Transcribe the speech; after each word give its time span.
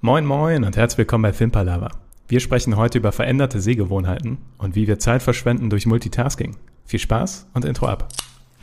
Moin 0.00 0.24
Moin 0.24 0.62
und 0.62 0.76
herzlich 0.76 0.98
willkommen 0.98 1.22
bei 1.22 1.32
Filmpalava. 1.32 1.88
Wir 2.28 2.38
sprechen 2.38 2.76
heute 2.76 2.98
über 2.98 3.10
veränderte 3.10 3.60
Sehgewohnheiten 3.60 4.38
und 4.56 4.76
wie 4.76 4.86
wir 4.86 5.00
Zeit 5.00 5.24
verschwenden 5.24 5.70
durch 5.70 5.86
Multitasking. 5.86 6.56
Viel 6.84 7.00
Spaß 7.00 7.48
und 7.52 7.64
Intro 7.64 7.86
ab. 7.86 8.06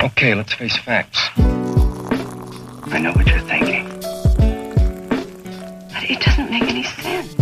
Okay, 0.01 0.33
let's 0.33 0.53
face 0.53 0.77
facts. 0.77 1.19
I 1.37 2.99
know 3.01 3.13
what 3.13 3.27
you're 3.27 3.45
thinking. 3.49 3.85
But 5.89 6.09
it 6.09 6.25
doesn't 6.25 6.49
make 6.49 6.69
any 6.69 6.85
sense. 6.85 7.35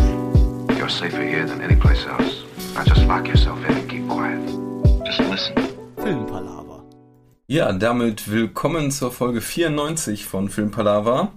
You're 0.76 0.90
safer 0.90 1.22
here 1.22 1.46
than 1.46 1.62
any 1.62 1.76
place 1.76 2.04
else. 2.08 2.46
Now 2.74 2.84
just 2.84 3.06
lock 3.06 3.28
yourself 3.28 3.60
in 3.70 3.78
and 3.78 3.88
keep 3.88 4.10
quiet. 4.10 4.42
Just 5.06 5.20
listen. 5.30 5.54
Filmpalaver. 5.98 6.84
Ja, 7.46 7.72
damit 7.72 8.32
willkommen 8.32 8.90
zur 8.90 9.12
Folge 9.12 9.42
94 9.42 10.26
von 10.26 10.50
Filmpalava. 10.50 11.32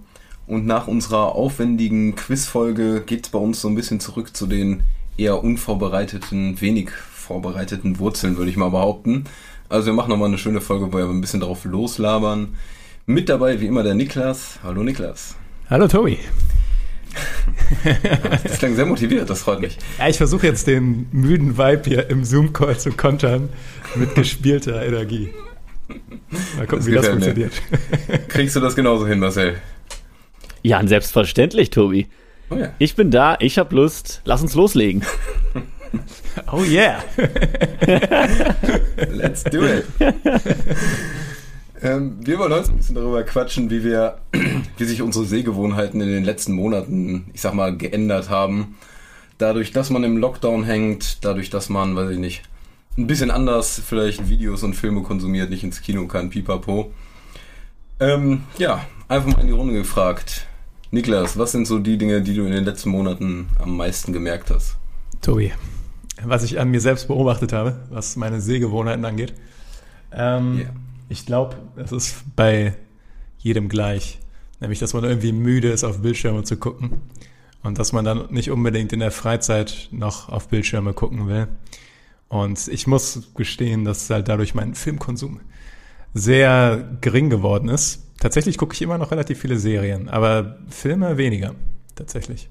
Und 0.47 0.65
nach 0.65 0.87
unserer 0.87 1.35
aufwendigen 1.35 2.15
Quizfolge 2.15 3.01
geht 3.05 3.25
es 3.25 3.31
bei 3.31 3.39
uns 3.39 3.59
so 3.61 3.67
ein 3.67 3.75
bisschen 3.75 3.99
zurück 3.99 4.35
zu 4.35 4.47
den 4.47 4.83
eher 5.17 5.43
unvorbereiteten, 5.43 6.61
wenig 6.61 6.89
vorbereiteten 6.91 7.99
Wurzeln, 7.99 8.37
würde 8.37 8.49
ich 8.49 8.55
mal 8.57 8.69
behaupten. 8.69 9.25
Also 9.67 9.87
wir 9.87 9.93
machen 9.93 10.09
nochmal 10.09 10.29
eine 10.29 10.37
schöne 10.37 10.61
Folge, 10.61 10.87
wo 10.93 10.97
wir 10.97 11.05
ein 11.05 11.19
bisschen 11.19 11.41
drauf 11.41 11.65
loslabern. 11.65 12.55
Mit 13.05 13.27
dabei 13.27 13.59
wie 13.59 13.67
immer 13.67 13.83
der 13.83 13.93
Niklas. 13.95 14.59
Hallo 14.63 14.83
Niklas. 14.83 15.35
Hallo 15.69 15.87
Tobi. 15.87 16.17
Das 18.43 18.59
klang 18.59 18.75
sehr 18.75 18.85
motiviert, 18.85 19.29
das 19.29 19.41
freut 19.41 19.59
mich. 19.59 19.77
Ja, 19.97 20.07
ich 20.07 20.17
versuche 20.17 20.45
jetzt 20.45 20.67
den 20.67 21.07
müden 21.11 21.57
Vibe 21.57 21.81
hier 21.85 22.09
im 22.09 22.23
Zoom-Call 22.23 22.77
zu 22.79 22.91
kontern 22.91 23.49
mit 23.95 24.13
gespielter 24.13 24.85
Energie. 24.85 25.29
Mal 26.57 26.67
gucken, 26.67 26.79
Das 26.79 26.85
wie 26.85 26.91
das 26.91 27.05
mir. 27.05 27.11
funktioniert. 27.11 27.53
Kriegst 28.27 28.55
du 28.55 28.59
das 28.59 28.75
genauso 28.75 29.07
hin, 29.07 29.19
Marcel? 29.19 29.55
Ja, 30.63 30.85
selbstverständlich, 30.85 31.69
Tobi. 31.69 32.07
Oh 32.49 32.55
ja. 32.55 32.69
Ich 32.79 32.95
bin 32.95 33.11
da, 33.11 33.37
ich 33.39 33.57
hab 33.57 33.71
Lust. 33.71 34.21
Lass 34.25 34.41
uns 34.41 34.55
loslegen. 34.55 35.03
Oh 36.51 36.63
yeah. 36.63 37.03
Let's 39.09 39.43
do 39.45 39.65
it. 39.65 39.85
ähm, 41.81 42.17
wir 42.19 42.37
wollen 42.39 42.53
heute 42.53 42.69
ein 42.69 42.77
bisschen 42.77 42.95
darüber 42.95 43.23
quatschen, 43.23 43.69
wie 43.69 43.83
wir, 43.83 44.17
wie 44.77 44.85
sich 44.85 45.01
unsere 45.01 45.25
Sehgewohnheiten 45.25 46.01
in 46.01 46.09
den 46.09 46.23
letzten 46.23 46.53
Monaten, 46.53 47.29
ich 47.33 47.41
sag 47.41 47.53
mal, 47.53 47.75
geändert 47.75 48.29
haben. 48.29 48.77
Dadurch, 49.37 49.71
dass 49.71 49.89
man 49.89 50.03
im 50.03 50.17
Lockdown 50.17 50.63
hängt, 50.63 51.23
dadurch, 51.23 51.49
dass 51.49 51.69
man, 51.69 51.95
weiß 51.95 52.11
ich 52.11 52.19
nicht, 52.19 52.43
ein 52.97 53.07
bisschen 53.07 53.31
anders 53.31 53.81
vielleicht 53.85 54.27
Videos 54.29 54.63
und 54.63 54.73
Filme 54.73 55.03
konsumiert, 55.03 55.49
nicht 55.49 55.63
ins 55.63 55.81
Kino 55.81 56.07
kann, 56.07 56.29
pipapo. 56.29 56.91
Ähm, 57.99 58.43
ja, 58.57 58.85
einfach 59.07 59.33
mal 59.33 59.41
in 59.41 59.47
die 59.47 59.53
Runde 59.53 59.73
gefragt. 59.73 60.47
Niklas, 60.91 61.37
was 61.37 61.51
sind 61.51 61.67
so 61.67 61.79
die 61.79 61.97
Dinge, 61.97 62.21
die 62.21 62.33
du 62.33 62.45
in 62.45 62.51
den 62.51 62.63
letzten 62.63 62.89
Monaten 62.89 63.49
am 63.59 63.75
meisten 63.75 64.13
gemerkt 64.13 64.49
hast? 64.51 64.77
Tobi, 65.21 65.51
was 66.23 66.43
ich 66.43 66.59
an 66.59 66.71
mir 66.71 66.79
selbst 66.79 67.07
beobachtet 67.07 67.53
habe, 67.53 67.79
was 67.89 68.15
meine 68.15 68.39
Sehgewohnheiten 68.41 69.05
angeht. 69.05 69.33
Ähm, 70.11 70.59
Ja. 70.59 70.69
Ich 71.09 71.25
glaube, 71.25 71.55
es 71.77 71.93
ist 71.93 72.15
bei 72.35 72.75
jedem 73.37 73.69
gleich. 73.69 74.19
Nämlich, 74.59 74.79
dass 74.79 74.93
man 74.93 75.05
irgendwie 75.05 75.31
müde 75.31 75.69
ist, 75.69 75.83
auf 75.85 76.01
Bildschirme 76.01 76.43
zu 76.43 76.57
gucken. 76.57 77.01
Und 77.63 77.79
dass 77.79 77.93
man 77.93 78.03
dann 78.03 78.31
nicht 78.31 78.51
unbedingt 78.51 78.91
in 78.91 78.99
der 78.99 79.11
Freizeit 79.11 79.87
noch 79.91 80.29
auf 80.29 80.49
Bildschirme 80.49 80.93
gucken 80.93 81.27
will. 81.27 81.47
Und 82.27 82.67
ich 82.67 82.87
muss 82.87 83.29
gestehen, 83.35 83.85
dass 83.85 84.09
halt 84.09 84.27
dadurch 84.27 84.53
mein 84.53 84.75
Filmkonsum 84.75 85.39
sehr 86.13 86.97
gering 86.99 87.29
geworden 87.29 87.69
ist. 87.69 88.03
Tatsächlich 88.19 88.57
gucke 88.57 88.73
ich 88.73 88.81
immer 88.81 88.97
noch 88.97 89.11
relativ 89.11 89.39
viele 89.39 89.57
Serien, 89.57 90.09
aber 90.09 90.57
Filme 90.69 91.17
weniger, 91.17 91.53
tatsächlich. 91.95 92.49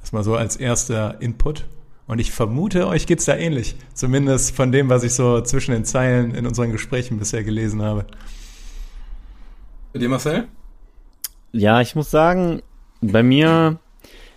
Das 0.00 0.12
mal 0.12 0.24
so 0.24 0.36
als 0.36 0.56
erster 0.56 1.20
Input. 1.20 1.64
Und 2.06 2.20
ich 2.20 2.30
vermute, 2.30 2.86
euch 2.86 3.06
geht's 3.06 3.24
da 3.24 3.36
ähnlich. 3.36 3.74
Zumindest 3.92 4.54
von 4.54 4.70
dem, 4.70 4.88
was 4.88 5.02
ich 5.02 5.14
so 5.14 5.40
zwischen 5.40 5.72
den 5.72 5.84
Zeilen 5.84 6.34
in 6.34 6.46
unseren 6.46 6.70
Gesprächen 6.70 7.18
bisher 7.18 7.42
gelesen 7.42 7.82
habe. 7.82 8.06
Bei 9.92 9.98
dir, 9.98 10.08
Marcel? 10.08 10.46
Ja, 11.52 11.80
ich 11.80 11.96
muss 11.96 12.10
sagen, 12.10 12.62
bei 13.00 13.22
mir 13.22 13.78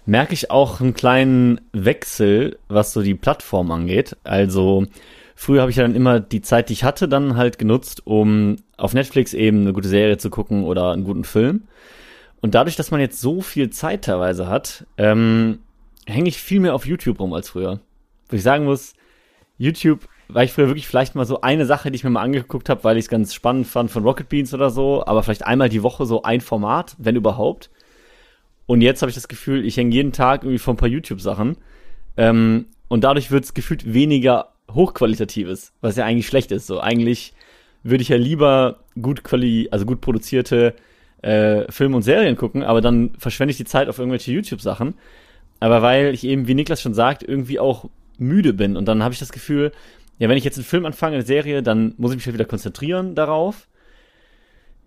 merke 0.05 0.33
ich 0.33 0.49
auch 0.49 0.81
einen 0.81 0.95
kleinen 0.95 1.61
Wechsel, 1.71 2.57
was 2.67 2.94
so 2.94 3.03
die 3.03 3.13
Plattform 3.13 3.71
angeht. 3.71 4.17
Also 4.23 4.88
früher 5.39 5.61
habe 5.61 5.72
ich 5.72 5.77
ja 5.77 5.83
dann 5.83 5.95
immer 5.95 6.19
die 6.19 6.41
Zeit, 6.41 6.67
die 6.67 6.73
ich 6.73 6.83
hatte, 6.83 7.07
dann 7.07 7.38
halt 7.38 7.57
genutzt, 7.57 8.05
um 8.05 8.57
auf 8.75 8.94
Netflix 8.94 9.33
eben 9.33 9.61
eine 9.61 9.72
gute 9.72 9.88
Serie 9.88 10.17
zu 10.17 10.29
gucken 10.29 10.66
oder 10.66 10.91
einen 10.91 11.05
guten 11.05 11.23
Film. 11.23 11.63
Und 12.41 12.55
dadurch, 12.55 12.75
dass 12.75 12.91
man 12.91 13.00
jetzt 13.00 13.22
so 13.22 13.39
viel 13.39 13.69
Zeit 13.69 14.03
teilweise 14.03 14.47
hat, 14.47 14.85
ähm, 14.97 15.59
hänge 16.05 16.27
ich 16.27 16.41
viel 16.41 16.59
mehr 16.59 16.75
auf 16.75 16.85
YouTube 16.85 17.22
rum 17.22 17.31
als 17.31 17.47
früher. 17.47 17.79
Wo 18.27 18.35
ich 18.35 18.44
sagen 18.44 18.66
muss, 18.66 18.95
YouTube 19.57 20.09
war 20.27 20.44
ich 20.44 20.51
früher 20.51 20.67
wirklich 20.67 20.88
vielleicht 20.88 21.16
mal 21.16 21.25
so 21.25 21.39
eine 21.39 21.66
Sache, 21.66 21.89
die 21.89 21.95
ich 21.95 22.03
mir 22.03 22.09
mal 22.09 22.21
angeguckt 22.21 22.67
habe, 22.67 22.83
weil 22.83 22.97
ich 22.97 23.06
es 23.06 23.09
ganz 23.09 23.33
spannend 23.33 23.66
fand 23.66 23.89
von 23.91 24.03
Rocket 24.03 24.27
Beans 24.27 24.53
oder 24.53 24.69
so, 24.69 25.06
aber 25.06 25.23
vielleicht 25.23 25.45
einmal 25.45 25.69
die 25.69 25.83
Woche 25.83 26.06
so 26.06 26.23
ein 26.23 26.41
Format, 26.41 26.97
wenn 26.97 27.16
überhaupt. 27.16 27.69
Und 28.66 28.81
jetzt 28.81 29.01
habe 29.01 29.09
ich 29.09 29.16
das 29.16 29.29
Gefühl, 29.29 29.66
ich 29.66 29.77
hänge 29.77 29.95
jeden 29.95 30.11
Tag 30.11 30.44
irgendwie 30.44 30.59
vor 30.59 30.73
ein 30.73 30.77
paar 30.77 30.89
YouTube-Sachen. 30.89 31.56
Ähm, 32.17 32.66
und 32.89 33.06
dadurch 33.06 33.31
wird 33.31 33.45
es 33.45 33.53
gefühlt 33.53 33.94
weniger 33.94 34.50
hochqualitatives, 34.74 35.74
was 35.81 35.96
ja 35.96 36.06
eigentlich 36.06 36.28
schlecht 36.28 36.52
ist. 36.52 36.68
So 36.68 36.80
eigentlich 36.80 37.34
würde 37.84 38.02
ich 38.02 38.09
ja 38.09 38.18
lieber 38.18 38.80
gut 39.02 39.24
quali 39.24 39.69
also 39.72 39.85
gut 39.85 40.02
produzierte 40.02 40.75
äh, 41.22 41.72
Filme 41.72 41.96
und 41.96 42.03
Serien 42.03 42.35
gucken, 42.35 42.63
aber 42.63 42.81
dann 42.81 43.12
verschwende 43.18 43.52
ich 43.52 43.57
die 43.57 43.66
Zeit 43.66 43.90
auf 43.90 44.00
irgendwelche 44.00 44.31
YouTube-Sachen. 44.31 44.96
Aber 45.59 45.81
weil 45.81 46.13
ich 46.13 46.24
eben, 46.24 46.47
wie 46.47 46.56
Niklas 46.56 46.81
schon 46.81 46.94
sagt, 46.94 47.24
irgendwie 47.24 47.59
auch 47.59 47.90
müde 48.18 48.53
bin. 48.53 48.78
Und 48.78 48.85
dann 48.88 49.03
habe 49.03 49.13
ich 49.13 49.19
das 49.19 49.31
Gefühl, 49.31 49.72
ja, 50.18 50.30
wenn 50.30 50.38
ich 50.38 50.44
jetzt 50.44 50.57
einen 50.57 50.66
Film 50.66 50.86
anfange, 50.86 51.16
eine 51.16 51.25
Serie, 51.25 51.63
dann 51.63 51.94
muss 51.97 52.12
ich 52.12 52.18
mich 52.18 52.25
halt 52.25 52.34
wieder 52.34 52.46
konzentrieren 52.46 53.16
darauf. 53.16 53.68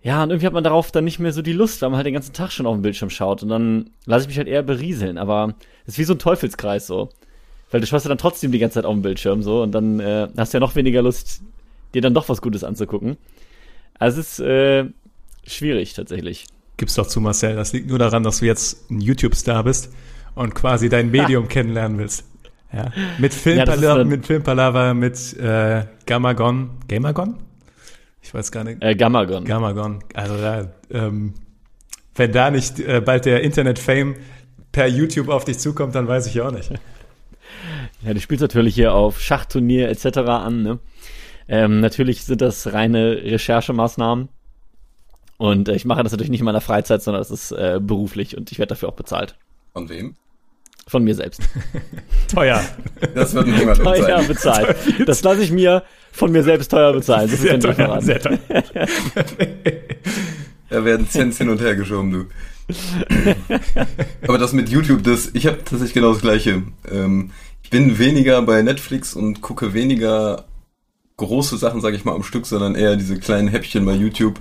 Ja, 0.01 0.21
und 0.21 0.31
irgendwie 0.31 0.45
hat 0.45 0.53
man 0.53 0.63
darauf 0.63 0.91
dann 0.91 1.05
nicht 1.05 1.19
mehr 1.19 1.31
so 1.31 1.41
die 1.41 1.53
Lust, 1.53 1.81
weil 1.81 1.89
man 1.89 1.97
halt 1.97 2.05
den 2.05 2.13
ganzen 2.13 2.33
Tag 2.33 2.51
schon 2.51 2.65
auf 2.65 2.75
dem 2.75 2.81
Bildschirm 2.81 3.09
schaut. 3.09 3.41
Und 3.41 3.49
dann 3.49 3.91
lasse 4.05 4.23
ich 4.23 4.27
mich 4.27 4.37
halt 4.37 4.47
eher 4.47 4.63
berieseln. 4.63 5.17
Aber 5.17 5.55
es 5.85 5.93
ist 5.93 5.99
wie 5.99 6.03
so 6.03 6.13
ein 6.13 6.19
Teufelskreis 6.19 6.87
so. 6.87 7.09
Weil 7.73 7.81
du 7.81 7.87
schaust 7.87 8.05
ja 8.05 8.09
dann 8.09 8.19
trotzdem 8.19 8.51
die 8.51 8.59
ganze 8.59 8.75
Zeit 8.75 8.85
auf 8.85 8.93
dem 8.93 9.01
Bildschirm 9.01 9.41
so. 9.41 9.63
Und 9.63 9.71
dann 9.71 9.99
äh, 9.99 10.27
hast 10.37 10.53
du 10.53 10.57
ja 10.57 10.59
noch 10.59 10.75
weniger 10.75 11.01
Lust, 11.01 11.41
dir 11.95 12.03
dann 12.03 12.13
doch 12.13 12.29
was 12.29 12.39
Gutes 12.39 12.63
anzugucken. 12.63 13.17
Also 13.97 14.19
es 14.21 14.37
ist 14.37 14.45
äh, 14.45 14.85
schwierig 15.47 15.93
tatsächlich. 15.95 16.45
Gib's 16.77 16.93
doch 16.93 17.07
zu, 17.07 17.19
Marcel. 17.19 17.55
Das 17.55 17.73
liegt 17.73 17.89
nur 17.89 17.97
daran, 17.97 18.21
dass 18.21 18.39
du 18.41 18.45
jetzt 18.45 18.91
ein 18.91 19.01
YouTube-Star 19.01 19.63
bist 19.63 19.91
und 20.35 20.53
quasi 20.53 20.87
dein 20.87 21.09
Medium 21.09 21.47
kennenlernen 21.49 21.97
willst. 21.97 22.25
Ja. 22.71 22.91
Mit 23.17 23.33
Ja, 23.33 23.39
Filmpalava, 23.39 23.97
dann- 23.97 24.07
mit 24.07 24.25
Filmpalava, 24.27 24.93
mit 24.93 25.33
äh, 25.39 25.85
Gamagon. 26.05 26.69
Gamagon? 26.87 27.37
Ich 28.21 28.33
weiß 28.35 28.51
gar 28.51 28.63
nicht. 28.63 28.83
Äh, 28.83 28.95
Gamagon. 28.95 29.45
Gamagon. 29.45 30.03
Also 30.13 30.37
da, 30.37 30.67
ähm, 30.91 31.33
wenn 32.15 32.31
da 32.31 32.51
nicht 32.51 32.79
äh, 32.79 33.01
bald 33.01 33.25
der 33.25 33.41
Internet-Fame 33.41 34.15
per 34.71 34.85
YouTube 34.87 35.29
auf 35.29 35.43
dich 35.45 35.57
zukommt, 35.57 35.95
dann 35.95 36.07
weiß 36.07 36.27
ich 36.27 36.39
auch 36.39 36.51
nicht. 36.51 36.71
Ja, 38.05 38.13
du 38.13 38.19
spielst 38.19 38.41
natürlich 38.41 38.75
hier 38.75 38.93
auf 38.93 39.21
Schachturnier 39.21 39.89
etc. 39.89 40.17
an. 40.19 40.61
Ne? 40.61 40.79
Ähm, 41.47 41.79
natürlich 41.79 42.23
sind 42.23 42.41
das 42.41 42.73
reine 42.73 43.21
Recherchemaßnahmen. 43.23 44.29
Und 45.37 45.69
äh, 45.69 45.75
ich 45.75 45.85
mache 45.85 46.03
das 46.03 46.11
natürlich 46.11 46.29
nicht 46.29 46.41
in 46.41 46.45
meiner 46.45 46.61
Freizeit, 46.61 47.01
sondern 47.01 47.21
das 47.21 47.31
ist 47.31 47.51
äh, 47.51 47.79
beruflich 47.81 48.37
und 48.37 48.51
ich 48.51 48.59
werde 48.59 48.69
dafür 48.69 48.89
auch 48.89 48.95
bezahlt. 48.95 49.35
Von 49.73 49.89
wem? 49.89 50.15
Von 50.87 51.03
mir 51.03 51.15
selbst. 51.15 51.41
Teuer. 52.33 52.61
Das 53.15 53.33
wird 53.33 53.47
niemand 53.47 53.77
Teuer 53.81 54.19
sein. 54.19 54.27
bezahlt. 54.27 54.75
Das 55.05 55.23
lasse 55.23 55.41
ich 55.41 55.51
mir 55.51 55.83
von 56.11 56.31
mir 56.31 56.43
selbst 56.43 56.69
teuer 56.69 56.91
bezahlen. 56.93 57.31
Das 57.31 57.39
Sehr 57.41 57.55
ist 57.55 57.63
teuer. 57.63 57.73
verraten. 57.73 58.05
Sehr 58.05 58.19
teuer. 58.19 58.39
Da 60.69 60.83
werden 60.83 61.07
Cents 61.07 61.37
hin 61.37 61.49
und 61.49 61.61
her 61.61 61.75
geschoben, 61.75 62.11
du. 62.11 62.25
Aber 64.27 64.39
das 64.39 64.53
mit 64.53 64.69
YouTube, 64.69 65.03
das, 65.03 65.29
ich 65.35 65.45
habe 65.45 65.57
tatsächlich 65.59 65.93
genau 65.93 66.13
das 66.13 66.21
Gleiche. 66.23 66.63
Ähm, 66.91 67.29
bin 67.73 67.97
weniger 67.97 68.41
bei 68.43 68.61
Netflix 68.61 69.15
und 69.15 69.41
gucke 69.41 69.73
weniger 69.73 70.45
große 71.17 71.57
Sachen, 71.57 71.81
sage 71.81 71.95
ich 71.95 72.05
mal, 72.05 72.13
am 72.13 72.23
Stück, 72.23 72.45
sondern 72.45 72.75
eher 72.75 72.95
diese 72.95 73.19
kleinen 73.19 73.47
Häppchen 73.47 73.83
bei 73.85 73.93
YouTube, 73.93 74.39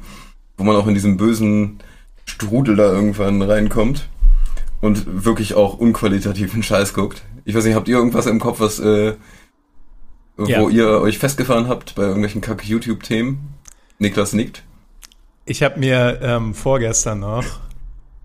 wo 0.58 0.64
man 0.64 0.76
auch 0.76 0.86
in 0.86 0.94
diesen 0.94 1.16
bösen 1.16 1.78
Strudel 2.26 2.76
da 2.76 2.84
irgendwann 2.92 3.40
reinkommt 3.40 4.08
und 4.82 5.24
wirklich 5.24 5.54
auch 5.54 5.78
unqualitativen 5.78 6.62
Scheiß 6.62 6.92
guckt. 6.92 7.22
Ich 7.46 7.54
weiß 7.54 7.64
nicht, 7.64 7.74
habt 7.74 7.88
ihr 7.88 7.96
irgendwas 7.96 8.26
im 8.26 8.38
Kopf, 8.38 8.60
was 8.60 8.78
äh, 8.78 9.14
wo 10.36 10.46
Ja. 10.46 10.68
ihr 10.68 10.88
euch 11.00 11.18
festgefahren 11.18 11.68
habt 11.68 11.94
bei 11.94 12.02
irgendwelchen 12.02 12.42
kacke 12.42 12.66
YouTube-Themen? 12.66 13.54
Niklas 13.98 14.34
nickt. 14.34 14.62
Ich 15.46 15.62
habe 15.62 15.80
mir 15.80 16.20
ähm, 16.22 16.54
vorgestern 16.54 17.20
noch, 17.20 17.44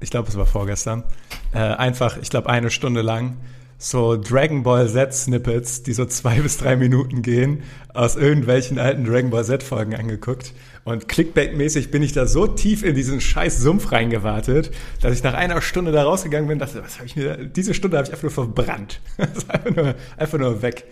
ich 0.02 0.10
glaube, 0.10 0.28
es 0.30 0.38
war 0.38 0.46
vorgestern, 0.46 1.04
äh, 1.54 1.60
einfach, 1.60 2.18
ich 2.18 2.30
glaube, 2.30 2.50
eine 2.50 2.70
Stunde 2.70 3.02
lang 3.02 3.38
so 3.78 4.18
Dragon 4.18 4.64
Ball 4.64 4.90
Z-Snippets, 4.90 5.84
die 5.84 5.94
so 5.94 6.06
zwei 6.06 6.40
bis 6.42 6.58
drei 6.58 6.76
Minuten 6.76 7.22
gehen, 7.22 7.64
aus 7.94 8.16
irgendwelchen 8.16 8.80
alten 8.80 9.06
Dragon 9.06 9.30
Ball 9.30 9.46
Z-Folgen 9.46 9.96
angeguckt. 9.96 10.54
Und 10.84 11.08
Clickbait-mäßig 11.08 11.92
bin 11.92 12.02
ich 12.02 12.14
da 12.14 12.28
so 12.28 12.48
tief 12.48 12.84
in 12.84 12.96
diesen 12.96 13.20
scheiß 13.20 13.60
Sumpf 13.60 13.92
reingewartet, 13.92 14.72
dass 15.02 15.14
ich 15.14 15.22
nach 15.22 15.34
einer 15.34 15.62
Stunde 15.62 15.92
da 15.92 16.04
rausgegangen 16.04 16.48
bin 16.48 16.56
und 16.56 16.60
dachte, 16.60 16.82
was 16.84 16.98
habe 16.98 17.08
ich 17.08 17.16
mir, 17.16 17.46
diese 17.46 17.74
Stunde 17.74 17.98
habe 17.98 18.08
ich 18.08 18.12
einfach 18.12 18.24
nur 18.24 18.32
verbrannt. 18.32 19.02
Einfach 19.18 19.76
nur, 19.76 19.96
einfach 20.16 20.38
nur 20.38 20.62
weg. 20.62 20.86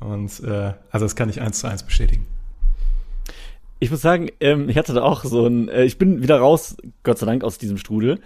Und 0.00 0.40
äh, 0.42 0.72
also 0.90 1.04
das 1.06 1.14
kann 1.14 1.28
ich 1.28 1.40
eins 1.40 1.60
zu 1.60 1.68
eins 1.68 1.82
bestätigen. 1.82 2.26
Ich 3.78 3.90
muss 3.90 4.00
sagen, 4.00 4.28
ähm, 4.40 4.68
ich 4.68 4.76
hatte 4.76 4.92
da 4.92 5.02
auch 5.02 5.24
so 5.24 5.46
ein, 5.46 5.68
äh, 5.68 5.84
ich 5.84 5.96
bin 5.96 6.22
wieder 6.22 6.38
raus, 6.38 6.76
Gott 7.02 7.18
sei 7.18 7.26
Dank, 7.26 7.44
aus 7.44 7.58
diesem 7.58 7.78
Strudel. 7.78 8.20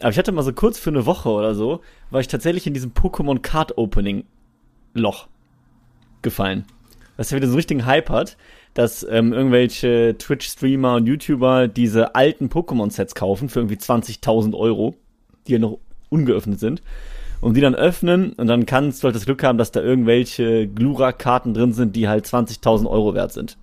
Aber 0.00 0.10
ich 0.10 0.18
hatte 0.18 0.32
mal 0.32 0.42
so 0.42 0.52
kurz 0.52 0.78
für 0.78 0.90
eine 0.90 1.06
Woche 1.06 1.28
oder 1.28 1.54
so, 1.54 1.80
war 2.10 2.20
ich 2.20 2.28
tatsächlich 2.28 2.66
in 2.66 2.74
diesem 2.74 2.92
Pokémon 2.92 3.40
Card 3.40 3.78
Opening 3.78 4.24
Loch 4.94 5.28
gefallen. 6.22 6.64
Was 7.16 7.30
ja 7.30 7.36
wieder 7.36 7.46
so 7.46 7.52
einen 7.52 7.58
richtigen 7.58 7.86
Hype 7.86 8.10
hat, 8.10 8.36
dass 8.74 9.06
ähm, 9.08 9.32
irgendwelche 9.32 10.16
Twitch-Streamer 10.18 10.96
und 10.96 11.06
YouTuber 11.06 11.68
diese 11.68 12.14
alten 12.16 12.48
Pokémon-Sets 12.48 13.14
kaufen 13.14 13.48
für 13.48 13.60
irgendwie 13.60 13.76
20.000 13.76 14.56
Euro, 14.56 14.96
die 15.46 15.52
ja 15.52 15.58
noch 15.60 15.78
ungeöffnet 16.10 16.58
sind. 16.58 16.82
Und 17.40 17.56
die 17.56 17.60
dann 17.60 17.74
öffnen 17.74 18.32
und 18.32 18.46
dann 18.46 18.64
kannst 18.64 19.02
du 19.02 19.06
halt 19.06 19.14
das 19.14 19.26
Glück 19.26 19.42
haben, 19.42 19.58
dass 19.58 19.70
da 19.70 19.80
irgendwelche 19.80 20.66
Glura-Karten 20.66 21.52
drin 21.52 21.72
sind, 21.72 21.94
die 21.94 22.08
halt 22.08 22.26
20.000 22.26 22.88
Euro 22.88 23.14
wert 23.14 23.32
sind. 23.32 23.58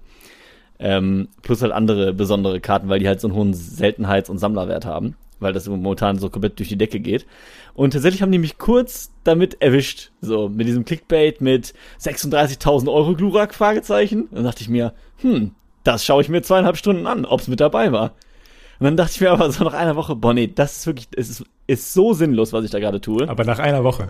Ähm, 0.77 1.29
plus 1.41 1.61
halt 1.61 1.71
andere 1.71 2.13
besondere 2.13 2.59
Karten, 2.59 2.89
weil 2.89 2.99
die 2.99 3.07
halt 3.07 3.19
so 3.19 3.27
einen 3.27 3.35
hohen 3.35 3.53
Seltenheits- 3.53 4.29
und 4.29 4.37
Sammlerwert 4.37 4.85
haben, 4.85 5.15
weil 5.41 5.53
das 5.53 5.67
momentan 5.67 6.17
so 6.17 6.29
komplett 6.29 6.59
durch 6.59 6.69
die 6.69 6.77
Decke 6.77 6.99
geht. 6.99 7.25
Und 7.73 7.91
tatsächlich 7.91 8.21
haben 8.21 8.31
die 8.31 8.38
mich 8.38 8.57
kurz 8.57 9.11
damit 9.23 9.61
erwischt, 9.61 10.11
so 10.21 10.47
mit 10.47 10.67
diesem 10.67 10.85
Clickbait 10.85 11.41
mit 11.41 11.73
36.000 11.99 12.91
Euro 12.91 13.15
Glurak, 13.15 13.53
Fragezeichen. 13.53 14.23
Und 14.23 14.35
dann 14.35 14.43
dachte 14.45 14.61
ich 14.61 14.69
mir, 14.69 14.93
hm, 15.17 15.51
das 15.83 16.05
schaue 16.05 16.21
ich 16.21 16.29
mir 16.29 16.41
zweieinhalb 16.41 16.77
Stunden 16.77 17.07
an, 17.07 17.25
ob's 17.25 17.47
mit 17.47 17.59
dabei 17.59 17.91
war. 17.91 18.13
Und 18.79 18.85
dann 18.85 18.97
dachte 18.97 19.11
ich 19.15 19.21
mir 19.21 19.31
aber 19.31 19.51
so 19.51 19.63
nach 19.63 19.73
einer 19.73 19.95
Woche, 19.95 20.15
boah 20.15 20.33
nee, 20.33 20.47
das 20.47 20.77
ist 20.77 20.88
wirklich, 20.88 21.07
es 21.15 21.29
ist, 21.29 21.45
ist 21.67 21.93
so 21.93 22.13
sinnlos, 22.13 22.53
was 22.53 22.63
ich 22.63 22.71
da 22.71 22.79
gerade 22.79 23.01
tue. 23.01 23.27
Aber 23.27 23.43
nach 23.43 23.59
einer 23.59 23.83
Woche. 23.83 24.09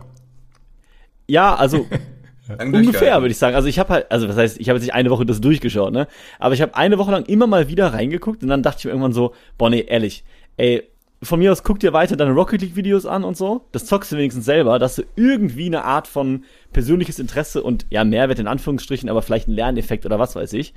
Ja, 1.28 1.56
also 1.56 1.88
Ungefähr, 2.60 3.22
würde 3.22 3.31
ich 3.31 3.38
sagen. 3.38 3.56
Also 3.56 3.68
ich 3.68 3.80
habe 3.80 3.94
halt, 3.94 4.12
also 4.12 4.28
was 4.28 4.38
heißt, 4.38 4.60
ich 4.60 4.69
habe 4.69 4.78
jetzt 4.78 4.86
nicht 4.86 4.94
eine 4.94 5.10
Woche 5.10 5.25
das 5.25 5.42
durchgeschaut, 5.42 5.94
ne? 5.94 6.07
Aber 6.39 6.54
ich 6.54 6.62
habe 6.62 6.75
eine 6.75 6.98
Woche 6.98 7.12
lang 7.12 7.25
immer 7.25 7.48
mal 7.48 7.68
wieder 7.68 7.94
reingeguckt 7.94 8.44
und 8.44 8.50
dann 8.50 8.63
dachte 8.63 8.80
ich 8.80 8.86
mir 8.86 8.92
irgendwann 8.92 9.13
so, 9.13 9.33
boah, 9.57 9.69
nee, 9.69 9.86
ehrlich, 9.88 10.24
ey, 10.57 10.83
von 11.23 11.39
mir 11.39 11.51
aus 11.51 11.63
guck 11.63 11.79
dir 11.79 11.94
weiter 11.94 12.15
deine 12.15 12.31
Rocket 12.31 12.62
League 12.62 12.75
Videos 12.75 13.06
an 13.06 13.23
und 13.23 13.38
so. 13.38 13.65
Das 13.71 13.85
zockst 13.85 14.12
du 14.12 14.18
wenigstens 14.18 14.45
selber, 14.45 14.79
dass 14.79 14.95
du 14.95 15.03
irgendwie 15.15 15.68
eine 15.68 15.83
Art 15.83 16.07
von 16.07 16.45
persönliches 16.73 17.19
Interesse 17.19 17.62
und 17.62 17.85
ja, 17.89 18.03
Mehrwert 18.03 18.39
in 18.39 18.47
Anführungsstrichen, 18.47 19.09
aber 19.09 19.21
vielleicht 19.21 19.47
ein 19.47 19.53
Lerneffekt 19.53 20.06
oder 20.06 20.18
was 20.19 20.35
weiß 20.35 20.53
ich. 20.53 20.73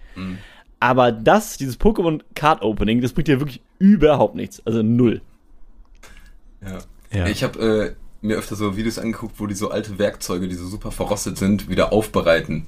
Aber 0.80 1.12
das, 1.12 1.56
dieses 1.56 1.80
Pokémon 1.80 2.20
Card 2.34 2.62
Opening, 2.62 3.00
das 3.00 3.12
bringt 3.12 3.28
dir 3.28 3.40
wirklich 3.40 3.62
überhaupt 3.78 4.34
nichts. 4.34 4.60
Also 4.66 4.82
null. 4.82 5.22
Ja. 6.62 6.78
Ja. 7.10 7.26
Ich 7.26 7.42
habe 7.44 7.94
äh, 7.94 8.26
mir 8.26 8.36
öfter 8.36 8.56
so 8.56 8.76
Videos 8.76 8.98
angeguckt, 8.98 9.38
wo 9.38 9.46
die 9.46 9.54
so 9.54 9.70
alte 9.70 9.98
Werkzeuge, 9.98 10.48
die 10.48 10.54
so 10.54 10.66
super 10.66 10.90
verrostet 10.90 11.38
sind, 11.38 11.68
wieder 11.68 11.92
aufbereiten 11.92 12.66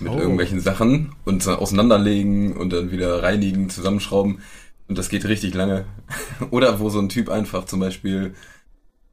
mit 0.00 0.12
Oh. 0.12 0.18
irgendwelchen 0.18 0.58
Sachen 0.60 1.14
und 1.24 1.42
so 1.42 1.52
auseinanderlegen 1.52 2.56
und 2.56 2.72
dann 2.72 2.90
wieder 2.90 3.22
reinigen, 3.22 3.70
zusammenschrauben. 3.70 4.40
Und 4.88 4.98
das 4.98 5.08
geht 5.08 5.24
richtig 5.24 5.54
lange. 5.54 5.86
Oder 6.50 6.78
wo 6.80 6.90
so 6.90 6.98
ein 6.98 7.08
Typ 7.08 7.28
einfach 7.28 7.66
zum 7.66 7.80
Beispiel 7.80 8.34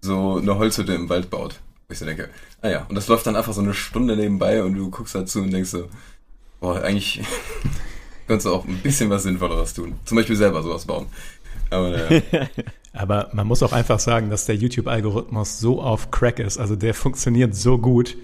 so 0.02 0.38
eine 0.38 0.58
Holzhütte 0.58 0.94
im 0.94 1.10
Wald 1.10 1.30
baut. 1.30 1.60
Wo 1.88 1.94
ich 1.94 2.00
so 2.00 2.06
denke, 2.06 2.30
ah 2.62 2.70
ja, 2.70 2.86
und 2.88 2.96
das 2.96 3.08
läuft 3.08 3.28
dann 3.28 3.36
einfach 3.36 3.54
so 3.54 3.62
eine 3.62 3.74
Stunde 3.74 4.16
nebenbei 4.16 4.64
und 4.64 4.76
du 4.76 4.90
guckst 4.90 5.16
dazu 5.16 5.42
und 5.42 5.52
denkst 5.52 5.70
so, 5.70 5.90
boah, 6.60 6.82
eigentlich 6.82 7.22
könntest 8.28 8.46
du 8.46 8.54
auch 8.54 8.66
ein 8.66 8.78
bisschen 8.78 9.10
was 9.10 9.24
Sinnvolleres 9.24 9.74
tun. 9.74 9.96
Zum 10.06 10.18
Beispiel 10.18 10.36
selber 10.36 10.64
sowas 10.64 10.86
bauen. 10.86 11.08
Aber 11.70 11.90
naja. 11.90 12.22
Aber 12.94 13.30
man 13.34 13.48
muss 13.48 13.64
auch 13.64 13.72
einfach 13.72 14.00
sagen, 14.00 14.30
dass 14.30 14.46
der 14.46 14.56
YouTube-Algorithmus 14.56 15.60
so 15.60 15.82
auf 15.82 16.12
Crack 16.12 16.40
ist. 16.40 16.58
Also 16.58 16.76
der 16.76 16.94
funktioniert 16.94 17.56
so 17.56 17.78
gut, 17.78 18.18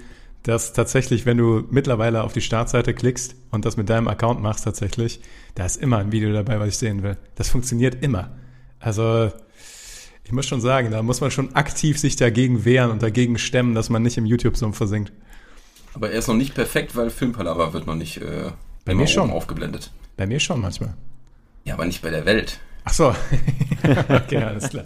dass 0.47 0.71
tatsächlich, 0.71 1.25
wenn 1.25 1.37
du 1.37 1.65
mittlerweile 1.69 2.23
auf 2.23 2.31
die 2.31 2.41
Startseite 2.41 2.93
klickst 2.93 3.35
und 3.51 3.65
das 3.65 3.75
mit 3.75 3.89
deinem 3.89 4.07
Account 4.07 4.41
machst 4.41 4.63
tatsächlich, 4.63 5.19
da 5.55 5.65
ist 5.65 5.75
immer 5.75 5.97
ein 5.97 6.13
Video 6.13 6.31
dabei, 6.31 6.57
was 6.59 6.69
ich 6.69 6.77
sehen 6.77 7.03
will. 7.03 7.17
Das 7.35 7.49
funktioniert 7.49 8.01
immer. 8.01 8.31
Also 8.79 9.29
ich 10.23 10.31
muss 10.31 10.45
schon 10.45 10.61
sagen, 10.61 10.89
da 10.89 11.03
muss 11.03 11.19
man 11.19 11.31
schon 11.31 11.53
aktiv 11.55 11.99
sich 11.99 12.15
dagegen 12.15 12.63
wehren 12.63 12.91
und 12.91 13.03
dagegen 13.03 13.37
stemmen, 13.37 13.75
dass 13.75 13.89
man 13.89 14.03
nicht 14.03 14.17
im 14.17 14.25
YouTube-Sumpf 14.25 14.77
versinkt. 14.77 15.11
Aber 15.93 16.11
er 16.11 16.19
ist 16.19 16.27
noch 16.27 16.35
nicht 16.35 16.55
perfekt, 16.55 16.95
weil 16.95 17.09
Filmpalava 17.09 17.73
wird 17.73 17.85
noch 17.85 17.95
nicht 17.95 18.21
äh, 18.21 18.51
Bei 18.85 18.95
mir 18.95 19.07
schon. 19.07 19.31
aufgeblendet. 19.31 19.91
Bei 20.15 20.27
mir 20.27 20.39
schon 20.39 20.61
manchmal. 20.61 20.93
Ja, 21.65 21.73
aber 21.73 21.85
nicht 21.85 22.01
bei 22.01 22.09
der 22.09 22.25
Welt. 22.25 22.61
Ach 22.85 22.93
so. 22.93 23.07
okay, 24.09 24.37
alles 24.37 24.69
klar. 24.69 24.85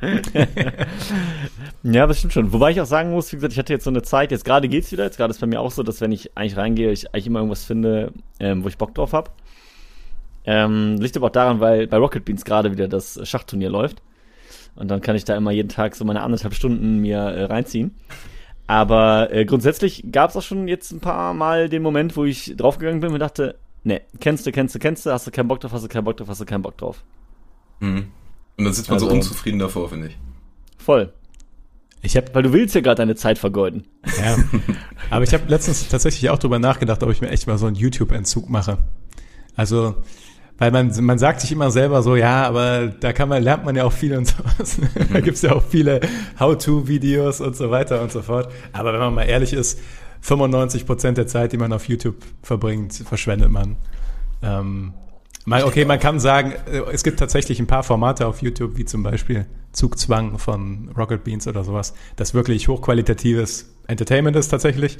Ja, 1.84 2.06
das 2.06 2.18
stimmt 2.18 2.32
schon. 2.32 2.52
Wobei 2.52 2.72
ich 2.72 2.80
auch 2.80 2.86
sagen 2.86 3.12
muss, 3.12 3.32
wie 3.32 3.36
gesagt, 3.36 3.52
ich 3.52 3.58
hatte 3.58 3.72
jetzt 3.72 3.84
so 3.84 3.90
eine 3.90 4.02
Zeit, 4.02 4.30
jetzt 4.30 4.44
gerade 4.44 4.68
geht's 4.68 4.90
wieder, 4.90 5.04
jetzt 5.04 5.16
gerade 5.16 5.30
ist 5.30 5.40
bei 5.40 5.46
mir 5.46 5.60
auch 5.60 5.70
so, 5.70 5.82
dass 5.82 6.00
wenn 6.00 6.12
ich 6.12 6.36
eigentlich 6.36 6.56
reingehe, 6.56 6.90
ich 6.90 7.14
eigentlich 7.14 7.28
immer 7.28 7.38
irgendwas 7.38 7.64
finde, 7.64 8.12
ähm, 8.40 8.64
wo 8.64 8.68
ich 8.68 8.76
Bock 8.76 8.94
drauf 8.94 9.12
habe. 9.12 9.30
Ähm, 10.44 10.96
liegt 10.98 11.16
aber 11.16 11.26
auch 11.26 11.32
daran, 11.32 11.60
weil 11.60 11.86
bei 11.86 11.96
Rocket 11.98 12.24
Beans 12.24 12.44
gerade 12.44 12.72
wieder 12.72 12.88
das 12.88 13.20
Schachturnier 13.28 13.70
läuft. 13.70 14.02
Und 14.74 14.88
dann 14.88 15.00
kann 15.00 15.16
ich 15.16 15.24
da 15.24 15.36
immer 15.36 15.50
jeden 15.50 15.68
Tag 15.68 15.94
so 15.94 16.04
meine 16.04 16.22
anderthalb 16.22 16.54
Stunden 16.54 16.98
mir 16.98 17.18
äh, 17.18 17.44
reinziehen. 17.44 17.94
Aber 18.66 19.32
äh, 19.32 19.44
grundsätzlich 19.44 20.04
gab 20.12 20.30
es 20.30 20.36
auch 20.36 20.42
schon 20.42 20.68
jetzt 20.68 20.92
ein 20.92 21.00
paar 21.00 21.32
Mal 21.34 21.68
den 21.68 21.82
Moment, 21.82 22.16
wo 22.16 22.24
ich 22.24 22.54
draufgegangen 22.56 23.00
bin 23.00 23.12
und 23.12 23.18
dachte, 23.18 23.56
ne, 23.84 24.02
kennst 24.20 24.46
du, 24.46 24.52
kennst 24.52 24.74
du, 24.74 24.78
kennst 24.78 25.06
du, 25.06 25.10
hast 25.10 25.26
du 25.26 25.30
keinen 25.30 25.48
Bock 25.48 25.60
drauf, 25.60 25.72
hast 25.72 25.84
du 25.84 25.88
keinen 25.88 26.04
Bock 26.04 26.16
drauf, 26.16 26.28
hast 26.28 26.40
du 26.40 26.44
keinen 26.44 26.62
Bock 26.62 26.76
drauf. 26.76 27.02
Mhm. 27.80 28.08
Und 28.58 28.64
dann 28.64 28.72
sitzt 28.74 28.90
man 28.90 28.98
so 28.98 29.06
Also- 29.06 29.16
unzufrieden 29.16 29.58
davor, 29.58 29.88
finde 29.88 30.08
ich. 30.08 30.18
Voll. 30.78 31.12
Ich 32.02 32.16
habe 32.16 32.32
Weil 32.32 32.42
du 32.44 32.52
willst 32.52 32.74
ja 32.74 32.80
gerade 32.80 32.96
deine 32.96 33.16
Zeit 33.16 33.38
vergeuden. 33.38 33.84
Ja, 34.22 34.36
aber 35.10 35.24
ich 35.24 35.34
habe 35.34 35.44
letztens 35.48 35.88
tatsächlich 35.88 36.30
auch 36.30 36.38
drüber 36.38 36.58
nachgedacht, 36.58 37.02
ob 37.02 37.10
ich 37.10 37.20
mir 37.20 37.28
echt 37.30 37.46
mal 37.46 37.58
so 37.58 37.66
einen 37.66 37.74
YouTube-Entzug 37.76 38.48
mache. 38.48 38.78
Also, 39.56 39.96
weil 40.58 40.70
man, 40.70 40.92
man 41.04 41.18
sagt 41.18 41.40
sich 41.40 41.50
immer 41.50 41.70
selber 41.72 42.02
so, 42.02 42.14
ja, 42.14 42.44
aber 42.46 42.86
da 42.86 43.12
kann 43.12 43.28
man, 43.28 43.42
lernt 43.42 43.64
man 43.64 43.74
ja 43.74 43.84
auch 43.84 43.92
viel 43.92 44.16
und 44.16 44.26
sowas. 44.28 44.78
da 45.12 45.20
gibt's 45.20 45.42
ja 45.42 45.52
auch 45.52 45.62
viele 45.68 46.00
How-To-Videos 46.38 47.40
und 47.40 47.56
so 47.56 47.70
weiter 47.70 48.00
und 48.02 48.12
so 48.12 48.22
fort. 48.22 48.50
Aber 48.72 48.92
wenn 48.92 49.00
man 49.00 49.14
mal 49.14 49.24
ehrlich 49.24 49.52
ist, 49.52 49.80
95 50.20 50.86
Prozent 50.86 51.18
der 51.18 51.26
Zeit, 51.26 51.52
die 51.52 51.56
man 51.58 51.72
auf 51.72 51.88
YouTube 51.88 52.16
verbringt, 52.42 52.92
verschwendet 52.94 53.50
man. 53.50 53.76
Ähm, 54.42 54.94
mal, 55.48 55.64
okay, 55.64 55.84
man 55.84 55.98
kann 55.98 56.20
sagen, 56.20 56.52
äh, 56.70 56.82
es 56.92 57.02
gibt 57.02 57.18
tatsächlich 57.18 57.58
ein 57.58 57.66
paar 57.66 57.82
Formate 57.82 58.26
auf 58.26 58.42
YouTube, 58.42 58.76
wie 58.76 58.84
zum 58.84 59.02
Beispiel 59.02 59.46
Zugzwang 59.72 60.38
von 60.38 60.90
Rocket 60.96 61.24
Beans 61.24 61.48
oder 61.48 61.64
sowas, 61.64 61.94
das 62.16 62.34
wirklich 62.34 62.68
hochqualitatives 62.68 63.74
Entertainment 63.86 64.36
ist 64.36 64.48
tatsächlich. 64.48 64.98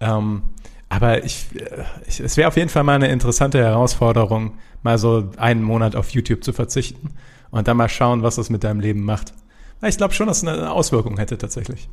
Ähm, 0.00 0.42
aber 0.88 1.24
ich, 1.24 1.46
äh, 1.54 1.84
ich 2.06 2.20
es 2.20 2.36
wäre 2.36 2.48
auf 2.48 2.56
jeden 2.56 2.68
Fall 2.68 2.84
mal 2.84 2.94
eine 2.94 3.08
interessante 3.08 3.58
Herausforderung, 3.58 4.58
mal 4.82 4.98
so 4.98 5.30
einen 5.36 5.62
Monat 5.62 5.96
auf 5.96 6.10
YouTube 6.10 6.44
zu 6.44 6.52
verzichten 6.52 7.10
und 7.50 7.68
dann 7.68 7.76
mal 7.76 7.88
schauen, 7.88 8.22
was 8.22 8.36
das 8.36 8.50
mit 8.50 8.64
deinem 8.64 8.80
Leben 8.80 9.04
macht. 9.04 9.32
Weil 9.80 9.90
Ich 9.90 9.96
glaube 9.96 10.14
schon, 10.14 10.26
dass 10.26 10.42
es 10.42 10.48
eine 10.48 10.70
Auswirkung 10.72 11.16
hätte 11.16 11.38
tatsächlich. 11.38 11.88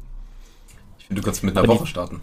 Ich 1.00 1.06
finde, 1.06 1.22
du 1.22 1.25
kannst 1.25 1.44
mit 1.44 1.58
einer 1.58 1.67
Woche 1.67 1.88
starten. 1.88 2.22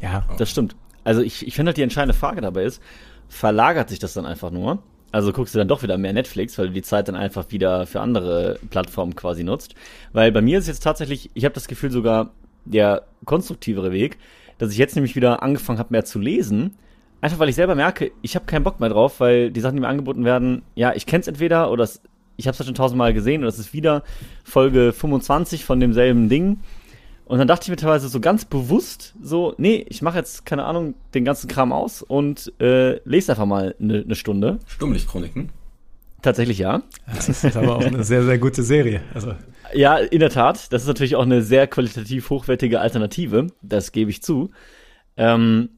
Ja, 0.00 0.24
Das 0.38 0.50
stimmt. 0.50 0.76
Also 1.02 1.22
ich, 1.22 1.46
ich 1.46 1.54
finde 1.54 1.70
halt 1.70 1.76
die 1.78 1.82
entscheidende 1.82 2.14
Frage 2.14 2.40
dabei 2.40 2.64
ist, 2.64 2.82
verlagert 3.30 3.88
sich 3.88 4.00
das 4.00 4.12
dann 4.12 4.26
einfach 4.26 4.50
nur? 4.50 4.82
Also 5.12 5.32
guckst 5.32 5.54
du 5.54 5.58
dann 5.58 5.68
doch 5.68 5.82
wieder 5.82 5.96
mehr 5.98 6.12
Netflix, 6.12 6.58
weil 6.58 6.66
du 6.66 6.72
die 6.72 6.82
Zeit 6.82 7.08
dann 7.08 7.16
einfach 7.16 7.46
wieder 7.50 7.86
für 7.86 8.00
andere 8.00 8.58
Plattformen 8.70 9.16
quasi 9.16 9.42
nutzt. 9.42 9.74
Weil 10.12 10.30
bei 10.30 10.42
mir 10.42 10.58
ist 10.58 10.68
jetzt 10.68 10.82
tatsächlich, 10.82 11.30
ich 11.34 11.44
habe 11.44 11.54
das 11.54 11.66
Gefühl 11.66 11.90
sogar 11.90 12.30
der 12.64 13.02
konstruktivere 13.24 13.92
Weg, 13.92 14.18
dass 14.58 14.72
ich 14.72 14.78
jetzt 14.78 14.94
nämlich 14.94 15.16
wieder 15.16 15.42
angefangen 15.42 15.78
habe, 15.78 15.92
mehr 15.92 16.04
zu 16.04 16.18
lesen. 16.18 16.74
Einfach 17.20 17.38
weil 17.38 17.48
ich 17.48 17.54
selber 17.54 17.74
merke, 17.74 18.12
ich 18.22 18.34
habe 18.34 18.46
keinen 18.46 18.64
Bock 18.64 18.78
mehr 18.78 18.88
drauf, 18.88 19.20
weil 19.20 19.50
die 19.50 19.60
Sachen, 19.60 19.76
die 19.76 19.80
mir 19.80 19.88
angeboten 19.88 20.24
werden, 20.24 20.62
ja, 20.74 20.92
ich 20.94 21.06
kenne 21.06 21.22
es 21.22 21.28
entweder 21.28 21.70
oder 21.70 21.84
es, 21.84 22.02
ich 22.36 22.46
habe 22.46 22.56
es 22.56 22.64
schon 22.64 22.74
tausendmal 22.74 23.12
gesehen 23.12 23.40
oder 23.40 23.48
es 23.48 23.58
ist 23.58 23.72
wieder 23.72 24.02
Folge 24.44 24.92
25 24.92 25.64
von 25.64 25.80
demselben 25.80 26.28
Ding. 26.28 26.58
Und 27.30 27.38
dann 27.38 27.46
dachte 27.46 27.62
ich 27.62 27.68
mir 27.68 27.76
teilweise 27.76 28.08
so 28.08 28.18
ganz 28.18 28.44
bewusst 28.44 29.14
so, 29.22 29.54
nee, 29.56 29.86
ich 29.88 30.02
mache 30.02 30.18
jetzt, 30.18 30.44
keine 30.44 30.64
Ahnung, 30.64 30.94
den 31.14 31.24
ganzen 31.24 31.46
Kram 31.46 31.72
aus 31.72 32.02
und 32.02 32.52
äh, 32.60 32.98
lese 33.08 33.30
einfach 33.30 33.46
mal 33.46 33.76
eine 33.78 34.04
ne 34.04 34.16
Stunde. 34.16 34.58
Stummlichtchroniken. 34.66 35.50
Tatsächlich 36.22 36.58
ja. 36.58 36.82
das 37.06 37.28
ist 37.28 37.56
aber 37.56 37.76
auch 37.76 37.84
eine 37.84 38.02
sehr, 38.02 38.24
sehr 38.24 38.36
gute 38.38 38.64
Serie. 38.64 39.02
Also, 39.14 39.32
Ja, 39.72 39.98
in 39.98 40.18
der 40.18 40.30
Tat. 40.30 40.72
Das 40.72 40.82
ist 40.82 40.88
natürlich 40.88 41.14
auch 41.14 41.22
eine 41.22 41.40
sehr 41.42 41.68
qualitativ 41.68 42.30
hochwertige 42.30 42.80
Alternative. 42.80 43.46
Das 43.62 43.92
gebe 43.92 44.10
ich 44.10 44.24
zu. 44.24 44.50
Ähm, 45.16 45.68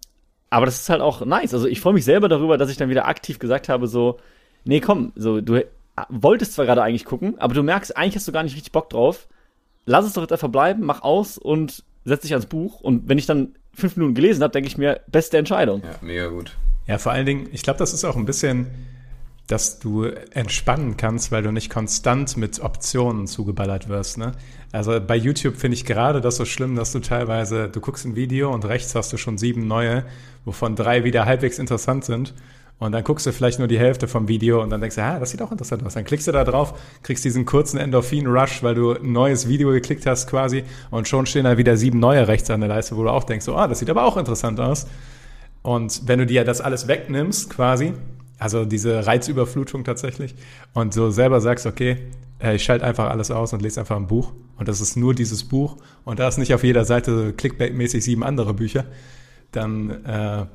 aber 0.48 0.64
das 0.64 0.80
ist 0.80 0.88
halt 0.88 1.02
auch 1.02 1.22
nice. 1.22 1.52
Also 1.52 1.66
ich 1.66 1.82
freue 1.82 1.92
mich 1.92 2.06
selber 2.06 2.30
darüber, 2.30 2.56
dass 2.56 2.70
ich 2.70 2.78
dann 2.78 2.88
wieder 2.88 3.06
aktiv 3.06 3.38
gesagt 3.38 3.68
habe, 3.68 3.88
so, 3.88 4.18
nee, 4.64 4.80
komm, 4.80 5.12
so, 5.16 5.42
du 5.42 5.62
wolltest 6.08 6.54
zwar 6.54 6.64
gerade 6.64 6.82
eigentlich 6.82 7.04
gucken, 7.04 7.34
aber 7.38 7.52
du 7.52 7.62
merkst, 7.62 7.94
eigentlich 7.94 8.16
hast 8.16 8.26
du 8.26 8.32
gar 8.32 8.42
nicht 8.42 8.56
richtig 8.56 8.72
Bock 8.72 8.88
drauf. 8.88 9.28
Lass 9.84 10.04
es 10.04 10.12
doch 10.12 10.22
jetzt 10.22 10.32
einfach 10.32 10.48
bleiben, 10.48 10.84
mach 10.84 11.02
aus 11.02 11.38
und 11.38 11.84
setz 12.04 12.22
dich 12.22 12.32
ans 12.32 12.46
Buch. 12.46 12.80
Und 12.80 13.08
wenn 13.08 13.18
ich 13.18 13.26
dann 13.26 13.54
fünf 13.74 13.96
Minuten 13.96 14.14
gelesen 14.14 14.42
habe, 14.42 14.52
denke 14.52 14.68
ich 14.68 14.78
mir, 14.78 15.00
beste 15.08 15.38
Entscheidung. 15.38 15.82
Ja, 15.82 15.94
mega 16.00 16.26
gut. 16.28 16.56
Ja, 16.86 16.98
vor 16.98 17.12
allen 17.12 17.26
Dingen, 17.26 17.48
ich 17.52 17.62
glaube, 17.62 17.78
das 17.78 17.92
ist 17.92 18.04
auch 18.04 18.16
ein 18.16 18.24
bisschen 18.24 18.68
dass 19.46 19.78
du 19.78 20.04
entspannen 20.04 20.96
kannst, 20.96 21.32
weil 21.32 21.42
du 21.42 21.50
nicht 21.50 21.68
konstant 21.68 22.36
mit 22.36 22.60
Optionen 22.60 23.26
zugeballert 23.26 23.88
wirst. 23.88 24.18
Ne? 24.18 24.32
Also 24.70 24.98
bei 25.00 25.16
YouTube 25.16 25.56
finde 25.56 25.74
ich 25.74 25.84
gerade 25.84 26.20
das 26.20 26.36
so 26.36 26.44
schlimm, 26.44 26.76
dass 26.76 26.92
du 26.92 27.00
teilweise, 27.00 27.68
du 27.68 27.80
guckst 27.80 28.06
ein 28.06 28.16
Video 28.16 28.52
und 28.52 28.64
rechts 28.64 28.94
hast 28.94 29.12
du 29.12 29.16
schon 29.16 29.38
sieben 29.38 29.66
neue, 29.66 30.04
wovon 30.44 30.76
drei 30.76 31.04
wieder 31.04 31.26
halbwegs 31.26 31.58
interessant 31.58 32.04
sind. 32.04 32.34
Und 32.82 32.90
dann 32.90 33.04
guckst 33.04 33.24
du 33.26 33.32
vielleicht 33.32 33.60
nur 33.60 33.68
die 33.68 33.78
Hälfte 33.78 34.08
vom 34.08 34.26
Video 34.26 34.60
und 34.60 34.70
dann 34.70 34.80
denkst 34.80 34.96
du, 34.96 35.04
ah, 35.04 35.20
das 35.20 35.30
sieht 35.30 35.40
auch 35.40 35.52
interessant 35.52 35.86
aus. 35.86 35.94
Dann 35.94 36.02
klickst 36.02 36.26
du 36.26 36.32
da 36.32 36.42
drauf, 36.42 36.74
kriegst 37.04 37.24
diesen 37.24 37.44
kurzen 37.44 37.78
Endorphin-Rush, 37.78 38.64
weil 38.64 38.74
du 38.74 38.94
ein 38.94 39.12
neues 39.12 39.46
Video 39.46 39.70
geklickt 39.70 40.04
hast 40.04 40.28
quasi 40.28 40.64
und 40.90 41.06
schon 41.06 41.26
stehen 41.26 41.44
da 41.44 41.56
wieder 41.56 41.76
sieben 41.76 42.00
neue 42.00 42.26
rechts 42.26 42.50
an 42.50 42.58
der 42.58 42.68
Leiste, 42.68 42.96
wo 42.96 43.04
du 43.04 43.10
auch 43.10 43.22
denkst, 43.22 43.44
so, 43.44 43.54
ah, 43.54 43.68
das 43.68 43.78
sieht 43.78 43.88
aber 43.88 44.04
auch 44.04 44.16
interessant 44.16 44.58
aus. 44.58 44.88
Und 45.62 46.08
wenn 46.08 46.18
du 46.18 46.26
dir 46.26 46.42
das 46.42 46.60
alles 46.60 46.88
wegnimmst 46.88 47.50
quasi, 47.50 47.92
also 48.40 48.64
diese 48.64 49.06
Reizüberflutung 49.06 49.84
tatsächlich, 49.84 50.34
und 50.74 50.92
so 50.92 51.12
selber 51.12 51.40
sagst, 51.40 51.66
okay, 51.66 51.98
äh, 52.40 52.56
ich 52.56 52.64
schalte 52.64 52.84
einfach 52.84 53.10
alles 53.10 53.30
aus 53.30 53.52
und 53.52 53.62
lese 53.62 53.78
einfach 53.78 53.96
ein 53.96 54.08
Buch 54.08 54.32
und 54.58 54.66
das 54.66 54.80
ist 54.80 54.96
nur 54.96 55.14
dieses 55.14 55.44
Buch 55.44 55.76
und 56.04 56.18
da 56.18 56.26
ist 56.26 56.36
nicht 56.36 56.52
auf 56.52 56.64
jeder 56.64 56.84
Seite 56.84 57.32
clickbait-mäßig 57.36 58.00
sieben 58.00 58.24
andere 58.24 58.54
Bücher, 58.54 58.86
dann 59.52 60.04
äh, 60.04 60.46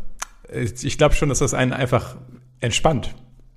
ich 0.54 0.98
glaube 0.98 1.16
schon, 1.16 1.30
dass 1.30 1.40
das 1.40 1.54
einen 1.54 1.74
einfach 1.74 2.16
entspannt. 2.60 3.14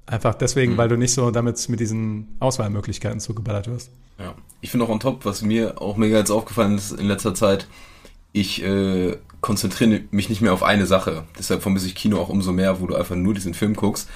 Einfach 0.07 0.35
deswegen, 0.35 0.73
mhm. 0.73 0.77
weil 0.77 0.89
du 0.89 0.97
nicht 0.97 1.13
so 1.13 1.31
damit 1.31 1.69
mit 1.69 1.81
diesen 1.81 2.37
Auswahlmöglichkeiten 2.41 3.21
zugeballert 3.21 3.69
wirst. 3.69 3.93
Ja, 4.19 4.35
ich 4.61 4.71
finde 4.71 4.87
auch 4.87 4.91
on 4.91 5.01
top, 5.01 5.25
was 5.25 5.43
mir 5.43 5.81
auch 5.81 5.97
mega 5.97 6.19
jetzt 6.19 6.31
aufgefallen 6.31 6.77
ist 6.77 6.93
in 6.93 7.07
letzter 7.07 7.35
Zeit, 7.35 7.69
ich 8.33 8.63
äh, 8.63 9.17
konzentriere 9.41 10.03
mich 10.11 10.29
nicht 10.29 10.41
mehr 10.41 10.53
auf 10.53 10.63
eine 10.63 10.87
Sache. 10.87 11.25
Deshalb 11.39 11.63
vermisse 11.63 11.87
ich 11.87 11.95
Kino 11.95 12.19
auch 12.19 12.29
umso 12.29 12.53
mehr, 12.53 12.81
wo 12.81 12.87
du 12.87 12.95
einfach 12.95 13.17
nur 13.17 13.35
diesen 13.35 13.55
Film 13.55 13.75
guckst. 13.75 14.09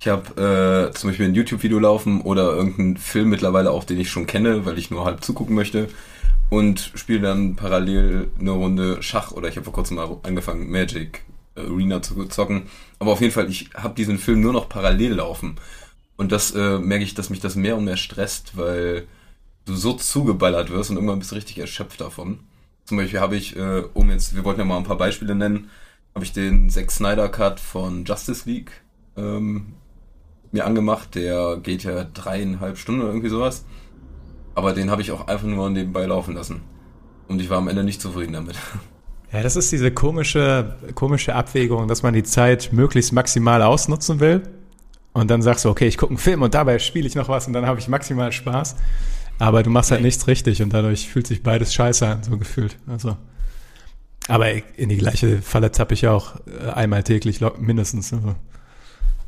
Ich 0.00 0.08
habe 0.08 0.90
äh, 0.90 0.94
zum 0.94 1.10
Beispiel 1.10 1.26
ein 1.26 1.34
YouTube-Video 1.34 1.78
laufen 1.78 2.22
oder 2.22 2.52
irgendeinen 2.52 2.96
Film 2.96 3.28
mittlerweile 3.28 3.70
auch, 3.70 3.84
den 3.84 4.00
ich 4.00 4.10
schon 4.10 4.26
kenne, 4.26 4.66
weil 4.66 4.78
ich 4.78 4.90
nur 4.90 5.04
halb 5.04 5.22
zugucken 5.22 5.54
möchte 5.54 5.88
und 6.50 6.92
spiele 6.96 7.20
dann 7.20 7.56
parallel 7.56 8.30
eine 8.38 8.50
Runde 8.50 9.02
Schach 9.02 9.32
oder 9.32 9.48
ich 9.48 9.56
habe 9.56 9.64
vor 9.64 9.72
kurzem 9.72 9.96
mal 9.96 10.16
angefangen 10.24 10.70
Magic 10.70 11.22
Arena 11.56 12.02
zu 12.02 12.24
zocken. 12.26 12.64
Aber 12.98 13.12
auf 13.12 13.20
jeden 13.20 13.32
Fall, 13.32 13.48
ich 13.48 13.70
habe 13.74 13.94
diesen 13.94 14.18
Film 14.18 14.40
nur 14.40 14.52
noch 14.52 14.68
parallel 14.68 15.14
laufen. 15.14 15.56
Und 16.16 16.32
das 16.32 16.52
äh, 16.54 16.78
merke 16.78 17.04
ich, 17.04 17.14
dass 17.14 17.30
mich 17.30 17.40
das 17.40 17.56
mehr 17.56 17.76
und 17.76 17.84
mehr 17.84 17.96
stresst, 17.96 18.56
weil 18.56 19.06
du 19.64 19.74
so 19.74 19.92
zugeballert 19.94 20.70
wirst 20.70 20.90
und 20.90 20.96
irgendwann 20.96 21.18
bist 21.18 21.32
du 21.32 21.36
richtig 21.36 21.58
erschöpft 21.58 22.00
davon. 22.00 22.40
Zum 22.84 22.96
Beispiel 22.96 23.20
habe 23.20 23.36
ich, 23.36 23.56
äh, 23.56 23.84
um 23.94 24.10
jetzt, 24.10 24.34
wir 24.34 24.44
wollten 24.44 24.60
ja 24.60 24.66
mal 24.66 24.76
ein 24.76 24.84
paar 24.84 24.98
Beispiele 24.98 25.34
nennen, 25.34 25.70
habe 26.14 26.24
ich 26.24 26.32
den 26.32 26.68
Zack 26.68 26.90
Snyder 26.90 27.28
Cut 27.28 27.60
von 27.60 28.04
Justice 28.04 28.48
League 28.48 28.72
ähm, 29.16 29.74
mir 30.50 30.66
angemacht. 30.66 31.14
Der 31.14 31.56
geht 31.56 31.84
ja 31.84 32.04
dreieinhalb 32.04 32.76
Stunden 32.78 33.00
oder 33.00 33.10
irgendwie 33.10 33.30
sowas. 33.30 33.64
Aber 34.54 34.72
den 34.74 34.90
habe 34.90 35.00
ich 35.00 35.10
auch 35.10 35.26
einfach 35.26 35.46
nur 35.46 35.70
nebenbei 35.70 36.04
laufen 36.06 36.34
lassen. 36.34 36.60
Und 37.28 37.40
ich 37.40 37.48
war 37.48 37.58
am 37.58 37.68
Ende 37.68 37.84
nicht 37.84 38.00
zufrieden 38.00 38.34
damit. 38.34 38.56
Ja, 39.32 39.42
das 39.42 39.56
ist 39.56 39.72
diese 39.72 39.90
komische, 39.90 40.76
komische 40.94 41.34
Abwägung, 41.34 41.88
dass 41.88 42.02
man 42.02 42.12
die 42.12 42.22
Zeit 42.22 42.70
möglichst 42.72 43.12
maximal 43.12 43.62
ausnutzen 43.62 44.20
will. 44.20 44.42
Und 45.14 45.30
dann 45.30 45.42
sagst 45.42 45.64
du, 45.64 45.70
okay, 45.70 45.86
ich 45.86 45.96
gucke 45.96 46.10
einen 46.10 46.18
Film 46.18 46.42
und 46.42 46.54
dabei 46.54 46.78
spiele 46.78 47.06
ich 47.06 47.14
noch 47.14 47.28
was 47.28 47.46
und 47.46 47.52
dann 47.52 47.66
habe 47.66 47.78
ich 47.78 47.88
maximal 47.88 48.30
Spaß. 48.32 48.76
Aber 49.38 49.62
du 49.62 49.70
machst 49.70 49.90
halt 49.90 50.02
nichts 50.02 50.26
richtig 50.26 50.62
und 50.62 50.72
dadurch 50.72 51.08
fühlt 51.08 51.26
sich 51.26 51.42
beides 51.42 51.72
scheiße 51.74 52.06
an, 52.06 52.22
so 52.22 52.36
gefühlt. 52.36 52.76
Also. 52.86 53.16
Aber 54.28 54.50
in 54.76 54.88
die 54.88 54.98
gleiche 54.98 55.42
Falle 55.42 55.72
tappe 55.72 55.94
ich 55.94 56.06
auch 56.06 56.36
äh, 56.46 56.70
einmal 56.70 57.02
täglich 57.02 57.40
mindestens. 57.58 58.12
Also 58.12 58.34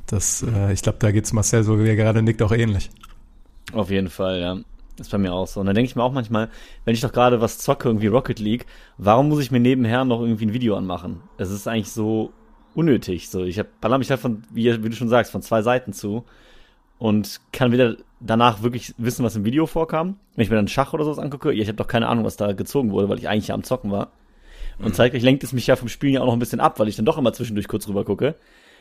das, 0.06 0.42
äh, 0.42 0.72
ich 0.72 0.82
glaube, 0.82 0.98
da 1.00 1.10
geht's 1.10 1.32
Marcel, 1.32 1.64
so 1.64 1.82
wie 1.82 1.88
er 1.88 1.96
gerade 1.96 2.22
nickt, 2.22 2.42
auch 2.42 2.52
ähnlich. 2.52 2.90
Auf 3.72 3.90
jeden 3.90 4.10
Fall, 4.10 4.40
ja. 4.40 4.58
Ist 4.98 5.10
bei 5.10 5.18
mir 5.18 5.32
auch 5.32 5.46
so. 5.46 5.60
Und 5.60 5.66
dann 5.66 5.74
denke 5.74 5.88
ich 5.88 5.96
mir 5.96 6.02
auch 6.02 6.12
manchmal, 6.12 6.48
wenn 6.84 6.94
ich 6.94 7.00
doch 7.00 7.12
gerade 7.12 7.40
was 7.40 7.58
zocke, 7.58 7.88
irgendwie 7.88 8.06
Rocket 8.06 8.38
League, 8.38 8.66
warum 8.96 9.28
muss 9.28 9.40
ich 9.40 9.50
mir 9.50 9.60
nebenher 9.60 10.04
noch 10.04 10.20
irgendwie 10.20 10.46
ein 10.46 10.52
Video 10.52 10.76
anmachen? 10.76 11.22
Es 11.36 11.50
ist 11.50 11.66
eigentlich 11.66 11.90
so 11.90 12.32
unnötig. 12.74 13.28
So, 13.28 13.44
ich 13.44 13.58
hab, 13.58 13.80
baller 13.80 13.98
mich 13.98 14.10
halt 14.10 14.20
von, 14.20 14.44
wie, 14.50 14.84
wie, 14.84 14.88
du 14.88 14.94
schon 14.94 15.08
sagst, 15.08 15.32
von 15.32 15.42
zwei 15.42 15.62
Seiten 15.62 15.92
zu 15.92 16.24
und 16.98 17.40
kann 17.52 17.72
wieder 17.72 17.96
danach 18.20 18.62
wirklich 18.62 18.94
wissen, 18.96 19.24
was 19.24 19.34
im 19.34 19.44
Video 19.44 19.66
vorkam. 19.66 20.16
Wenn 20.34 20.44
ich 20.44 20.50
mir 20.50 20.56
dann 20.56 20.68
Schach 20.68 20.92
oder 20.92 21.04
sowas 21.04 21.18
angucke, 21.18 21.52
ich 21.52 21.66
habe 21.66 21.76
doch 21.76 21.88
keine 21.88 22.08
Ahnung, 22.08 22.24
was 22.24 22.36
da 22.36 22.52
gezogen 22.52 22.92
wurde, 22.92 23.08
weil 23.08 23.18
ich 23.18 23.28
eigentlich 23.28 23.48
ja 23.48 23.54
am 23.54 23.64
Zocken 23.64 23.90
war. 23.90 24.12
Und 24.78 24.88
mhm. 24.88 24.94
zeitgleich 24.94 25.22
lenkt 25.22 25.42
es 25.44 25.52
mich 25.52 25.66
ja 25.66 25.76
vom 25.76 25.88
Spielen 25.88 26.14
ja 26.14 26.20
auch 26.20 26.26
noch 26.26 26.32
ein 26.32 26.38
bisschen 26.38 26.60
ab, 26.60 26.78
weil 26.78 26.88
ich 26.88 26.96
dann 26.96 27.04
doch 27.04 27.18
immer 27.18 27.32
zwischendurch 27.32 27.68
kurz 27.68 27.88
rüber 27.88 28.04
gucke. 28.04 28.36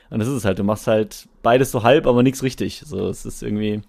Und 0.10 0.20
das 0.20 0.27
ist 0.27 0.36
es 0.36 0.46
halt, 0.46 0.60
du 0.60 0.63
machst 0.63 0.86
halt 0.88 1.27
beides 1.41 1.72
so 1.72 1.84
halb, 1.84 2.05
aber 2.05 2.24
nichts 2.24 2.43
richtig. 2.43 2.84
So, 2.86 3.10
es 3.10 3.25
ist 3.25 3.41
irgendwie 3.41 3.82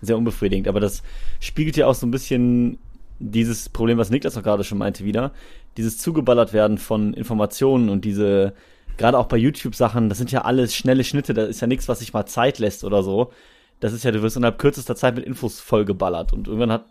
sehr 0.00 0.16
unbefriedigend. 0.16 0.68
Aber 0.68 0.80
das 0.80 1.02
spiegelt 1.40 1.76
ja 1.76 1.86
auch 1.86 1.94
so 1.94 2.06
ein 2.06 2.10
bisschen 2.10 2.78
dieses 3.18 3.68
Problem, 3.68 3.98
was 3.98 4.10
Niklas 4.10 4.36
auch 4.36 4.42
gerade 4.42 4.64
schon 4.64 4.78
meinte, 4.78 5.04
wieder. 5.04 5.32
Dieses 5.76 5.98
zugeballert 5.98 6.52
werden 6.52 6.78
von 6.78 7.14
Informationen 7.14 7.88
und 7.88 8.04
diese, 8.04 8.54
gerade 8.96 9.18
auch 9.18 9.26
bei 9.26 9.36
YouTube-Sachen, 9.36 10.08
das 10.08 10.18
sind 10.18 10.30
ja 10.30 10.42
alles 10.42 10.74
schnelle 10.74 11.04
Schnitte, 11.04 11.34
da 11.34 11.44
ist 11.44 11.60
ja 11.60 11.66
nichts, 11.66 11.88
was 11.88 11.98
sich 12.00 12.12
mal 12.12 12.26
Zeit 12.26 12.58
lässt 12.58 12.84
oder 12.84 13.02
so. 13.02 13.32
Das 13.80 13.92
ist 13.92 14.04
ja, 14.04 14.10
du 14.10 14.22
wirst 14.22 14.36
innerhalb 14.36 14.58
kürzester 14.58 14.96
Zeit 14.96 15.14
mit 15.14 15.24
Infos 15.24 15.60
vollgeballert. 15.60 16.32
Und 16.32 16.48
irgendwann 16.48 16.72
hat, 16.72 16.86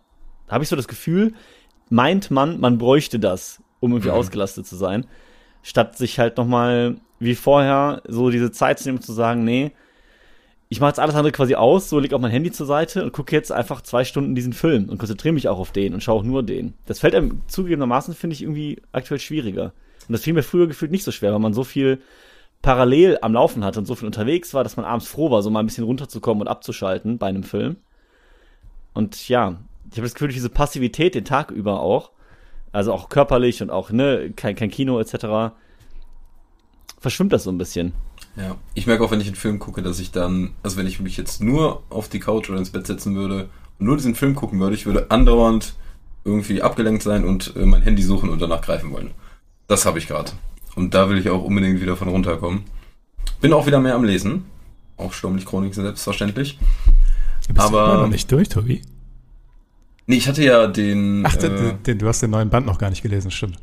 habe 0.47 0.63
ich 0.63 0.69
so 0.69 0.75
das 0.75 0.87
Gefühl, 0.87 1.33
meint 1.89 2.31
man, 2.31 2.59
man 2.59 2.77
bräuchte 2.77 3.19
das, 3.19 3.61
um 3.79 3.91
irgendwie 3.91 4.09
mhm. 4.09 4.15
ausgelastet 4.15 4.67
zu 4.67 4.75
sein, 4.75 5.05
statt 5.63 5.97
sich 5.97 6.19
halt 6.19 6.37
nochmal 6.37 6.97
wie 7.19 7.35
vorher 7.35 8.01
so 8.07 8.29
diese 8.29 8.51
Zeit 8.51 8.79
zu 8.79 8.87
nehmen, 8.87 9.01
zu 9.01 9.11
sagen, 9.13 9.43
nee, 9.43 9.71
ich 10.69 10.79
mache 10.79 10.89
jetzt 10.89 10.99
alles 10.99 11.15
andere 11.15 11.31
quasi 11.31 11.55
aus, 11.55 11.89
so 11.89 11.99
leg 11.99 12.13
auch 12.13 12.19
mein 12.19 12.31
Handy 12.31 12.51
zur 12.51 12.65
Seite 12.65 13.03
und 13.03 13.13
gucke 13.13 13.33
jetzt 13.35 13.51
einfach 13.51 13.81
zwei 13.81 14.03
Stunden 14.03 14.35
diesen 14.35 14.53
Film 14.53 14.89
und 14.89 14.97
konzentriere 14.97 15.33
mich 15.33 15.47
auch 15.47 15.59
auf 15.59 15.71
den 15.71 15.93
und 15.93 16.03
schaue 16.03 16.19
auch 16.19 16.23
nur 16.23 16.43
den. 16.43 16.73
Das 16.85 16.99
fällt 16.99 17.15
einem 17.15 17.41
zugegebenermaßen, 17.47 18.13
finde 18.13 18.33
ich, 18.33 18.41
irgendwie 18.41 18.81
aktuell 18.91 19.19
schwieriger. 19.19 19.71
Und 20.07 20.13
das 20.13 20.21
fiel 20.21 20.33
mir 20.33 20.43
früher 20.43 20.67
gefühlt 20.67 20.91
nicht 20.91 21.03
so 21.03 21.11
schwer, 21.11 21.31
weil 21.31 21.39
man 21.39 21.53
so 21.53 21.63
viel 21.63 22.01
parallel 22.61 23.19
am 23.21 23.33
Laufen 23.33 23.63
hatte 23.63 23.79
und 23.79 23.85
so 23.85 23.95
viel 23.95 24.07
unterwegs 24.07 24.53
war, 24.53 24.63
dass 24.63 24.77
man 24.77 24.85
abends 24.85 25.07
froh 25.07 25.31
war, 25.31 25.41
so 25.41 25.49
mal 25.49 25.61
ein 25.61 25.67
bisschen 25.67 25.85
runterzukommen 25.85 26.41
und 26.41 26.47
abzuschalten 26.47 27.17
bei 27.17 27.27
einem 27.27 27.43
Film. 27.43 27.77
Und 28.93 29.29
ja, 29.29 29.59
ich 29.89 29.97
habe 29.97 30.03
das 30.03 30.15
Gefühl, 30.15 30.29
diese 30.29 30.49
Passivität 30.49 31.15
den 31.15 31.23
Tag 31.23 31.51
über 31.51 31.81
auch, 31.81 32.11
also 32.73 32.91
auch 32.93 33.09
körperlich 33.09 33.61
und 33.61 33.69
auch, 33.69 33.91
ne, 33.91 34.33
kein, 34.35 34.55
kein 34.55 34.71
Kino 34.71 34.99
etc., 34.99 35.53
verschwimmt 36.99 37.31
das 37.31 37.43
so 37.43 37.51
ein 37.51 37.57
bisschen. 37.57 37.93
Ja, 38.37 38.55
ich 38.75 38.85
merke 38.85 39.03
auch, 39.03 39.11
wenn 39.11 39.19
ich 39.19 39.27
einen 39.27 39.35
Film 39.35 39.57
gucke, 39.57 39.81
dass 39.81 39.99
ich 39.99 40.11
dann, 40.11 40.51
also 40.61 40.77
wenn 40.77 40.85
ich 40.85 40.99
mich 40.99 41.17
jetzt 41.17 41.41
nur 41.41 41.81
auf 41.89 42.07
die 42.07 42.19
Couch 42.19 42.49
oder 42.49 42.59
ins 42.59 42.69
Bett 42.69 42.85
setzen 42.85 43.15
würde 43.15 43.49
und 43.79 43.87
nur 43.87 43.97
diesen 43.97 44.13
Film 44.13 44.35
gucken 44.35 44.59
würde, 44.59 44.75
ich 44.75 44.85
würde 44.85 45.09
andauernd 45.09 45.73
irgendwie 46.23 46.61
abgelenkt 46.61 47.01
sein 47.01 47.25
und 47.25 47.55
äh, 47.55 47.65
mein 47.65 47.81
Handy 47.81 48.03
suchen 48.03 48.29
und 48.29 48.39
danach 48.39 48.61
greifen 48.61 48.91
wollen. 48.91 49.11
Das 49.67 49.85
habe 49.85 49.97
ich 49.97 50.07
gerade. 50.07 50.31
Und 50.75 50.93
da 50.93 51.09
will 51.09 51.17
ich 51.17 51.29
auch 51.29 51.43
unbedingt 51.43 51.81
wieder 51.81 51.97
von 51.97 52.09
runterkommen. 52.09 52.63
Bin 53.41 53.53
auch 53.53 53.65
wieder 53.65 53.79
mehr 53.79 53.95
am 53.95 54.03
Lesen. 54.03 54.45
Auch 54.97 55.13
Sturmlich 55.13 55.45
Chroniken 55.45 55.73
selbstverständlich. 55.73 56.59
Du 57.47 57.53
bist 57.53 57.65
Aber 57.65 57.85
immer 57.85 58.01
noch 58.03 58.09
nicht 58.09 58.31
durch, 58.31 58.49
Tobi. 58.49 58.81
Nee, 60.05 60.17
ich 60.17 60.27
hatte 60.27 60.43
ja 60.43 60.67
den. 60.67 61.23
Ach, 61.25 61.35
den, 61.35 61.51
äh, 61.51 61.73
den, 61.85 61.97
du 61.97 62.07
hast 62.07 62.21
den 62.21 62.29
neuen 62.29 62.49
Band 62.49 62.65
noch 62.65 62.77
gar 62.77 62.89
nicht 62.89 63.01
gelesen, 63.01 63.31
stimmt. 63.31 63.57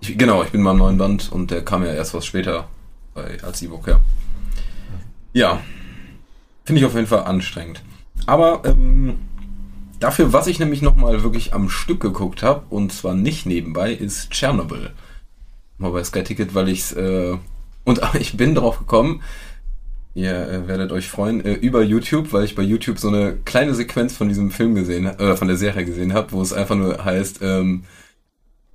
Ich, 0.00 0.18
genau, 0.18 0.42
ich 0.42 0.50
bin 0.50 0.62
beim 0.64 0.76
neuen 0.76 0.98
Band 0.98 1.30
und 1.30 1.50
der 1.50 1.64
kam 1.64 1.84
ja 1.84 1.92
erst 1.92 2.14
was 2.14 2.26
später 2.26 2.68
bei, 3.18 3.42
als 3.42 3.62
E-Book, 3.62 3.86
ja. 3.88 4.00
Ja, 5.32 5.60
finde 6.64 6.80
ich 6.80 6.86
auf 6.86 6.94
jeden 6.94 7.06
Fall 7.06 7.24
anstrengend. 7.24 7.82
Aber 8.26 8.62
ähm, 8.64 9.16
dafür, 10.00 10.32
was 10.32 10.46
ich 10.46 10.58
nämlich 10.58 10.82
nochmal 10.82 11.22
wirklich 11.22 11.54
am 11.54 11.68
Stück 11.68 12.00
geguckt 12.00 12.42
habe, 12.42 12.64
und 12.70 12.92
zwar 12.92 13.14
nicht 13.14 13.46
nebenbei, 13.46 13.92
ist 13.92 14.30
Chernobyl. 14.30 14.90
Mal 15.78 15.92
bei 15.92 16.02
Sky 16.04 16.24
Ticket, 16.24 16.54
weil 16.54 16.68
ich 16.68 16.80
es, 16.80 16.92
äh, 16.92 17.36
und 17.84 18.00
ich 18.18 18.36
bin 18.36 18.54
drauf 18.54 18.78
gekommen, 18.78 19.22
ihr 20.14 20.48
äh, 20.48 20.68
werdet 20.68 20.92
euch 20.92 21.08
freuen, 21.08 21.44
äh, 21.44 21.54
über 21.54 21.82
YouTube, 21.82 22.32
weil 22.32 22.44
ich 22.44 22.54
bei 22.54 22.62
YouTube 22.62 22.98
so 22.98 23.08
eine 23.08 23.34
kleine 23.44 23.74
Sequenz 23.74 24.16
von 24.16 24.28
diesem 24.28 24.50
Film 24.50 24.74
gesehen, 24.74 25.06
äh, 25.06 25.36
von 25.36 25.48
der 25.48 25.56
Serie 25.56 25.84
gesehen 25.84 26.14
habe, 26.14 26.32
wo 26.32 26.42
es 26.42 26.52
einfach 26.52 26.76
nur 26.76 27.04
heißt, 27.04 27.40
ähm, 27.42 27.84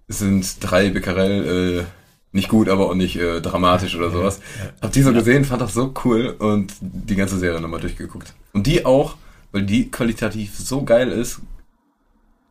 es 0.07 0.19
sind 0.19 0.57
drei 0.59 0.89
Becquerel, 0.89 1.81
äh, 1.81 2.02
nicht 2.33 2.49
gut, 2.49 2.67
aber 2.67 2.89
auch 2.89 2.95
nicht 2.95 3.15
äh, 3.15 3.39
dramatisch 3.41 3.95
oder 3.95 4.09
sowas. 4.09 4.41
Hab 4.81 4.91
die 4.91 5.03
so 5.03 5.13
gesehen, 5.13 5.45
fand 5.45 5.61
das 5.61 5.73
so 5.73 5.93
cool 6.03 6.35
und 6.39 6.73
die 6.81 7.15
ganze 7.15 7.37
Serie 7.37 7.61
nochmal 7.61 7.79
durchgeguckt. 7.79 8.33
Und 8.53 8.67
die 8.67 8.85
auch, 8.85 9.15
weil 9.51 9.63
die 9.63 9.89
qualitativ 9.89 10.57
so 10.57 10.83
geil 10.83 11.11
ist, 11.11 11.41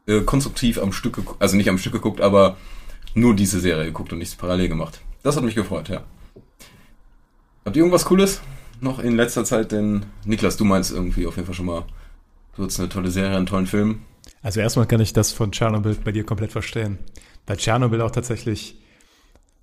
äh, 0.06 0.20
konstruktiv 0.20 0.78
am 0.80 0.92
Stück 0.92 1.16
geguckt, 1.16 1.42
also 1.42 1.56
nicht 1.56 1.68
am 1.68 1.78
Stück 1.78 1.92
geguckt, 1.92 2.20
aber 2.20 2.56
nur 3.14 3.34
diese 3.34 3.60
Serie 3.60 3.84
geguckt 3.84 4.12
und 4.12 4.20
nichts 4.20 4.36
parallel 4.36 4.68
gemacht. 4.68 5.00
Das 5.24 5.36
hat 5.36 5.44
mich 5.44 5.56
gefreut, 5.56 5.88
ja. 5.88 6.02
Habt 7.64 7.76
ihr 7.76 7.80
irgendwas 7.80 8.04
Cooles 8.04 8.40
noch 8.80 9.00
in 9.00 9.16
letzter 9.16 9.44
Zeit? 9.44 9.72
Denn 9.72 10.06
Niklas, 10.24 10.56
du 10.56 10.64
meinst 10.64 10.92
irgendwie 10.92 11.26
auf 11.26 11.36
jeden 11.36 11.46
Fall 11.46 11.54
schon 11.54 11.66
mal, 11.66 11.84
du 12.56 12.64
hast 12.64 12.78
eine 12.78 12.88
tolle 12.88 13.10
Serie, 13.10 13.36
einen 13.36 13.46
tollen 13.46 13.66
Film. 13.66 14.02
Also 14.42 14.60
erstmal 14.60 14.86
kann 14.86 15.00
ich 15.00 15.12
das 15.12 15.32
von 15.32 15.52
Tschernobyl 15.52 15.96
bei 16.04 16.12
dir 16.12 16.24
komplett 16.24 16.52
verstehen. 16.52 16.98
Bei 17.46 17.56
Tschernobyl 17.56 18.00
auch 18.00 18.10
tatsächlich 18.10 18.81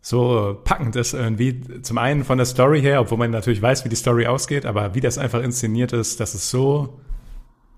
so 0.02 0.60
packend 0.64 0.96
ist 0.96 1.14
irgendwie. 1.14 1.82
Zum 1.82 1.98
einen 1.98 2.24
von 2.24 2.38
der 2.38 2.46
Story 2.46 2.82
her, 2.82 3.02
obwohl 3.02 3.18
man 3.18 3.32
natürlich 3.32 3.62
weiß, 3.62 3.86
wie 3.86 3.90
die 3.90 3.96
Story 3.96 4.28
ausgeht, 4.28 4.66
aber 4.66 4.96
wie 4.96 5.02
das 5.02 5.18
einfach 5.18 5.42
inszeniert 5.42 5.94
ist, 5.94 6.20
das 6.20 6.36
ist 6.36 6.50
so, 6.50 7.00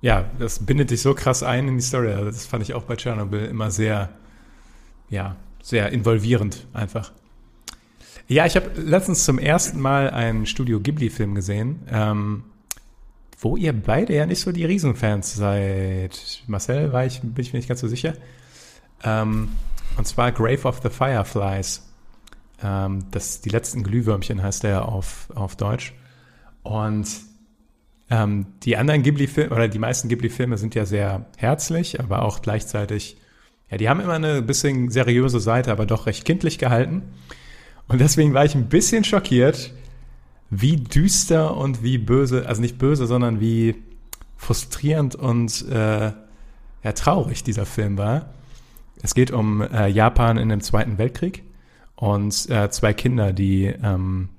ja, 0.02 0.30
das 0.40 0.66
bindet 0.66 0.92
dich 0.92 1.02
so 1.02 1.14
krass 1.14 1.44
ein 1.44 1.68
in 1.68 1.78
die 1.78 1.84
Story. 1.84 2.12
Also 2.12 2.26
das 2.26 2.46
fand 2.46 2.64
ich 2.64 2.74
auch 2.74 2.84
bei 2.84 2.96
Chernobyl 2.96 3.46
immer 3.46 3.72
sehr, 3.72 4.10
ja, 5.10 5.36
sehr 5.62 5.92
involvierend 5.92 6.68
einfach. 6.74 7.12
Ja, 8.28 8.46
ich 8.46 8.56
habe 8.56 8.80
letztens 8.80 9.26
zum 9.26 9.40
ersten 9.40 9.80
Mal 9.80 10.10
einen 10.10 10.46
Studio 10.46 10.80
Ghibli-Film 10.80 11.36
gesehen, 11.36 11.82
ähm, 11.92 12.44
wo 13.40 13.58
ihr 13.58 13.74
beide 13.74 14.16
ja 14.16 14.26
nicht 14.26 14.40
so 14.40 14.52
die 14.52 14.64
Riesenfans 14.64 15.36
seid. 15.36 16.44
Marcel, 16.48 16.94
war 16.94 17.06
ich, 17.06 17.20
bin 17.22 17.34
ich 17.44 17.52
mir 17.52 17.60
nicht 17.60 17.68
ganz 17.68 17.82
so 17.82 17.88
sicher. 17.88 18.14
Ähm, 19.04 19.50
und 19.98 20.08
zwar 20.08 20.32
Grave 20.32 20.64
of 20.64 20.80
the 20.82 20.90
Fireflies. 20.90 21.91
Ähm, 22.64 23.06
das, 23.12 23.42
die 23.42 23.50
letzten 23.50 23.84
Glühwürmchen 23.84 24.42
heißt 24.42 24.64
der 24.64 24.88
auf, 24.88 25.30
auf 25.36 25.56
Deutsch. 25.56 25.94
Und 26.64 27.08
ähm, 28.10 28.48
die 28.64 28.78
anderen 28.78 29.04
Ghibli-Filme, 29.04 29.56
oder 29.56 29.68
die 29.68 29.80
meisten 29.80 30.10
Ghibli-Filme 30.10 30.58
sind 30.58 30.76
ja 30.76 30.86
sehr 30.86 31.26
herzlich, 31.38 32.00
aber 32.00 32.24
auch 32.24 32.42
gleichzeitig, 32.42 33.18
ja, 33.70 33.78
die 33.78 33.90
haben 33.90 34.02
immer 34.02 34.14
eine 34.14 34.42
bisschen 34.42 34.90
seriöse 34.90 35.40
Seite, 35.40 35.72
aber 35.72 35.86
doch 35.86 36.06
recht 36.06 36.26
kindlich 36.26 36.58
gehalten. 36.58 37.04
Und 37.88 38.02
deswegen 38.02 38.34
war 38.34 38.46
ich 38.46 38.56
ein 38.56 38.70
bisschen 38.70 39.04
schockiert, 39.04 39.74
wie 40.50 40.76
düster 40.76 41.56
und 41.56 41.82
wie 41.84 41.98
böse, 41.98 42.46
also 42.48 42.62
nicht 42.62 42.78
böse, 42.78 43.08
sondern 43.08 43.40
wie 43.40 43.76
frustrierend 44.36 45.16
und 45.16 45.66
äh, 45.70 46.12
ja, 46.84 46.92
traurig 46.94 47.44
dieser 47.44 47.66
Film 47.66 47.98
war. 47.98 48.34
Es 49.02 49.16
geht 49.16 49.32
um 49.32 49.62
äh, 49.62 49.88
Japan 49.88 50.38
in 50.38 50.50
dem 50.50 50.62
Zweiten 50.62 50.98
Weltkrieg 50.98 51.44
und 52.02 52.50
äh, 52.50 52.68
zwei 52.72 52.94
Kinder, 52.94 53.32
die 53.32 53.66
ähm, 53.66 54.30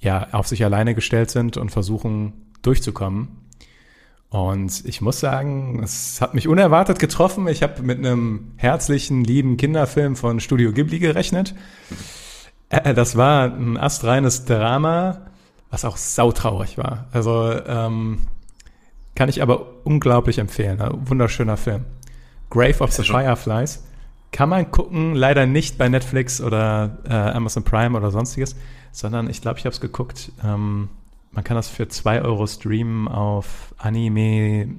ja 0.00 0.26
auf 0.32 0.48
sich 0.48 0.64
alleine 0.64 0.96
gestellt 0.96 1.30
sind 1.30 1.56
und 1.56 1.70
versuchen 1.70 2.32
durchzukommen. 2.62 3.28
Und 4.28 4.84
ich 4.84 5.00
muss 5.00 5.20
sagen, 5.20 5.80
es 5.84 6.20
hat 6.20 6.34
mich 6.34 6.48
unerwartet 6.48 6.98
getroffen. 6.98 7.46
Ich 7.46 7.62
habe 7.62 7.80
mit 7.82 7.98
einem 7.98 8.54
herzlichen, 8.56 9.22
lieben 9.22 9.56
Kinderfilm 9.56 10.16
von 10.16 10.40
Studio 10.40 10.72
Ghibli 10.72 10.98
gerechnet. 10.98 11.54
Äh, 12.70 12.92
das 12.92 13.14
war 13.14 13.54
ein 13.54 13.76
astreines 13.76 14.44
Drama, 14.44 15.26
was 15.70 15.84
auch 15.84 15.96
sautraurig 15.96 16.76
war. 16.76 17.06
Also 17.12 17.52
ähm, 17.68 18.26
kann 19.14 19.28
ich 19.28 19.42
aber 19.42 19.64
unglaublich 19.84 20.38
empfehlen. 20.38 20.80
Ein 20.80 21.08
wunderschöner 21.08 21.56
Film. 21.56 21.84
Grave 22.50 22.80
of 22.80 22.90
the 22.90 23.04
Fireflies. 23.04 23.84
Kann 24.34 24.48
man 24.48 24.68
gucken, 24.72 25.14
leider 25.14 25.46
nicht 25.46 25.78
bei 25.78 25.88
Netflix 25.88 26.40
oder 26.40 26.98
äh, 27.08 27.12
Amazon 27.12 27.62
Prime 27.62 27.96
oder 27.96 28.10
sonstiges, 28.10 28.56
sondern 28.90 29.30
ich 29.30 29.40
glaube, 29.40 29.60
ich 29.60 29.64
habe 29.64 29.74
es 29.74 29.80
geguckt. 29.80 30.32
Ähm, 30.42 30.88
man 31.30 31.44
kann 31.44 31.54
das 31.54 31.68
für 31.68 31.86
zwei 31.86 32.20
Euro 32.20 32.44
streamen 32.48 33.06
auf 33.06 33.72
anime-hd.de 33.78 34.74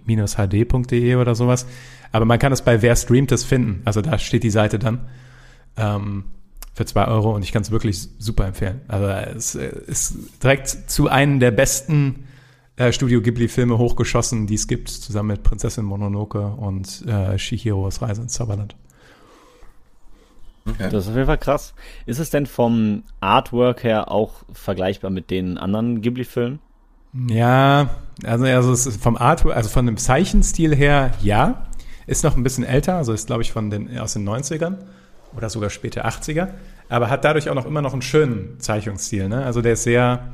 oder 1.16 1.36
sowas. 1.36 1.68
Aber 2.12 2.26
man 2.26 2.38
kann 2.38 2.52
es 2.52 2.64
bei 2.64 2.82
Wer 2.82 2.98
streamt 2.98 3.32
es 3.32 3.46
finden. 3.46 3.82
Also 3.86 4.02
da 4.02 4.18
steht 4.18 4.44
die 4.44 4.50
Seite 4.50 4.78
dann. 4.78 5.08
Ähm, 5.78 6.26
für 6.74 6.86
zwei 6.86 7.08
Euro 7.08 7.34
und 7.34 7.42
ich 7.42 7.54
kann 7.54 7.62
es 7.62 7.72
wirklich 7.72 8.10
super 8.20 8.46
empfehlen. 8.48 8.82
Also 8.90 9.06
es 9.08 9.56
ist 9.56 10.18
direkt 10.44 10.68
zu 10.68 11.08
einem 11.08 11.40
der 11.40 11.52
besten 11.52 12.26
äh, 12.76 12.92
Studio 12.92 13.22
Ghibli-Filme 13.22 13.78
hochgeschossen, 13.78 14.48
die 14.48 14.56
es 14.56 14.68
gibt, 14.68 14.90
zusammen 14.90 15.30
mit 15.30 15.44
Prinzessin 15.44 15.86
Mononoke 15.86 16.46
und 16.46 17.08
äh, 17.08 17.40
Shihiros 17.40 18.02
Reise 18.02 18.24
ins 18.24 18.34
Zauberland. 18.34 18.76
Okay. 20.68 20.90
Das 20.90 21.04
ist 21.04 21.10
auf 21.10 21.16
jeden 21.16 21.28
Fall 21.28 21.38
krass. 21.38 21.74
Ist 22.06 22.20
es 22.20 22.32
denn 22.32 22.48
vom 22.48 23.04
Artwork 23.20 23.84
her 23.84 24.12
auch 24.12 24.44
vergleichbar 24.52 25.12
mit 25.12 25.30
den 25.30 25.58
anderen 25.58 26.02
Ghibli-Filmen? 26.02 26.60
Ja, 27.30 27.90
also, 28.24 28.46
also 28.46 28.74
es 28.74 28.86
ist 28.86 29.02
vom 29.02 29.16
Artwork, 29.16 29.56
also 29.56 29.70
von 29.70 29.86
dem 29.86 29.98
Zeichenstil 29.98 30.76
her, 30.76 31.12
ja. 31.22 31.66
Ist 32.08 32.24
noch 32.24 32.36
ein 32.36 32.44
bisschen 32.44 32.64
älter, 32.64 32.98
also 32.98 33.14
ist, 33.14 33.28
glaube 33.28 33.42
ich, 33.42 33.52
von 33.52 33.70
den, 33.70 33.98
aus 33.98 34.14
den 34.14 34.28
90ern 34.28 34.78
oder 35.36 35.50
sogar 35.50 35.70
späte 35.70 36.06
80er, 36.06 36.50
aber 36.90 37.10
hat 37.10 37.26
dadurch 37.26 37.50
auch 37.50 37.56
noch 37.56 37.66
immer 37.66 37.82
noch 37.82 37.94
einen 37.94 38.02
schönen 38.02 38.60
Zeichnungsstil. 38.60 39.28
Ne? 39.28 39.44
Also 39.44 39.62
der 39.62 39.74
ist 39.74 39.84
sehr, 39.84 40.34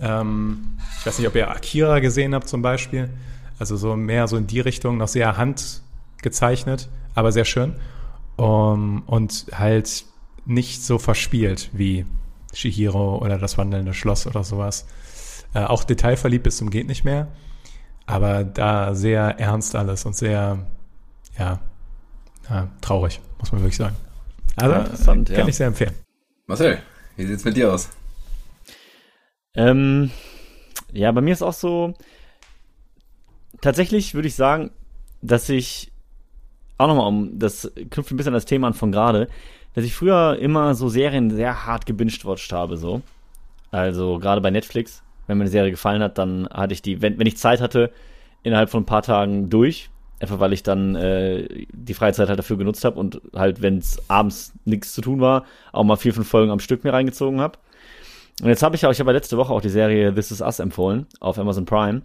ähm, 0.00 0.78
ich 0.98 1.06
weiß 1.06 1.18
nicht, 1.18 1.28
ob 1.28 1.34
ihr 1.36 1.50
Akira 1.50 2.00
gesehen 2.00 2.34
habt 2.34 2.48
zum 2.48 2.62
Beispiel, 2.62 3.08
also 3.58 3.76
so 3.76 3.94
mehr 3.96 4.26
so 4.26 4.36
in 4.36 4.46
die 4.46 4.60
Richtung, 4.60 4.96
noch 4.98 5.08
sehr 5.08 5.36
handgezeichnet, 5.36 6.88
aber 7.14 7.30
sehr 7.30 7.44
schön. 7.44 7.74
Um, 8.36 9.02
und 9.06 9.46
halt 9.52 10.04
nicht 10.44 10.82
so 10.82 10.98
verspielt 10.98 11.70
wie 11.72 12.04
Shihiro 12.52 13.18
oder 13.18 13.38
das 13.38 13.56
wandelnde 13.58 13.94
Schloss 13.94 14.26
oder 14.26 14.44
sowas. 14.44 14.86
Äh, 15.54 15.60
auch 15.64 15.84
detailverliebt 15.84 16.44
bis 16.44 16.58
zum 16.58 16.70
geht 16.70 16.86
nicht 16.86 17.04
mehr, 17.04 17.28
aber 18.04 18.44
da 18.44 18.94
sehr 18.94 19.38
ernst 19.38 19.74
alles 19.74 20.04
und 20.04 20.16
sehr, 20.16 20.66
ja, 21.38 21.60
ja 22.50 22.68
traurig, 22.80 23.20
muss 23.38 23.52
man 23.52 23.62
wirklich 23.62 23.76
sagen. 23.76 23.96
Also, 24.56 24.74
ja, 24.74 24.80
interessant, 24.80 25.28
kann 25.28 25.38
ja. 25.38 25.48
ich 25.48 25.56
sehr 25.56 25.66
empfehlen. 25.66 25.94
Marcel, 26.46 26.78
wie 27.16 27.26
sieht's 27.26 27.44
mit 27.44 27.56
dir 27.56 27.72
aus? 27.72 27.88
Ähm, 29.54 30.10
ja, 30.92 31.10
bei 31.12 31.20
mir 31.20 31.32
ist 31.32 31.42
auch 31.42 31.54
so, 31.54 31.94
tatsächlich 33.60 34.14
würde 34.14 34.28
ich 34.28 34.34
sagen, 34.34 34.70
dass 35.22 35.48
ich, 35.48 35.92
auch 36.78 36.86
nochmal 36.86 37.06
um, 37.06 37.38
das 37.38 37.70
knüpft 37.90 38.10
ein 38.10 38.16
bisschen 38.16 38.32
an 38.32 38.34
das 38.34 38.44
Thema 38.44 38.66
an 38.68 38.74
von 38.74 38.92
gerade, 38.92 39.28
dass 39.74 39.84
ich 39.84 39.94
früher 39.94 40.38
immer 40.38 40.74
so 40.74 40.88
Serien 40.88 41.30
sehr 41.30 41.66
hart 41.66 41.86
gebinged-watched 41.86 42.52
habe, 42.52 42.76
so. 42.76 43.02
Also, 43.70 44.18
gerade 44.18 44.40
bei 44.40 44.50
Netflix, 44.50 45.02
wenn 45.26 45.38
mir 45.38 45.44
eine 45.44 45.50
Serie 45.50 45.70
gefallen 45.70 46.02
hat, 46.02 46.18
dann 46.18 46.48
hatte 46.48 46.72
ich 46.72 46.82
die, 46.82 47.02
wenn, 47.02 47.18
wenn 47.18 47.26
ich 47.26 47.36
Zeit 47.36 47.60
hatte, 47.60 47.92
innerhalb 48.42 48.70
von 48.70 48.82
ein 48.82 48.86
paar 48.86 49.02
Tagen 49.02 49.50
durch 49.50 49.90
Einfach 50.18 50.40
weil 50.40 50.54
ich 50.54 50.62
dann 50.62 50.94
äh, 50.94 51.66
die 51.72 51.92
Freizeit 51.92 52.28
halt 52.28 52.38
dafür 52.38 52.56
genutzt 52.56 52.84
habe 52.86 52.98
und 52.98 53.20
halt, 53.34 53.60
wenn 53.60 53.78
es 53.78 53.98
abends 54.08 54.54
nichts 54.64 54.94
zu 54.94 55.02
tun 55.02 55.20
war, 55.20 55.44
auch 55.72 55.84
mal 55.84 55.96
vier, 55.96 56.14
fünf 56.14 56.28
Folgen 56.28 56.50
am 56.50 56.60
Stück 56.60 56.84
mir 56.84 56.92
reingezogen 56.94 57.40
habe. 57.40 57.58
Und 58.40 58.48
jetzt 58.48 58.62
habe 58.62 58.76
ich 58.76 58.86
auch, 58.86 58.92
ich 58.92 59.00
habe 59.00 59.10
ja 59.10 59.14
letzte 59.14 59.36
Woche 59.36 59.52
auch 59.52 59.60
die 59.60 59.68
Serie 59.68 60.14
This 60.14 60.30
Is 60.30 60.40
Us 60.40 60.58
empfohlen 60.58 61.06
auf 61.20 61.38
Amazon 61.38 61.66
Prime. 61.66 62.00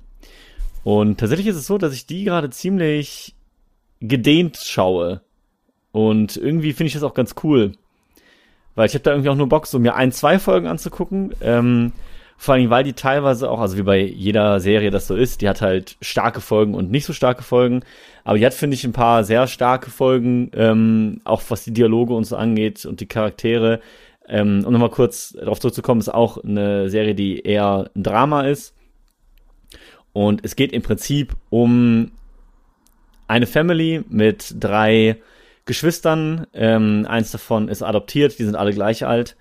Und 0.84 1.22
tatsächlich 1.22 1.48
ist 1.48 1.56
es 1.56 1.68
so, 1.68 1.78
dass 1.78 1.94
ich 1.94 2.06
die 2.06 2.26
gerade 2.26 2.50
ziemlich 2.50 3.34
gedehnt 4.02 4.58
schaue. 4.58 5.22
Und 5.92 6.38
irgendwie 6.38 6.74
finde 6.74 6.88
ich 6.88 6.94
das 6.94 7.04
auch 7.04 7.14
ganz 7.14 7.36
cool. 7.44 7.74
Weil 8.76 8.88
ich 8.88 8.94
habe 8.94 9.04
da 9.04 9.12
irgendwie 9.12 9.30
auch 9.30 9.36
nur 9.36 9.50
Bock, 9.50 9.68
so 9.68 9.80
mir 9.80 9.96
ein, 9.96 10.12
zwei 10.12 10.40
Folgen 10.40 10.68
anzugucken. 10.68 11.34
Ähm, 11.42 11.92
vor 12.38 12.56
allem, 12.56 12.70
weil 12.70 12.84
die 12.84 12.94
teilweise 12.94 13.52
auch, 13.52 13.60
also 13.60 13.78
wie 13.78 13.84
bei 13.84 14.00
jeder 14.00 14.60
Serie 14.60 14.90
das 14.90 15.06
so 15.06 15.16
ist, 15.16 15.42
die 15.42 15.50
hat 15.50 15.62
halt 15.62 15.98
starke 16.02 16.42
Folgen 16.42 16.74
und 16.74 16.90
nicht 16.90 17.06
so 17.06 17.14
starke 17.14 17.44
Folgen. 17.44 17.84
Aber 18.24 18.38
die 18.38 18.46
hat, 18.46 18.54
finde 18.54 18.76
ich, 18.76 18.84
ein 18.84 18.94
paar 18.94 19.24
sehr 19.24 19.48
starke 19.48 19.92
Folgen, 19.92 20.50
ähm, 20.56 21.22
auch 21.24 21.44
was 21.50 21.64
die 21.64 21.74
Dialoge 21.74 22.14
und 22.14 22.24
so 22.24 22.38
angeht 22.38 22.86
und 22.86 23.00
die 23.00 23.06
Charaktere. 23.06 23.82
Ähm, 24.28 24.64
um 24.66 24.74
nochmal 24.74 24.90
kurz 24.90 25.34
darauf 25.34 25.60
zurückzukommen, 25.60 26.00
ist 26.00 26.10
auch 26.10 26.44
eine 26.44 26.90
Serie, 26.90 27.14
die 27.14 27.42
eher 27.42 27.92
ein 27.96 28.04
Drama 28.04 28.44
ist. 28.48 28.74
Und 30.14 30.44
es 30.44 30.56
geht 30.56 30.72
im 30.72 30.82
Prinzip 30.82 31.36
um 31.50 32.12
eine 33.32 33.48
Family 33.48 34.04
mit 34.10 34.56
drei 34.60 35.15
Geschwistern. 35.63 36.48
Ähm, 36.54 37.06
eins 37.08 37.32
davon 37.32 37.70
ist 37.70 37.82
adoptiert, 37.82 38.38
die 38.38 38.44
sind 38.44 38.56
alle 38.56 38.74
gleich 38.74 39.06
alt 39.06 39.38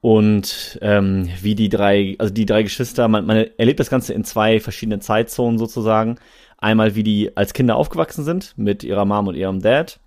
und 0.00 0.78
ähm, 0.82 1.28
wie 1.40 1.54
die 1.54 1.68
drei, 1.68 2.16
also 2.18 2.34
die 2.34 2.46
drei 2.46 2.64
Geschwister, 2.64 3.06
man, 3.06 3.26
man 3.26 3.46
erlebt 3.58 3.78
das 3.78 3.90
Ganze 3.90 4.12
in 4.12 4.24
zwei 4.24 4.58
verschiedenen 4.58 5.00
Zeitzonen 5.00 5.58
sozusagen. 5.58 6.16
Einmal, 6.58 6.96
wie 6.96 7.04
die 7.04 7.36
als 7.36 7.52
Kinder 7.54 7.76
aufgewachsen 7.76 8.24
sind 8.24 8.54
mit 8.56 8.82
ihrer 8.82 9.04
Mom 9.04 9.28
und 9.28 9.36
ihrem 9.36 9.62
Dad 9.62 10.00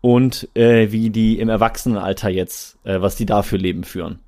und 0.00 0.48
äh, 0.54 0.90
wie 0.90 1.10
die 1.10 1.38
im 1.38 1.48
Erwachsenenalter 1.48 2.28
jetzt, 2.28 2.76
äh, 2.84 3.00
was 3.00 3.14
die 3.14 3.26
da 3.26 3.42
für 3.42 3.56
Leben 3.56 3.84
führen. 3.84 4.18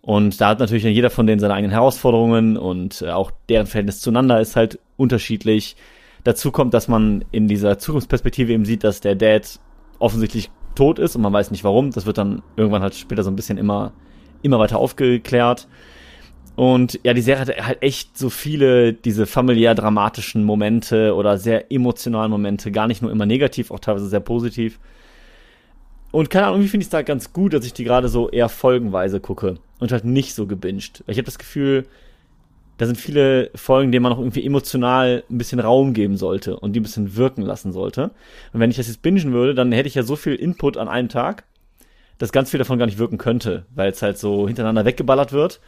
Und 0.00 0.40
da 0.40 0.48
hat 0.48 0.58
natürlich 0.58 0.82
jeder 0.82 1.10
von 1.10 1.28
denen 1.28 1.38
seine 1.38 1.54
eigenen 1.54 1.70
Herausforderungen 1.70 2.56
und 2.56 3.02
äh, 3.02 3.10
auch 3.10 3.30
deren 3.48 3.66
Verhältnis 3.66 4.00
zueinander 4.00 4.40
ist 4.40 4.56
halt 4.56 4.80
unterschiedlich. 4.96 5.76
Dazu 6.24 6.52
kommt, 6.52 6.74
dass 6.74 6.88
man 6.88 7.24
in 7.32 7.48
dieser 7.48 7.78
Zukunftsperspektive 7.78 8.52
eben 8.52 8.64
sieht, 8.64 8.84
dass 8.84 9.00
der 9.00 9.16
Dad 9.16 9.58
offensichtlich 9.98 10.50
tot 10.74 10.98
ist 10.98 11.16
und 11.16 11.22
man 11.22 11.32
weiß 11.32 11.50
nicht 11.50 11.64
warum. 11.64 11.90
Das 11.90 12.06
wird 12.06 12.18
dann 12.18 12.42
irgendwann 12.56 12.82
halt 12.82 12.94
später 12.94 13.22
so 13.24 13.30
ein 13.30 13.36
bisschen 13.36 13.58
immer, 13.58 13.92
immer 14.42 14.58
weiter 14.58 14.78
aufgeklärt. 14.78 15.68
Und 16.54 17.00
ja, 17.02 17.14
die 17.14 17.22
Serie 17.22 17.40
hat 17.40 17.66
halt 17.66 17.82
echt 17.82 18.18
so 18.18 18.28
viele 18.28 18.92
diese 18.92 19.26
familiär 19.26 19.74
dramatischen 19.74 20.44
Momente 20.44 21.14
oder 21.14 21.38
sehr 21.38 21.72
emotionalen 21.72 22.30
Momente, 22.30 22.70
gar 22.70 22.86
nicht 22.86 23.00
nur 23.00 23.10
immer 23.10 23.26
negativ, 23.26 23.70
auch 23.70 23.80
teilweise 23.80 24.08
sehr 24.08 24.20
positiv. 24.20 24.78
Und 26.10 26.28
keine 26.28 26.46
Ahnung, 26.46 26.58
irgendwie 26.58 26.70
finde 26.70 26.82
ich 26.82 26.88
es 26.88 26.90
da 26.90 27.00
ganz 27.00 27.32
gut, 27.32 27.54
dass 27.54 27.64
ich 27.64 27.72
die 27.72 27.84
gerade 27.84 28.08
so 28.08 28.28
eher 28.28 28.50
folgenweise 28.50 29.18
gucke 29.18 29.56
und 29.78 29.92
halt 29.92 30.04
nicht 30.04 30.34
so 30.34 30.46
gebinged. 30.46 31.02
Ich 31.06 31.16
habe 31.16 31.24
das 31.24 31.38
Gefühl, 31.38 31.86
da 32.82 32.86
sind 32.86 32.98
viele 32.98 33.48
Folgen, 33.54 33.92
denen 33.92 34.02
man 34.02 34.12
auch 34.12 34.18
irgendwie 34.18 34.44
emotional 34.44 35.22
ein 35.30 35.38
bisschen 35.38 35.60
Raum 35.60 35.92
geben 35.92 36.16
sollte 36.16 36.58
und 36.58 36.72
die 36.72 36.80
ein 36.80 36.82
bisschen 36.82 37.14
wirken 37.14 37.42
lassen 37.42 37.70
sollte. 37.70 38.10
Und 38.52 38.58
wenn 38.58 38.72
ich 38.72 38.76
das 38.76 38.88
jetzt 38.88 39.02
bingen 39.02 39.32
würde, 39.32 39.54
dann 39.54 39.70
hätte 39.70 39.86
ich 39.86 39.94
ja 39.94 40.02
so 40.02 40.16
viel 40.16 40.34
Input 40.34 40.76
an 40.76 40.88
einem 40.88 41.08
Tag, 41.08 41.44
dass 42.18 42.32
ganz 42.32 42.50
viel 42.50 42.58
davon 42.58 42.80
gar 42.80 42.86
nicht 42.86 42.98
wirken 42.98 43.18
könnte, 43.18 43.66
weil 43.72 43.92
es 43.92 44.02
halt 44.02 44.18
so 44.18 44.48
hintereinander 44.48 44.84
weggeballert 44.84 45.30
wird. 45.30 45.60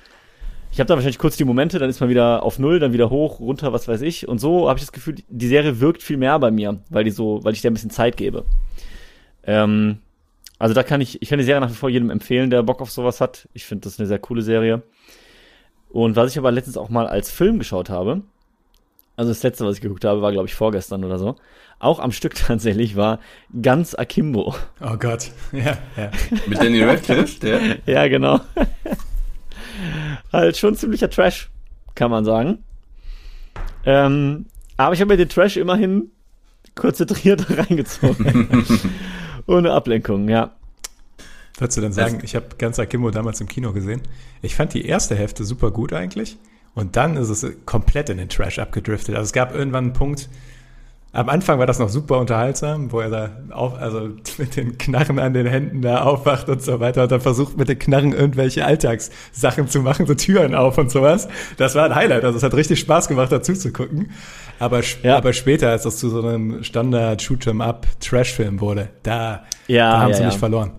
Ich 0.73 0.81
habe 0.81 0.89
da 0.89 0.95
wahrscheinlich 0.95 1.21
kurz 1.21 1.37
die 1.37 1.45
Momente, 1.45 1.79
dann 1.79 1.89
ist 1.89 2.01
man 2.01 2.09
wieder 2.09 2.43
auf 2.43 2.59
Null, 2.59 2.81
dann 2.81 2.93
wieder 2.93 3.11
hoch, 3.11 3.39
runter, 3.39 3.73
was 3.73 3.87
weiß 3.87 4.03
ich. 4.03 4.27
Und 4.27 4.41
so 4.41 4.69
habe 4.69 4.81
ich 4.81 4.85
das 4.85 4.91
Gefühl, 4.91 5.15
die 5.29 5.47
Serie 5.47 5.79
wirkt 5.79 6.03
viel 6.03 6.17
mehr 6.17 6.37
bei 6.41 6.51
mir, 6.51 6.81
weil 6.91 7.05
die 7.05 7.13
so, 7.13 7.45
weil 7.45 7.53
ich 7.53 7.63
der 7.63 7.71
ein 7.71 7.75
bisschen 7.75 7.91
Zeit 7.91 8.17
gebe. 8.17 8.45
Ähm, 9.45 9.99
also 10.59 10.75
da 10.75 10.83
kann 10.83 11.01
ich, 11.01 11.23
ich 11.23 11.29
kann 11.29 11.39
die 11.39 11.45
Serie 11.45 11.61
nach 11.61 11.71
wie 11.71 11.75
vor 11.75 11.91
jedem 11.91 12.11
empfehlen, 12.11 12.51
der 12.51 12.65
Bock 12.65 12.83
auf 12.83 12.91
sowas 12.91 13.21
hat. 13.21 13.49
Ich 13.53 13.67
finde 13.67 13.85
das 13.85 14.01
eine 14.01 14.09
sehr 14.09 14.19
coole 14.19 14.43
Serie. 14.43 14.83
Und 15.95 16.17
was 16.17 16.33
ich 16.33 16.39
aber 16.39 16.51
letztens 16.51 16.77
auch 16.77 16.89
mal 16.89 17.07
als 17.07 17.31
Film 17.31 17.61
geschaut 17.61 17.89
habe, 17.89 18.23
also 19.15 19.31
das 19.31 19.45
letzte, 19.45 19.65
was 19.65 19.77
ich 19.77 19.81
geguckt 19.81 20.05
habe, 20.05 20.23
war 20.23 20.33
glaube 20.33 20.49
ich 20.49 20.55
vorgestern 20.57 21.05
oder 21.05 21.21
so, 21.21 21.37
auch 21.79 22.01
am 22.01 22.11
Stück 22.11 22.35
tatsächlich 22.47 22.97
war 22.97 23.21
ganz 23.63 23.95
Akimbo. 23.95 24.57
Oh 24.81 24.97
Gott, 24.99 25.31
ja, 25.53 25.79
ja. 25.97 26.11
Mit 26.49 26.59
Danny 26.59 26.83
Radcliffe, 26.83 27.39
der. 27.39 27.61
Ja, 27.87 28.09
genau. 28.09 28.41
halt 30.33 30.57
schon 30.57 30.75
ziemlicher 30.75 31.09
Trash, 31.09 31.49
kann 31.95 32.11
man 32.11 32.25
sagen. 32.25 32.65
Ähm, 33.87 34.47
aber 34.77 34.95
ich 34.95 35.01
habe 35.01 35.13
mir 35.13 35.17
den 35.17 35.29
Trash 35.29 35.57
immerhin 35.57 36.11
konzentriert 36.75 37.47
reingezogen. 37.57 38.67
Ohne 39.47 39.73
Ablenkung, 39.73 40.29
ja. 40.29 40.57
Würdest 41.59 41.77
du 41.77 41.83
dann 41.83 41.93
sagen, 41.93 42.19
ich 42.23 42.35
habe 42.35 42.47
ganz 42.59 42.79
Akimbo 42.79 43.11
damals 43.11 43.41
im 43.41 43.47
Kino 43.47 43.73
gesehen. 43.73 44.03
Ich 44.43 44.57
fand 44.57 44.75
die 44.75 44.87
erste 44.87 45.15
Hälfte 45.15 45.45
super 45.45 45.71
gut 45.71 45.93
eigentlich. 45.93 46.37
Und 46.75 46.97
dann 46.97 47.17
ist 47.17 47.29
es 47.29 47.47
komplett 47.65 48.09
in 48.09 48.19
den 48.19 48.29
Trash 48.29 48.59
abgedriftet. 48.59 49.15
Also 49.15 49.27
es 49.27 49.33
gab 49.33 49.55
irgendwann 49.55 49.85
einen 49.85 49.93
Punkt, 49.93 50.29
am 51.15 51.29
Anfang 51.29 51.61
war 51.61 51.67
das 51.67 51.79
noch 51.79 51.89
super 51.89 52.19
unterhaltsam, 52.19 52.91
wo 52.91 52.99
er 52.99 53.09
da 53.09 53.31
auf, 53.51 53.81
also 53.81 54.11
mit 54.39 54.57
den 54.57 54.77
Knarren 54.79 55.21
an 55.21 55.33
den 55.33 55.47
Händen 55.47 55.81
da 55.81 56.03
aufwacht 56.03 56.49
und 56.49 56.61
so 56.61 56.81
weiter 56.81 57.05
und 57.05 57.13
dann 57.13 57.21
versucht 57.21 57.57
mit 57.57 57.69
den 57.69 57.79
Knarren 57.79 58.13
irgendwelche 58.13 58.65
Alltagssachen 58.65 59.69
zu 59.69 59.81
machen, 59.81 60.07
so 60.07 60.15
Türen 60.15 60.57
auf 60.57 60.77
und 60.77 60.91
sowas. 60.91 61.29
Das 61.57 61.77
war 61.77 61.85
ein 61.85 61.95
Highlight, 61.95 62.25
also 62.25 62.37
es 62.37 62.43
hat 62.43 62.55
richtig 62.55 62.81
Spaß 62.81 63.07
gemacht, 63.07 63.31
dazu 63.31 63.55
zu 63.55 63.73
gucken. 63.73 64.11
Aber, 64.59 64.81
ja. 65.05 65.17
aber 65.17 65.33
später, 65.33 65.71
als 65.71 65.85
das 65.85 65.99
zu 65.99 66.09
so 66.11 66.21
einem 66.21 66.65
Standard 66.65 67.23
Shoot'em 67.23 67.63
Up 67.63 67.87
Trash-Film 68.01 68.61
wurde, 68.61 68.89
da, 69.05 69.45
ja, 69.69 69.93
da 69.93 70.01
haben 70.01 70.11
ja, 70.11 70.17
sie 70.17 70.25
mich 70.25 70.39
verloren. 70.39 70.73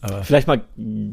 Aber 0.00 0.22
Vielleicht 0.22 0.46
mal 0.46 0.62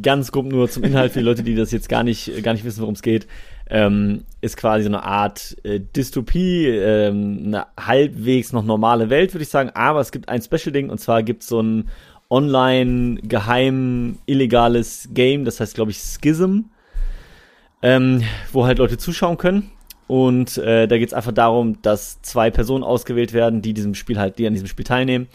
ganz 0.02 0.32
grob 0.32 0.46
nur 0.46 0.70
zum 0.70 0.84
Inhalt 0.84 1.14
für 1.14 1.20
die 1.20 1.26
Leute, 1.26 1.44
die 1.44 1.56
das 1.56 1.72
jetzt 1.72 1.90
gar 1.90 2.04
nicht, 2.04 2.44
gar 2.44 2.54
nicht 2.54 2.66
wissen, 2.66 2.82
worum 2.82 2.96
es 2.96 3.02
geht. 3.02 3.28
Ähm, 3.70 4.26
ist 4.42 4.58
quasi 4.58 4.84
so 4.84 4.90
eine 4.90 5.04
Art 5.04 5.56
äh, 5.64 5.80
Dystopie, 5.80 6.68
ähm, 6.68 7.44
eine 7.46 7.68
halbwegs 7.80 8.52
noch 8.52 8.64
normale 8.64 9.10
Welt, 9.10 9.34
würde 9.34 9.44
ich 9.44 9.50
sagen. 9.50 9.70
Aber 9.74 10.02
es 10.02 10.12
gibt 10.12 10.28
ein 10.28 10.42
Special-Ding 10.42 10.90
und 10.90 11.00
zwar 11.00 11.24
gibt 11.24 11.44
es 11.44 11.50
so 11.50 11.62
ein 11.62 11.90
online 12.30 13.22
geheim 13.22 14.18
illegales 14.26 15.10
Game, 15.14 15.46
das 15.46 15.60
heißt, 15.60 15.76
glaube 15.76 15.92
ich, 15.92 15.98
Schism, 15.98 16.62
ähm, 17.82 18.24
wo 18.52 18.66
halt 18.66 18.80
Leute 18.80 18.98
zuschauen 18.98 19.38
können. 19.38 19.72
Und 20.08 20.58
äh, 20.58 20.88
da 20.88 20.98
geht 20.98 21.08
es 21.08 21.14
einfach 21.14 21.32
darum, 21.32 21.82
dass 21.82 22.22
zwei 22.22 22.52
Personen 22.52 22.84
ausgewählt 22.84 23.34
werden, 23.34 23.62
die 23.62 23.74
diesem 23.74 23.96
Spiel 23.96 24.20
halt, 24.20 24.38
die 24.38 24.46
an 24.46 24.54
diesem 24.54 24.68
Spiel 24.68 24.86
teilnehmen 24.86 25.28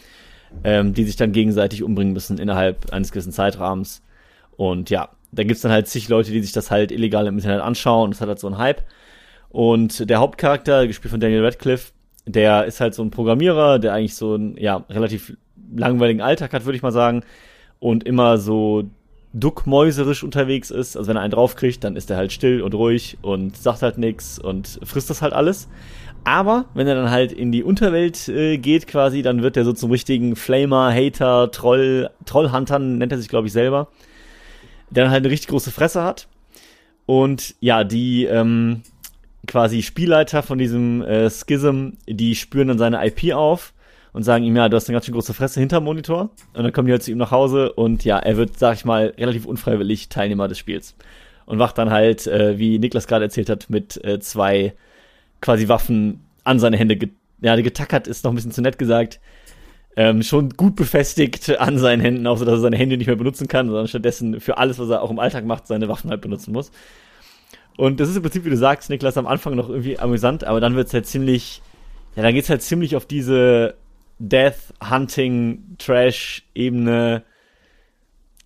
ähm, 0.63 0.93
die 0.93 1.03
sich 1.03 1.15
dann 1.15 1.31
gegenseitig 1.31 1.83
umbringen 1.83 2.13
müssen 2.13 2.37
innerhalb 2.37 2.91
eines 2.91 3.11
gewissen 3.11 3.31
Zeitrahmens. 3.31 4.01
Und 4.57 4.89
ja, 4.89 5.09
da 5.31 5.43
gibt's 5.43 5.61
dann 5.61 5.71
halt 5.71 5.87
zig 5.87 6.09
Leute, 6.09 6.31
die 6.31 6.41
sich 6.41 6.51
das 6.51 6.71
halt 6.71 6.91
illegal 6.91 7.27
im 7.27 7.35
Internet 7.35 7.61
anschauen. 7.61 8.11
Das 8.11 8.21
hat 8.21 8.27
halt 8.27 8.39
so 8.39 8.47
einen 8.47 8.57
Hype. 8.57 8.83
Und 9.49 10.09
der 10.09 10.19
Hauptcharakter, 10.19 10.87
gespielt 10.87 11.11
von 11.11 11.19
Daniel 11.19 11.43
Radcliffe, 11.43 11.91
der 12.25 12.65
ist 12.65 12.79
halt 12.79 12.93
so 12.93 13.03
ein 13.03 13.11
Programmierer, 13.11 13.79
der 13.79 13.93
eigentlich 13.93 14.15
so 14.15 14.35
einen 14.35 14.57
ja, 14.57 14.83
relativ 14.89 15.35
langweiligen 15.75 16.21
Alltag 16.21 16.53
hat, 16.53 16.65
würde 16.65 16.75
ich 16.75 16.83
mal 16.83 16.91
sagen. 16.91 17.23
Und 17.79 18.03
immer 18.03 18.37
so 18.37 18.89
duckmäuserisch 19.33 20.23
unterwegs 20.23 20.71
ist. 20.71 20.97
Also 20.97 21.07
wenn 21.07 21.17
er 21.17 21.21
einen 21.21 21.31
draufkriegt, 21.31 21.83
dann 21.83 21.95
ist 21.95 22.09
er 22.09 22.17
halt 22.17 22.31
still 22.31 22.61
und 22.61 22.73
ruhig 22.73 23.17
und 23.21 23.55
sagt 23.55 23.81
halt 23.81 23.97
nichts 23.97 24.39
und 24.39 24.79
frisst 24.83 25.09
das 25.09 25.21
halt 25.21 25.33
alles. 25.33 25.69
Aber 26.23 26.65
wenn 26.73 26.87
er 26.87 26.95
dann 26.95 27.09
halt 27.09 27.31
in 27.31 27.51
die 27.51 27.63
Unterwelt 27.63 28.27
äh, 28.27 28.57
geht 28.57 28.87
quasi, 28.87 29.21
dann 29.21 29.41
wird 29.41 29.57
er 29.57 29.65
so 29.65 29.73
zum 29.73 29.91
richtigen 29.91 30.35
Flamer, 30.35 30.93
Hater, 30.93 31.51
Troll, 31.51 32.09
Trollhunter 32.25 32.79
nennt 32.79 33.11
er 33.11 33.17
sich 33.17 33.29
glaube 33.29 33.47
ich 33.47 33.53
selber, 33.53 33.87
der 34.89 35.05
dann 35.05 35.11
halt 35.11 35.23
eine 35.23 35.31
richtig 35.31 35.49
große 35.49 35.71
Fresse 35.71 36.03
hat. 36.03 36.27
Und 37.05 37.55
ja, 37.59 37.83
die 37.83 38.25
ähm, 38.25 38.83
quasi 39.47 39.81
Spielleiter 39.81 40.43
von 40.43 40.57
diesem 40.57 41.01
äh, 41.01 41.29
Schism, 41.29 41.93
die 42.07 42.35
spüren 42.35 42.67
dann 42.67 42.77
seine 42.77 43.05
IP 43.05 43.33
auf 43.33 43.73
und 44.13 44.23
sagen 44.23 44.43
ihm, 44.43 44.55
ja, 44.55 44.69
du 44.69 44.75
hast 44.75 44.87
eine 44.87 44.95
ganz 44.95 45.05
schön 45.05 45.13
große 45.13 45.33
Fresse 45.33 45.59
hinterm 45.59 45.83
Monitor. 45.85 46.29
Und 46.53 46.63
dann 46.63 46.71
kommen 46.71 46.85
die 46.87 46.91
halt 46.91 47.03
zu 47.03 47.11
ihm 47.11 47.17
nach 47.17 47.31
Hause 47.31 47.73
und 47.73 48.03
ja, 48.03 48.19
er 48.19 48.37
wird, 48.37 48.57
sag 48.59 48.75
ich 48.75 48.85
mal, 48.85 49.13
relativ 49.17 49.45
unfreiwillig 49.45 50.09
Teilnehmer 50.09 50.47
des 50.47 50.59
Spiels. 50.59 50.95
Und 51.45 51.57
wacht 51.57 51.77
dann 51.79 51.89
halt, 51.89 52.27
äh, 52.27 52.59
wie 52.59 52.77
Niklas 52.77 53.07
gerade 53.07 53.25
erzählt 53.25 53.49
hat, 53.49 53.69
mit 53.69 54.03
äh, 54.03 54.19
zwei 54.19 54.73
quasi 55.41 55.67
Waffen 55.67 56.25
an 56.43 56.59
seine 56.59 56.77
Hände 56.77 56.97
get 56.97 57.11
ja, 57.41 57.55
getackert, 57.55 58.07
ist 58.07 58.25
noch 58.25 58.31
ein 58.31 58.35
bisschen 58.35 58.51
zu 58.51 58.61
nett 58.61 58.77
gesagt. 58.77 59.21
Ähm, 59.95 60.23
schon 60.23 60.49
gut 60.51 60.75
befestigt 60.75 61.57
an 61.59 61.77
seinen 61.77 62.01
Händen, 62.01 62.27
auch 62.27 62.37
so, 62.37 62.45
dass 62.45 62.55
er 62.55 62.61
seine 62.61 62.77
Hände 62.77 62.97
nicht 62.97 63.07
mehr 63.07 63.15
benutzen 63.15 63.47
kann, 63.47 63.67
sondern 63.67 63.87
stattdessen 63.87 64.39
für 64.39 64.57
alles, 64.57 64.77
was 64.77 64.89
er 64.89 65.01
auch 65.01 65.09
im 65.09 65.19
Alltag 65.19 65.45
macht, 65.45 65.67
seine 65.67 65.87
Waffen 65.87 66.09
halt 66.09 66.21
benutzen 66.21 66.51
muss. 66.51 66.71
Und 67.77 67.99
das 67.99 68.09
ist 68.09 68.17
im 68.17 68.23
Prinzip, 68.23 68.43
wie 68.43 68.49
du 68.49 68.57
sagst, 68.57 68.89
Niklas, 68.89 69.17
am 69.17 69.25
Anfang 69.25 69.55
noch 69.55 69.69
irgendwie 69.69 69.97
amüsant, 69.97 70.43
aber 70.43 70.59
dann 70.59 70.75
wird's 70.75 70.93
halt 70.93 71.05
ziemlich, 71.05 71.61
ja, 72.15 72.23
dann 72.23 72.33
geht's 72.33 72.49
halt 72.49 72.61
ziemlich 72.61 72.95
auf 72.95 73.05
diese 73.05 73.75
Death 74.19 74.73
Hunting 74.89 75.77
Trash 75.77 76.43
Ebene. 76.53 77.23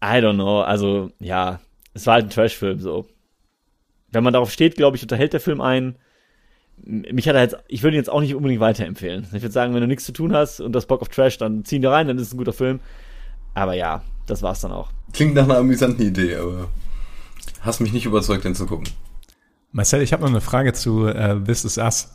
I 0.03 0.17
don't 0.17 0.35
know, 0.35 0.61
also 0.61 1.11
ja, 1.19 1.59
es 1.93 2.05
war 2.05 2.15
halt 2.15 2.25
ein 2.25 2.29
Trash-Film 2.29 2.79
so. 2.79 3.07
Wenn 4.11 4.23
man 4.23 4.33
darauf 4.33 4.51
steht, 4.51 4.75
glaube 4.75 4.97
ich, 4.97 5.03
unterhält 5.03 5.33
der 5.33 5.39
Film 5.39 5.61
einen 5.61 5.95
mich 6.85 7.27
hat 7.27 7.35
er 7.35 7.41
jetzt, 7.41 7.57
ich 7.67 7.83
würde 7.83 7.95
ihn 7.95 7.99
jetzt 7.99 8.09
auch 8.09 8.21
nicht 8.21 8.35
unbedingt 8.35 8.59
weiterempfehlen. 8.59 9.25
Ich 9.33 9.41
würde 9.41 9.51
sagen, 9.51 9.73
wenn 9.73 9.81
du 9.81 9.87
nichts 9.87 10.05
zu 10.05 10.11
tun 10.11 10.33
hast 10.33 10.59
und 10.59 10.73
das 10.73 10.85
Bock 10.85 11.01
auf 11.01 11.09
Trash, 11.09 11.37
dann 11.37 11.63
zieh 11.65 11.77
ihn 11.77 11.81
da 11.81 11.91
rein, 11.91 12.07
dann 12.07 12.17
ist 12.17 12.27
es 12.27 12.33
ein 12.33 12.37
guter 12.37 12.53
Film. 12.53 12.79
Aber 13.53 13.73
ja, 13.73 14.03
das 14.25 14.41
war's 14.41 14.61
dann 14.61 14.71
auch. 14.71 14.89
Klingt 15.13 15.35
nach 15.35 15.43
einer 15.43 15.57
amüsanten 15.57 16.05
Idee, 16.05 16.35
aber 16.35 16.67
hast 17.61 17.79
mich 17.79 17.93
nicht 17.93 18.05
überzeugt, 18.05 18.43
den 18.43 18.55
zu 18.55 18.65
gucken. 18.65 18.89
Marcel, 19.71 20.01
ich 20.01 20.13
habe 20.13 20.23
noch 20.23 20.29
eine 20.29 20.41
Frage 20.41 20.73
zu 20.73 21.07
äh, 21.07 21.39
This 21.43 21.65
Is 21.65 21.77
Us. 21.77 22.11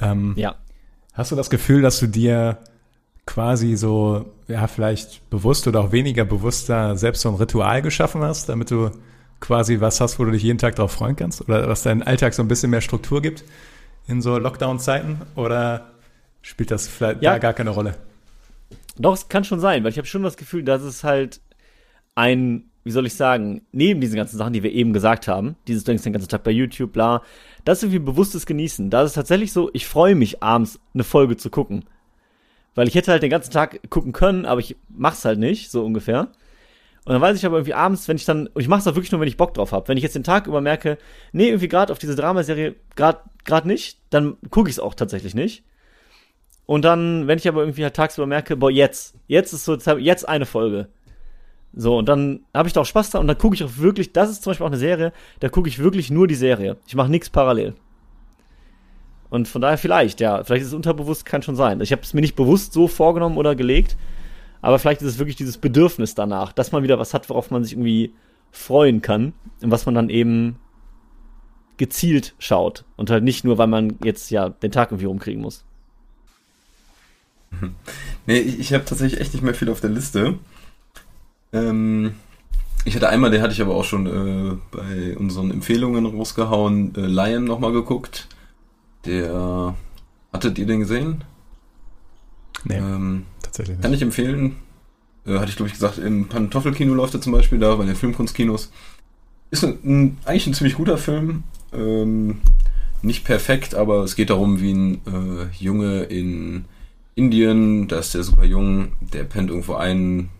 Ähm, 0.00 0.34
ja. 0.36 0.56
Hast 1.12 1.32
du 1.32 1.36
das 1.36 1.50
Gefühl, 1.50 1.82
dass 1.82 2.00
du 2.00 2.06
dir 2.06 2.58
quasi 3.26 3.76
so, 3.76 4.32
ja, 4.46 4.66
vielleicht 4.66 5.28
bewusst 5.28 5.66
oder 5.68 5.80
auch 5.80 5.92
weniger 5.92 6.24
bewusster 6.24 6.96
selbst 6.96 7.22
so 7.22 7.28
ein 7.28 7.34
Ritual 7.34 7.82
geschaffen 7.82 8.22
hast, 8.22 8.48
damit 8.48 8.70
du 8.70 8.90
quasi 9.40 9.80
was 9.80 10.00
hast, 10.00 10.18
wo 10.18 10.24
du 10.24 10.30
dich 10.30 10.42
jeden 10.42 10.58
Tag 10.58 10.76
drauf 10.76 10.92
freuen 10.92 11.14
kannst? 11.14 11.42
Oder 11.42 11.68
was 11.68 11.82
deinen 11.82 12.02
Alltag 12.02 12.34
so 12.34 12.42
ein 12.42 12.48
bisschen 12.48 12.70
mehr 12.70 12.80
Struktur 12.80 13.20
gibt? 13.20 13.44
In 14.08 14.20
so 14.20 14.38
Lockdown-Zeiten 14.38 15.20
oder 15.36 15.90
spielt 16.42 16.70
das 16.70 16.88
vielleicht 16.88 17.22
ja. 17.22 17.32
da 17.32 17.38
gar 17.38 17.52
keine 17.52 17.70
Rolle? 17.70 17.94
Doch, 18.98 19.14
es 19.14 19.28
kann 19.28 19.44
schon 19.44 19.60
sein, 19.60 19.84
weil 19.84 19.92
ich 19.92 19.98
habe 19.98 20.08
schon 20.08 20.22
das 20.22 20.36
Gefühl, 20.36 20.64
dass 20.64 20.82
es 20.82 21.04
halt 21.04 21.40
ein, 22.16 22.64
wie 22.82 22.90
soll 22.90 23.06
ich 23.06 23.14
sagen, 23.14 23.62
neben 23.70 24.00
diesen 24.00 24.16
ganzen 24.16 24.38
Sachen, 24.38 24.52
die 24.52 24.62
wir 24.62 24.72
eben 24.72 24.92
gesagt 24.92 25.28
haben, 25.28 25.54
dieses 25.68 25.84
denkst 25.84 26.02
den 26.02 26.12
ganzen 26.12 26.28
Tag 26.28 26.42
bei 26.42 26.50
YouTube, 26.50 26.92
bla, 26.92 27.22
das 27.64 27.78
ist 27.78 27.84
irgendwie 27.84 28.00
bewusstes 28.00 28.46
Genießen. 28.46 28.90
Da 28.90 29.02
ist 29.02 29.10
es 29.10 29.14
tatsächlich 29.14 29.52
so, 29.52 29.70
ich 29.72 29.86
freue 29.86 30.14
mich 30.14 30.42
abends 30.42 30.80
eine 30.94 31.04
Folge 31.04 31.36
zu 31.36 31.50
gucken. 31.50 31.84
Weil 32.74 32.88
ich 32.88 32.94
hätte 32.94 33.12
halt 33.12 33.22
den 33.22 33.30
ganzen 33.30 33.52
Tag 33.52 33.80
gucken 33.90 34.12
können, 34.12 34.46
aber 34.46 34.60
ich 34.60 34.76
mach's 34.88 35.24
halt 35.24 35.38
nicht, 35.38 35.70
so 35.70 35.84
ungefähr. 35.84 36.28
Und 37.04 37.12
dann 37.12 37.22
weiß 37.22 37.36
ich 37.36 37.46
aber 37.46 37.56
irgendwie 37.56 37.74
abends, 37.74 38.06
wenn 38.06 38.16
ich 38.16 38.24
dann, 38.24 38.48
und 38.48 38.60
ich 38.60 38.68
mache 38.68 38.80
es 38.80 38.86
auch 38.86 38.94
wirklich 38.94 39.12
nur, 39.12 39.20
wenn 39.20 39.28
ich 39.28 39.36
Bock 39.36 39.54
drauf 39.54 39.72
habe. 39.72 39.88
Wenn 39.88 39.96
ich 39.96 40.02
jetzt 40.02 40.14
den 40.14 40.24
Tag 40.24 40.46
über 40.46 40.60
merke, 40.60 40.98
nee, 41.32 41.48
irgendwie 41.48 41.68
gerade 41.68 41.92
auf 41.92 41.98
diese 41.98 42.16
Dramaserie 42.16 42.74
gerade 42.96 43.20
grad 43.48 43.66
nicht, 43.66 43.98
dann 44.10 44.36
gucke 44.50 44.70
ich 44.70 44.76
es 44.76 44.80
auch 44.80 44.94
tatsächlich 44.94 45.34
nicht. 45.34 45.64
Und 46.66 46.84
dann, 46.84 47.26
wenn 47.26 47.38
ich 47.38 47.48
aber 47.48 47.62
irgendwie 47.62 47.82
halt 47.82 47.96
tagsüber 47.96 48.26
merke, 48.26 48.56
boah, 48.56 48.70
jetzt, 48.70 49.16
jetzt 49.26 49.52
ist 49.52 49.64
so, 49.64 49.74
jetzt 49.74 50.28
eine 50.28 50.46
Folge. 50.46 50.88
So, 51.72 51.96
und 51.96 52.08
dann 52.08 52.40
habe 52.54 52.68
ich 52.68 52.74
da 52.74 52.82
auch 52.82 52.86
Spaß 52.86 53.10
da 53.10 53.18
und 53.18 53.26
dann 53.26 53.38
gucke 53.38 53.54
ich 53.54 53.64
auch 53.64 53.78
wirklich, 53.78 54.12
das 54.12 54.30
ist 54.30 54.42
zum 54.42 54.50
Beispiel 54.50 54.64
auch 54.64 54.70
eine 54.70 54.78
Serie, 54.78 55.12
da 55.40 55.48
gucke 55.48 55.68
ich 55.68 55.78
wirklich 55.78 56.10
nur 56.10 56.26
die 56.26 56.34
Serie. 56.34 56.76
Ich 56.86 56.94
mache 56.94 57.10
nichts 57.10 57.30
parallel. 57.30 57.74
Und 59.30 59.48
von 59.48 59.60
daher 59.60 59.78
vielleicht, 59.78 60.20
ja, 60.20 60.42
vielleicht 60.44 60.62
ist 60.62 60.68
es 60.68 60.74
unterbewusst, 60.74 61.26
kann 61.26 61.42
schon 61.42 61.56
sein. 61.56 61.80
Ich 61.80 61.92
habe 61.92 62.02
es 62.02 62.14
mir 62.14 62.20
nicht 62.20 62.36
bewusst 62.36 62.72
so 62.72 62.88
vorgenommen 62.88 63.36
oder 63.36 63.54
gelegt, 63.54 63.96
aber 64.60 64.78
vielleicht 64.78 65.02
ist 65.02 65.08
es 65.08 65.18
wirklich 65.18 65.36
dieses 65.36 65.58
Bedürfnis 65.58 66.14
danach, 66.14 66.52
dass 66.52 66.72
man 66.72 66.82
wieder 66.82 66.98
was 66.98 67.14
hat, 67.14 67.28
worauf 67.28 67.50
man 67.50 67.62
sich 67.62 67.72
irgendwie 67.72 68.12
freuen 68.50 69.02
kann 69.02 69.34
und 69.62 69.70
was 69.70 69.86
man 69.86 69.94
dann 69.94 70.10
eben 70.10 70.58
gezielt 71.78 72.34
schaut 72.38 72.84
und 72.96 73.10
halt 73.10 73.24
nicht 73.24 73.44
nur, 73.44 73.58
weil 73.58 73.66
man 73.66 73.96
jetzt 74.02 74.30
ja 74.30 74.50
den 74.50 74.72
Tag 74.72 74.90
irgendwie 74.90 75.06
rumkriegen 75.06 75.42
muss. 75.42 75.64
Nee, 78.26 78.38
ich, 78.38 78.58
ich 78.58 78.72
habe 78.74 78.84
tatsächlich 78.84 79.20
echt 79.20 79.32
nicht 79.32 79.42
mehr 79.42 79.54
viel 79.54 79.70
auf 79.70 79.80
der 79.80 79.90
Liste. 79.90 80.38
Ähm, 81.52 82.14
ich 82.84 82.94
hatte 82.94 83.08
einmal, 83.08 83.30
den 83.30 83.42
hatte 83.42 83.54
ich 83.54 83.62
aber 83.62 83.74
auch 83.74 83.84
schon 83.84 84.06
äh, 84.06 84.56
bei 84.70 85.16
unseren 85.16 85.50
Empfehlungen 85.50 86.04
rausgehauen, 86.04 86.94
äh, 86.94 87.06
Lion 87.06 87.44
nochmal 87.44 87.72
geguckt. 87.72 88.28
Der, 89.06 89.74
hattet 90.32 90.58
ihr 90.58 90.66
den 90.66 90.80
gesehen? 90.80 91.24
Nee, 92.64 92.76
ähm, 92.76 93.24
tatsächlich 93.42 93.76
nicht. 93.76 93.82
Kann 93.82 93.94
ich 93.94 94.02
empfehlen. 94.02 94.56
Äh, 95.26 95.38
hatte 95.38 95.50
ich, 95.50 95.56
glaube 95.56 95.68
ich, 95.68 95.74
gesagt, 95.74 95.98
im 95.98 96.28
Pantoffelkino 96.28 96.94
läuft 96.94 97.14
er 97.14 97.20
zum 97.20 97.32
Beispiel 97.32 97.58
da, 97.58 97.74
bei 97.76 97.86
den 97.86 97.96
Filmkunstkinos. 97.96 98.70
Ist 99.50 99.64
ein, 99.64 99.78
ein, 99.84 100.18
eigentlich 100.24 100.46
ein 100.46 100.54
ziemlich 100.54 100.74
guter 100.74 100.98
Film. 100.98 101.44
Ähm, 101.72 102.40
nicht 103.02 103.24
perfekt, 103.24 103.74
aber 103.74 104.02
es 104.02 104.16
geht 104.16 104.30
darum, 104.30 104.60
wie 104.60 104.72
ein 104.72 104.94
äh, 105.06 105.54
Junge 105.58 106.02
in 106.04 106.64
Indien, 107.14 107.88
da 107.88 107.98
ist 107.98 108.14
der 108.14 108.22
super 108.22 108.44
jung, 108.44 108.92
der 109.00 109.24
pennt 109.24 109.50
irgendwo 109.50 109.74
ein, 109.74 110.30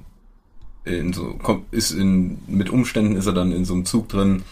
in 0.84 1.12
so, 1.12 1.34
kommt, 1.34 1.72
ist 1.72 1.90
in, 1.90 2.38
mit 2.46 2.70
Umständen 2.70 3.16
ist 3.16 3.26
er 3.26 3.32
dann 3.32 3.52
in 3.52 3.64
so 3.64 3.74
einem 3.74 3.84
Zug 3.84 4.08
drin, 4.08 4.42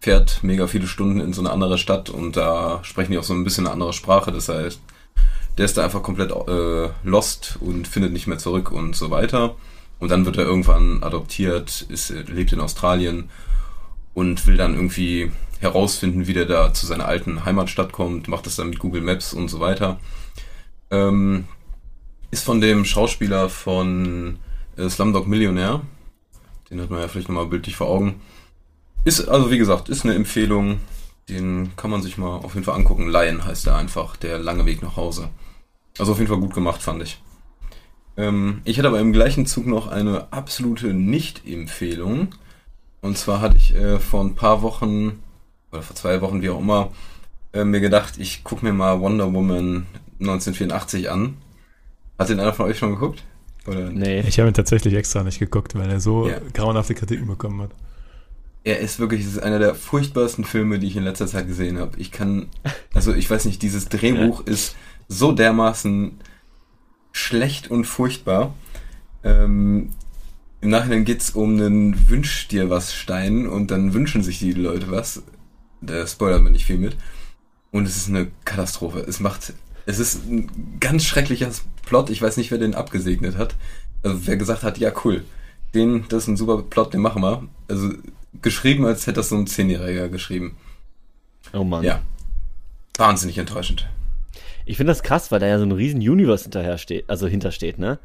fährt 0.00 0.42
mega 0.42 0.66
viele 0.66 0.86
Stunden 0.86 1.20
in 1.20 1.32
so 1.32 1.40
eine 1.40 1.50
andere 1.50 1.78
Stadt 1.78 2.10
und 2.10 2.36
da 2.36 2.80
sprechen 2.82 3.12
die 3.12 3.18
auch 3.18 3.24
so 3.24 3.34
ein 3.34 3.44
bisschen 3.44 3.66
eine 3.66 3.72
andere 3.72 3.92
Sprache, 3.92 4.30
das 4.32 4.48
heißt, 4.48 4.80
der 5.58 5.64
ist 5.64 5.76
da 5.76 5.84
einfach 5.84 6.02
komplett 6.02 6.30
äh, 6.30 6.90
lost 7.02 7.58
und 7.60 7.88
findet 7.88 8.12
nicht 8.12 8.26
mehr 8.26 8.38
zurück 8.38 8.70
und 8.70 8.94
so 8.94 9.10
weiter. 9.10 9.56
Und 9.98 10.10
dann 10.10 10.26
wird 10.26 10.36
er 10.36 10.44
irgendwann 10.44 11.02
adoptiert, 11.02 11.86
ist, 11.88 12.10
lebt 12.10 12.52
in 12.52 12.60
Australien 12.60 13.30
und 14.12 14.46
will 14.46 14.58
dann 14.58 14.74
irgendwie 14.74 15.30
herausfinden, 15.60 16.26
wie 16.26 16.32
der 16.32 16.46
da 16.46 16.72
zu 16.72 16.86
seiner 16.86 17.06
alten 17.06 17.44
Heimatstadt 17.44 17.92
kommt, 17.92 18.28
macht 18.28 18.46
das 18.46 18.56
dann 18.56 18.70
mit 18.70 18.78
Google 18.78 19.02
Maps 19.02 19.32
und 19.32 19.48
so 19.48 19.60
weiter. 19.60 19.98
Ähm, 20.90 21.46
ist 22.30 22.44
von 22.44 22.60
dem 22.60 22.84
Schauspieler 22.84 23.48
von 23.48 24.38
äh, 24.76 24.88
Slumdog 24.88 25.26
Millionär. 25.26 25.80
Den 26.70 26.80
hat 26.80 26.90
man 26.90 27.00
ja 27.00 27.08
vielleicht 27.08 27.28
nochmal 27.28 27.46
bildlich 27.46 27.76
vor 27.76 27.88
Augen. 27.88 28.20
Ist, 29.04 29.28
also 29.28 29.50
wie 29.50 29.58
gesagt, 29.58 29.88
ist 29.88 30.04
eine 30.04 30.14
Empfehlung. 30.14 30.80
Den 31.28 31.72
kann 31.76 31.90
man 31.90 32.02
sich 32.02 32.18
mal 32.18 32.36
auf 32.36 32.54
jeden 32.54 32.64
Fall 32.64 32.76
angucken. 32.76 33.08
Lion 33.08 33.44
heißt 33.44 33.66
er 33.66 33.76
einfach, 33.76 34.16
der 34.16 34.38
lange 34.38 34.66
Weg 34.66 34.82
nach 34.82 34.96
Hause. 34.96 35.30
Also 35.98 36.12
auf 36.12 36.18
jeden 36.18 36.28
Fall 36.28 36.40
gut 36.40 36.54
gemacht, 36.54 36.82
fand 36.82 37.02
ich. 37.02 37.20
Ähm, 38.16 38.60
ich 38.64 38.78
hatte 38.78 38.88
aber 38.88 39.00
im 39.00 39.12
gleichen 39.12 39.46
Zug 39.46 39.66
noch 39.66 39.88
eine 39.88 40.32
absolute 40.32 40.92
Nicht-Empfehlung. 40.92 42.34
Und 43.00 43.18
zwar 43.18 43.40
hatte 43.40 43.56
ich 43.56 43.74
äh, 43.74 43.98
vor 43.98 44.22
ein 44.22 44.34
paar 44.34 44.62
Wochen, 44.62 45.22
oder 45.76 45.82
vor 45.82 45.96
zwei 45.96 46.20
Wochen, 46.20 46.42
wie 46.42 46.50
auch 46.50 46.60
immer, 46.60 46.90
äh, 47.52 47.64
mir 47.64 47.80
gedacht, 47.80 48.14
ich 48.18 48.44
gucke 48.44 48.64
mir 48.64 48.72
mal 48.72 49.00
Wonder 49.00 49.32
Woman 49.32 49.86
1984 50.20 51.10
an. 51.10 51.36
Hat 52.18 52.28
den 52.28 52.40
einer 52.40 52.54
von 52.54 52.66
euch 52.66 52.78
schon 52.78 52.92
geguckt? 52.92 53.22
Oder? 53.66 53.90
Nee. 53.90 54.20
Ich 54.20 54.38
habe 54.38 54.48
ihn 54.48 54.54
tatsächlich 54.54 54.94
extra 54.94 55.22
nicht 55.22 55.38
geguckt, 55.38 55.74
weil 55.74 55.90
er 55.90 56.00
so 56.00 56.28
ja. 56.28 56.38
grauenhafte 56.54 56.94
Kritiken 56.94 57.26
bekommen 57.26 57.60
hat. 57.62 57.70
Er 58.64 58.80
ist 58.80 58.98
wirklich, 58.98 59.20
es 59.20 59.32
ist 59.32 59.38
einer 59.38 59.58
der 59.58 59.74
furchtbarsten 59.74 60.44
Filme, 60.44 60.78
die 60.78 60.88
ich 60.88 60.96
in 60.96 61.04
letzter 61.04 61.26
Zeit 61.26 61.46
gesehen 61.46 61.78
habe. 61.78 61.98
Ich 61.98 62.10
kann, 62.10 62.48
also 62.94 63.14
ich 63.14 63.30
weiß 63.30 63.44
nicht, 63.44 63.62
dieses 63.62 63.88
Drehbuch 63.88 64.40
ist 64.46 64.76
so 65.08 65.32
dermaßen 65.32 66.18
schlecht 67.12 67.70
und 67.70 67.84
furchtbar. 67.84 68.54
Ähm, 69.22 69.90
Im 70.60 70.70
Nachhinein 70.70 71.04
geht's 71.04 71.30
um 71.30 71.50
einen 71.54 72.08
Wünsch 72.08 72.48
dir 72.48 72.70
was 72.70 72.92
Stein 72.92 73.46
und 73.46 73.70
dann 73.70 73.94
wünschen 73.94 74.22
sich 74.22 74.38
die 74.38 74.52
Leute 74.52 74.90
was. 74.90 75.22
Da 75.80 76.06
spoilert 76.06 76.42
man 76.42 76.52
nicht 76.52 76.64
viel 76.64 76.78
mit. 76.78 76.96
Und 77.70 77.86
es 77.86 77.96
ist 77.96 78.08
eine 78.08 78.28
Katastrophe. 78.44 79.00
Es 79.00 79.20
macht, 79.20 79.52
es 79.86 79.98
ist 79.98 80.26
ein 80.26 80.78
ganz 80.80 81.04
schrecklicher 81.04 81.50
Plot. 81.84 82.10
Ich 82.10 82.22
weiß 82.22 82.36
nicht, 82.36 82.50
wer 82.50 82.58
den 82.58 82.74
abgesegnet 82.74 83.36
hat. 83.36 83.54
Also 84.02 84.26
wer 84.26 84.36
gesagt 84.36 84.62
hat, 84.62 84.78
ja 84.78 84.92
cool, 85.04 85.24
den, 85.74 86.06
das 86.08 86.24
ist 86.24 86.28
ein 86.28 86.36
super 86.36 86.62
Plot, 86.62 86.94
den 86.94 87.00
machen 87.00 87.22
wir. 87.22 87.46
Also 87.68 87.90
geschrieben, 88.42 88.84
als 88.84 89.06
hätte 89.06 89.16
das 89.16 89.28
so 89.28 89.36
ein 89.36 89.46
Zehnjähriger 89.46 90.08
geschrieben. 90.08 90.56
Oh 91.52 91.64
Mann. 91.64 91.84
Ja. 91.84 92.02
Wahnsinnig 92.96 93.38
enttäuschend. 93.38 93.88
Ich 94.64 94.76
finde 94.76 94.90
das 94.90 95.02
krass, 95.02 95.30
weil 95.30 95.40
da 95.40 95.46
ja 95.46 95.58
so 95.58 95.64
ein 95.64 95.72
riesen 95.72 96.00
Universe 96.00 96.44
hinterher 96.44 96.78
steht, 96.78 97.08
also 97.08 97.26
hintersteht, 97.26 97.78
ne? 97.78 97.98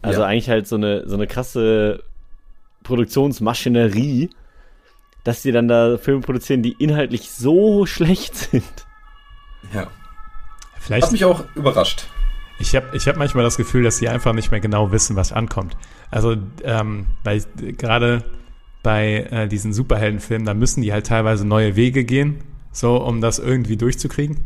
Also 0.00 0.22
ja. 0.22 0.26
eigentlich 0.26 0.48
halt 0.48 0.66
so 0.66 0.74
eine, 0.74 1.08
so 1.08 1.14
eine 1.14 1.28
krasse 1.28 2.02
Produktionsmaschinerie, 2.82 4.30
dass 5.24 5.42
die 5.42 5.52
dann 5.52 5.68
da 5.68 5.98
Filme 5.98 6.20
produzieren, 6.20 6.62
die 6.62 6.72
inhaltlich 6.72 7.30
so 7.30 7.86
schlecht 7.86 8.34
sind. 8.36 8.86
Ja. 9.74 9.88
Vielleicht. 10.80 11.04
Hat 11.04 11.12
mich 11.12 11.24
auch 11.24 11.44
überrascht. 11.54 12.06
Ich 12.58 12.76
habe 12.76 12.96
ich 12.96 13.06
hab 13.08 13.16
manchmal 13.16 13.44
das 13.44 13.56
Gefühl, 13.56 13.82
dass 13.82 13.98
sie 13.98 14.08
einfach 14.08 14.32
nicht 14.32 14.50
mehr 14.50 14.60
genau 14.60 14.92
wissen, 14.92 15.16
was 15.16 15.32
ankommt. 15.32 15.76
Also, 16.10 16.36
ähm, 16.64 17.06
weil 17.24 17.42
gerade 17.56 18.24
bei 18.82 19.28
äh, 19.30 19.48
diesen 19.48 19.72
Superheldenfilmen, 19.72 20.44
da 20.44 20.54
müssen 20.54 20.82
die 20.82 20.92
halt 20.92 21.06
teilweise 21.06 21.46
neue 21.46 21.76
Wege 21.76 22.04
gehen, 22.04 22.38
so 22.72 22.96
um 22.96 23.20
das 23.20 23.38
irgendwie 23.38 23.76
durchzukriegen. 23.76 24.38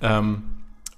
Ähm, 0.00 0.42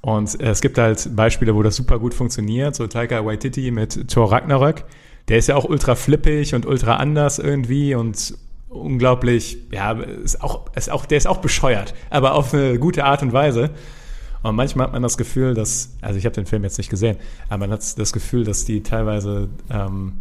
und 0.01 0.41
äh, 0.41 0.51
es 0.51 0.61
gibt 0.61 0.79
halt 0.79 1.15
Beispiele, 1.17 1.55
wo 1.55 1.63
das 1.63 1.77
super 1.77 1.99
gut 1.99 2.15
funktioniert, 2.15 2.77
so 2.77 2.87
Taika 2.87 3.25
Waititi 3.25 3.71
mit 3.71 4.09
Thor 4.09 4.31
Ragnarök. 4.31 4.85
Der 5.29 5.39
ist 5.39 5.49
ja 5.49 5.57
auch 5.57 5.65
ultra 5.65 5.95
flippig 5.95 6.55
und 6.55 6.67
ultra 6.67 6.97
anders 6.97 7.39
irgendwie 7.39 7.95
und 7.95 8.35
unglaublich, 8.75 9.59
ja, 9.71 9.93
ist 9.93 10.43
auch, 10.43 10.67
ist 10.75 10.91
auch, 10.91 11.07
der 11.07 11.19
ist 11.19 11.27
auch 11.27 11.39
bescheuert, 11.39 11.95
aber 12.11 12.35
auf 12.35 12.53
eine 12.53 12.79
gute 12.79 13.05
Art 13.05 13.23
und 13.23 13.33
Weise. 13.33 13.71
Und 14.43 14.57
manchmal 14.57 14.87
hat 14.87 14.93
man 14.93 15.03
das 15.03 15.17
Gefühl, 15.17 15.55
dass, 15.55 15.97
also 16.03 16.19
ich 16.19 16.27
habe 16.27 16.35
den 16.35 16.45
Film 16.45 16.65
jetzt 16.65 16.77
nicht 16.77 16.91
gesehen, 16.91 17.17
aber 17.49 17.61
man 17.61 17.73
hat 17.73 17.99
das 17.99 18.13
Gefühl, 18.13 18.45
dass 18.45 18.67
die 18.67 18.83
teilweise 18.83 19.49
ähm, 19.71 20.13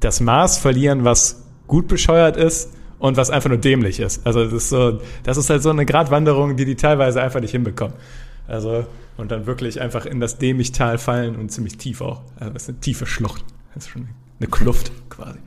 das 0.00 0.20
Maß 0.20 0.58
verlieren, 0.58 1.04
was 1.04 1.42
gut 1.66 1.86
bescheuert 1.86 2.36
ist 2.38 2.72
und 2.98 3.16
was 3.18 3.28
einfach 3.28 3.50
nur 3.50 3.58
dämlich 3.58 4.00
ist. 4.00 4.26
Also 4.26 4.44
das 4.44 4.52
ist 4.54 4.68
so, 4.70 5.00
das 5.22 5.36
ist 5.36 5.50
halt 5.50 5.62
so 5.62 5.70
eine 5.70 5.84
Gratwanderung, 5.84 6.56
die 6.56 6.64
die 6.64 6.76
teilweise 6.76 7.20
einfach 7.20 7.40
nicht 7.40 7.50
hinbekommen. 7.50 7.94
Also 8.46 8.86
und 9.18 9.32
dann 9.32 9.46
wirklich 9.46 9.80
einfach 9.80 10.06
in 10.06 10.20
das 10.20 10.38
Dämmichtal 10.38 10.96
fallen 10.96 11.36
und 11.36 11.50
ziemlich 11.50 11.76
tief 11.76 12.00
auch. 12.00 12.22
Also 12.38 12.52
das 12.52 12.62
ist 12.62 12.68
eine 12.70 12.80
tiefe 12.80 13.04
Schlucht. 13.04 13.44
Das 13.74 13.84
ist 13.84 13.90
schon 13.90 14.08
eine 14.38 14.48
Kluft 14.48 14.92
quasi. 15.10 15.38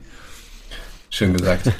Schön 1.09 1.33
gesagt. 1.33 1.71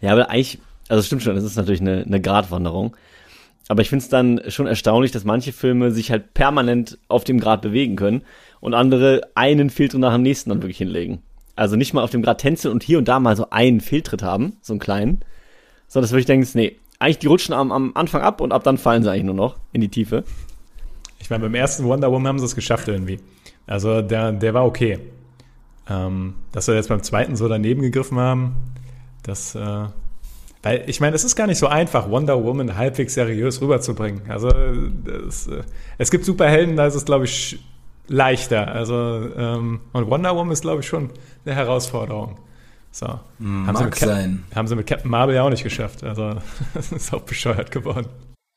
Ja, 0.00 0.12
aber 0.12 0.30
eigentlich, 0.30 0.58
also 0.88 1.02
stimmt 1.02 1.22
schon, 1.22 1.34
das 1.34 1.44
ist 1.44 1.56
natürlich 1.56 1.80
eine, 1.80 2.02
eine 2.02 2.20
Gratwanderung. 2.20 2.96
Aber 3.68 3.82
ich 3.82 3.88
finde 3.88 4.04
es 4.04 4.08
dann 4.08 4.40
schon 4.48 4.66
erstaunlich, 4.66 5.10
dass 5.10 5.24
manche 5.24 5.52
Filme 5.52 5.90
sich 5.90 6.10
halt 6.10 6.34
permanent 6.34 6.98
auf 7.08 7.24
dem 7.24 7.40
Grad 7.40 7.62
bewegen 7.62 7.96
können 7.96 8.22
und 8.60 8.74
andere 8.74 9.22
einen 9.34 9.70
Filter 9.70 9.98
nach 9.98 10.12
dem 10.12 10.22
nächsten 10.22 10.50
dann 10.50 10.62
wirklich 10.62 10.78
hinlegen. 10.78 11.22
Also 11.56 11.74
nicht 11.74 11.94
mal 11.94 12.02
auf 12.02 12.10
dem 12.10 12.22
Grad 12.22 12.40
tänzeln 12.40 12.72
und 12.72 12.82
hier 12.84 12.98
und 12.98 13.08
da 13.08 13.18
mal 13.18 13.36
so 13.36 13.50
einen 13.50 13.80
Fehltritt 13.80 14.22
haben, 14.22 14.58
so 14.60 14.72
einen 14.72 14.80
kleinen, 14.80 15.20
sondern 15.88 16.04
dass 16.04 16.10
du 16.10 16.14
wirklich 16.14 16.26
denkst, 16.26 16.54
nee, 16.54 16.76
eigentlich 16.98 17.18
die 17.18 17.26
rutschen 17.26 17.54
am, 17.54 17.72
am 17.72 17.92
Anfang 17.94 18.22
ab 18.22 18.40
und 18.40 18.52
ab 18.52 18.62
dann 18.62 18.78
fallen 18.78 19.02
sie 19.02 19.10
eigentlich 19.10 19.24
nur 19.24 19.34
noch 19.34 19.56
in 19.72 19.80
die 19.80 19.88
Tiefe. 19.88 20.24
Ich 21.18 21.30
meine, 21.30 21.42
beim 21.42 21.54
ersten 21.54 21.84
Wonder 21.84 22.10
Woman 22.12 22.28
haben 22.28 22.38
sie 22.38 22.44
es 22.44 22.54
geschafft 22.54 22.88
irgendwie. 22.88 23.18
Also 23.66 24.02
der, 24.02 24.32
der 24.32 24.54
war 24.54 24.64
okay. 24.64 24.98
Ähm, 25.88 26.34
dass 26.52 26.66
wir 26.68 26.74
jetzt 26.74 26.88
beim 26.88 27.02
zweiten 27.02 27.36
so 27.36 27.48
daneben 27.48 27.82
gegriffen 27.82 28.18
haben, 28.18 28.56
das, 29.26 29.54
äh, 29.54 29.84
weil 30.62 30.84
ich 30.86 31.00
meine, 31.00 31.16
es 31.16 31.24
ist 31.24 31.36
gar 31.36 31.46
nicht 31.46 31.58
so 31.58 31.66
einfach, 31.66 32.10
Wonder 32.10 32.42
Woman 32.42 32.76
halbwegs 32.76 33.14
seriös 33.14 33.60
rüberzubringen. 33.60 34.22
Also 34.28 34.48
das, 35.04 35.48
äh, 35.48 35.62
es 35.98 36.10
gibt 36.10 36.24
Superhelden, 36.24 36.76
da 36.76 36.86
ist 36.86 36.94
es, 36.94 37.04
glaube 37.04 37.24
ich, 37.24 37.58
leichter. 38.08 38.68
Also 38.68 38.94
ähm, 38.94 39.80
und 39.92 40.10
Wonder 40.10 40.34
Woman 40.34 40.52
ist, 40.52 40.62
glaube 40.62 40.80
ich, 40.80 40.86
schon 40.86 41.10
eine 41.44 41.54
Herausforderung. 41.54 42.38
So. 42.92 43.20
Mag 43.38 43.66
haben, 43.66 43.76
sie 43.76 43.84
mit 43.84 43.94
sein. 43.96 44.44
haben 44.54 44.68
sie 44.68 44.76
mit 44.76 44.86
Captain 44.86 45.10
Marvel 45.10 45.34
ja 45.34 45.42
auch 45.42 45.50
nicht 45.50 45.64
geschafft. 45.64 46.02
Also 46.02 46.36
das 46.74 46.92
ist 46.92 47.12
auch 47.12 47.22
bescheuert 47.22 47.70
geworden. 47.70 48.08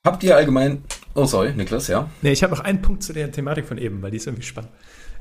Habt 0.06 0.24
ihr 0.24 0.36
allgemein. 0.38 0.84
Oh, 1.14 1.26
sorry, 1.26 1.54
Niklas, 1.54 1.90
ja. 1.90 2.10
Nee, 2.22 2.32
ich 2.32 2.42
habe 2.42 2.56
noch 2.56 2.62
einen 2.62 2.82
Punkt 2.82 3.04
zu 3.04 3.12
der 3.12 3.32
Thematik 3.32 3.66
von 3.66 3.78
eben, 3.78 4.02
weil 4.02 4.12
die 4.12 4.18
ist 4.18 4.28
irgendwie 4.28 4.46
spannend. 4.46 4.72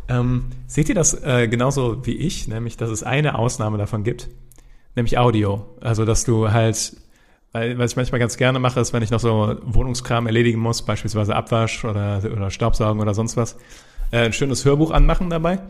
Ähm, 0.08 0.44
seht 0.66 0.88
ihr 0.88 0.94
das 0.94 1.14
äh, 1.22 1.48
genauso 1.48 2.06
wie 2.06 2.16
ich, 2.16 2.46
nämlich, 2.48 2.76
dass 2.76 2.90
es 2.90 3.02
eine 3.02 3.36
Ausnahme 3.36 3.76
davon 3.76 4.04
gibt, 4.04 4.28
nämlich 4.98 5.16
Audio. 5.16 5.64
Also, 5.80 6.04
dass 6.04 6.24
du 6.24 6.50
halt, 6.50 6.96
weil, 7.52 7.78
was 7.78 7.92
ich 7.92 7.96
manchmal 7.96 8.18
ganz 8.18 8.36
gerne 8.36 8.58
mache, 8.58 8.80
ist, 8.80 8.92
wenn 8.92 9.02
ich 9.02 9.10
noch 9.10 9.20
so 9.20 9.56
Wohnungskram 9.62 10.26
erledigen 10.26 10.60
muss, 10.60 10.82
beispielsweise 10.82 11.34
Abwasch 11.34 11.84
oder, 11.84 12.20
oder 12.24 12.50
Staubsaugen 12.50 13.00
oder 13.00 13.14
sonst 13.14 13.36
was, 13.36 13.56
äh, 14.10 14.26
ein 14.26 14.32
schönes 14.32 14.64
Hörbuch 14.64 14.90
anmachen 14.90 15.30
dabei 15.30 15.60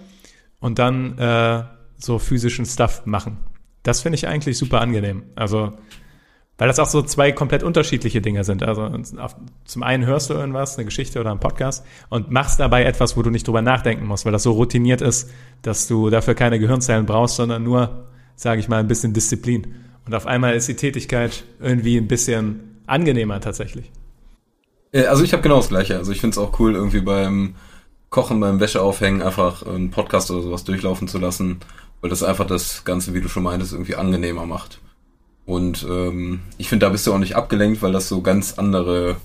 und 0.61 0.79
dann 0.79 1.17
äh, 1.19 1.63
so 1.99 2.19
physischen 2.19 2.67
Stuff 2.67 3.03
machen. 3.05 3.39
Das 3.83 4.01
finde 4.01 4.17
ich 4.17 4.27
eigentlich 4.27 4.59
super 4.59 4.81
angenehm. 4.81 5.25
Also, 5.37 5.73
weil 6.57 6.67
das 6.67 6.81
auch 6.81 6.89
so 6.89 7.03
zwei 7.03 7.31
komplett 7.31 7.63
unterschiedliche 7.63 8.21
Dinge 8.21 8.43
sind. 8.43 8.65
Also 8.65 8.91
zum 9.65 9.83
einen 9.85 10.07
hörst 10.07 10.29
du 10.29 10.35
irgendwas, 10.35 10.77
eine 10.77 10.87
Geschichte 10.87 11.21
oder 11.21 11.31
einen 11.31 11.39
Podcast 11.39 11.87
und 12.09 12.33
machst 12.33 12.59
dabei 12.59 12.83
etwas, 12.83 13.17
wo 13.17 13.23
du 13.23 13.31
nicht 13.31 13.47
drüber 13.47 13.63
nachdenken 13.63 14.07
musst, 14.07 14.25
weil 14.25 14.33
das 14.33 14.43
so 14.43 14.53
routiniert 14.53 15.01
ist, 15.01 15.31
dass 15.63 15.87
du 15.87 16.11
dafür 16.11 16.35
keine 16.35 16.59
Gehirnzellen 16.59 17.07
brauchst, 17.07 17.37
sondern 17.37 17.63
nur, 17.63 18.09
sage 18.39 18.61
ich 18.61 18.69
mal, 18.69 18.79
ein 18.79 18.89
bisschen 18.89 19.13
Disziplin. 19.13 19.75
Und 20.07 20.15
auf 20.15 20.27
einmal 20.27 20.55
ist 20.55 20.69
die 20.69 20.77
Tätigkeit 20.77 21.45
irgendwie 21.61 21.97
ein 21.99 22.07
bisschen 22.07 22.81
angenehmer 22.87 23.41
tatsächlich. 23.41 23.91
Also 24.95 25.25
ich 25.25 25.33
habe 25.33 25.43
genau 25.43 25.57
das 25.57 25.69
gleiche. 25.69 25.97
Also 25.97 26.13
ich 26.13 26.21
finde 26.21 26.35
es 26.35 26.39
auch 26.39 26.59
cool, 26.61 26.75
irgendwie 26.75 27.01
beim 27.01 27.57
Kochen, 28.11 28.41
beim 28.41 28.61
Wäscheaufhängen 28.61 29.23
einfach 29.23 29.67
einen 29.67 29.91
Podcast 29.91 30.31
oder 30.31 30.43
sowas 30.43 30.65
durchlaufen 30.65 31.09
zu 31.09 31.19
lassen, 31.19 31.59
weil 32.01 32.11
das 32.11 32.23
einfach 32.23 32.47
das 32.47 32.85
Ganze, 32.85 33.13
wie 33.13 33.21
du 33.21 33.29
schon 33.29 33.43
meintest, 33.43 33.73
irgendwie 33.73 33.97
angenehmer 33.97 34.47
macht. 34.47 34.81
Und 35.45 35.85
ähm, 35.91 36.41
ich 36.59 36.69
finde, 36.69 36.87
da 36.87 36.91
bist 36.91 37.07
du 37.07 37.13
auch 37.13 37.19
nicht 37.19 37.35
abgelenkt, 37.35 37.83
weil 37.83 37.93
das 37.93 38.09
so 38.09 38.23
ganz 38.23 38.55
andere 38.57 39.17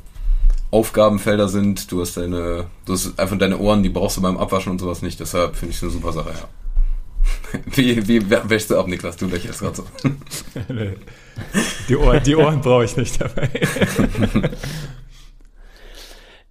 Aufgabenfelder 0.72 1.50
sind. 1.50 1.92
Du 1.92 2.02
hast 2.02 2.18
deine, 2.18 2.66
du 2.86 2.94
hast 2.94 3.20
einfach 3.20 3.38
deine 3.38 3.60
Ohren, 3.60 3.84
die 3.84 3.90
brauchst 3.90 4.18
du 4.18 4.22
beim 4.22 4.38
Abwaschen 4.38 4.72
und 4.72 4.80
sowas 4.80 5.04
nicht. 5.04 5.20
Deshalb 5.20 5.56
finde 5.56 5.72
ich 5.72 5.78
es 5.78 5.84
eine 5.84 5.92
super 5.92 6.12
Sache, 6.12 6.32
ja. 6.32 6.63
Wie, 7.76 8.08
wie 8.08 8.30
wäschst 8.30 8.72
du 8.72 8.80
ab, 8.80 8.88
Niklas? 8.88 9.16
Du 9.16 9.28
lächelst 9.28 9.60
gerade 9.60 9.76
so. 9.76 9.86
die 11.88 11.96
Ohren, 11.96 12.24
die 12.24 12.36
Ohren 12.36 12.62
brauche 12.62 12.86
ich 12.86 12.98
nicht 12.98 13.22
dabei. 13.22 13.50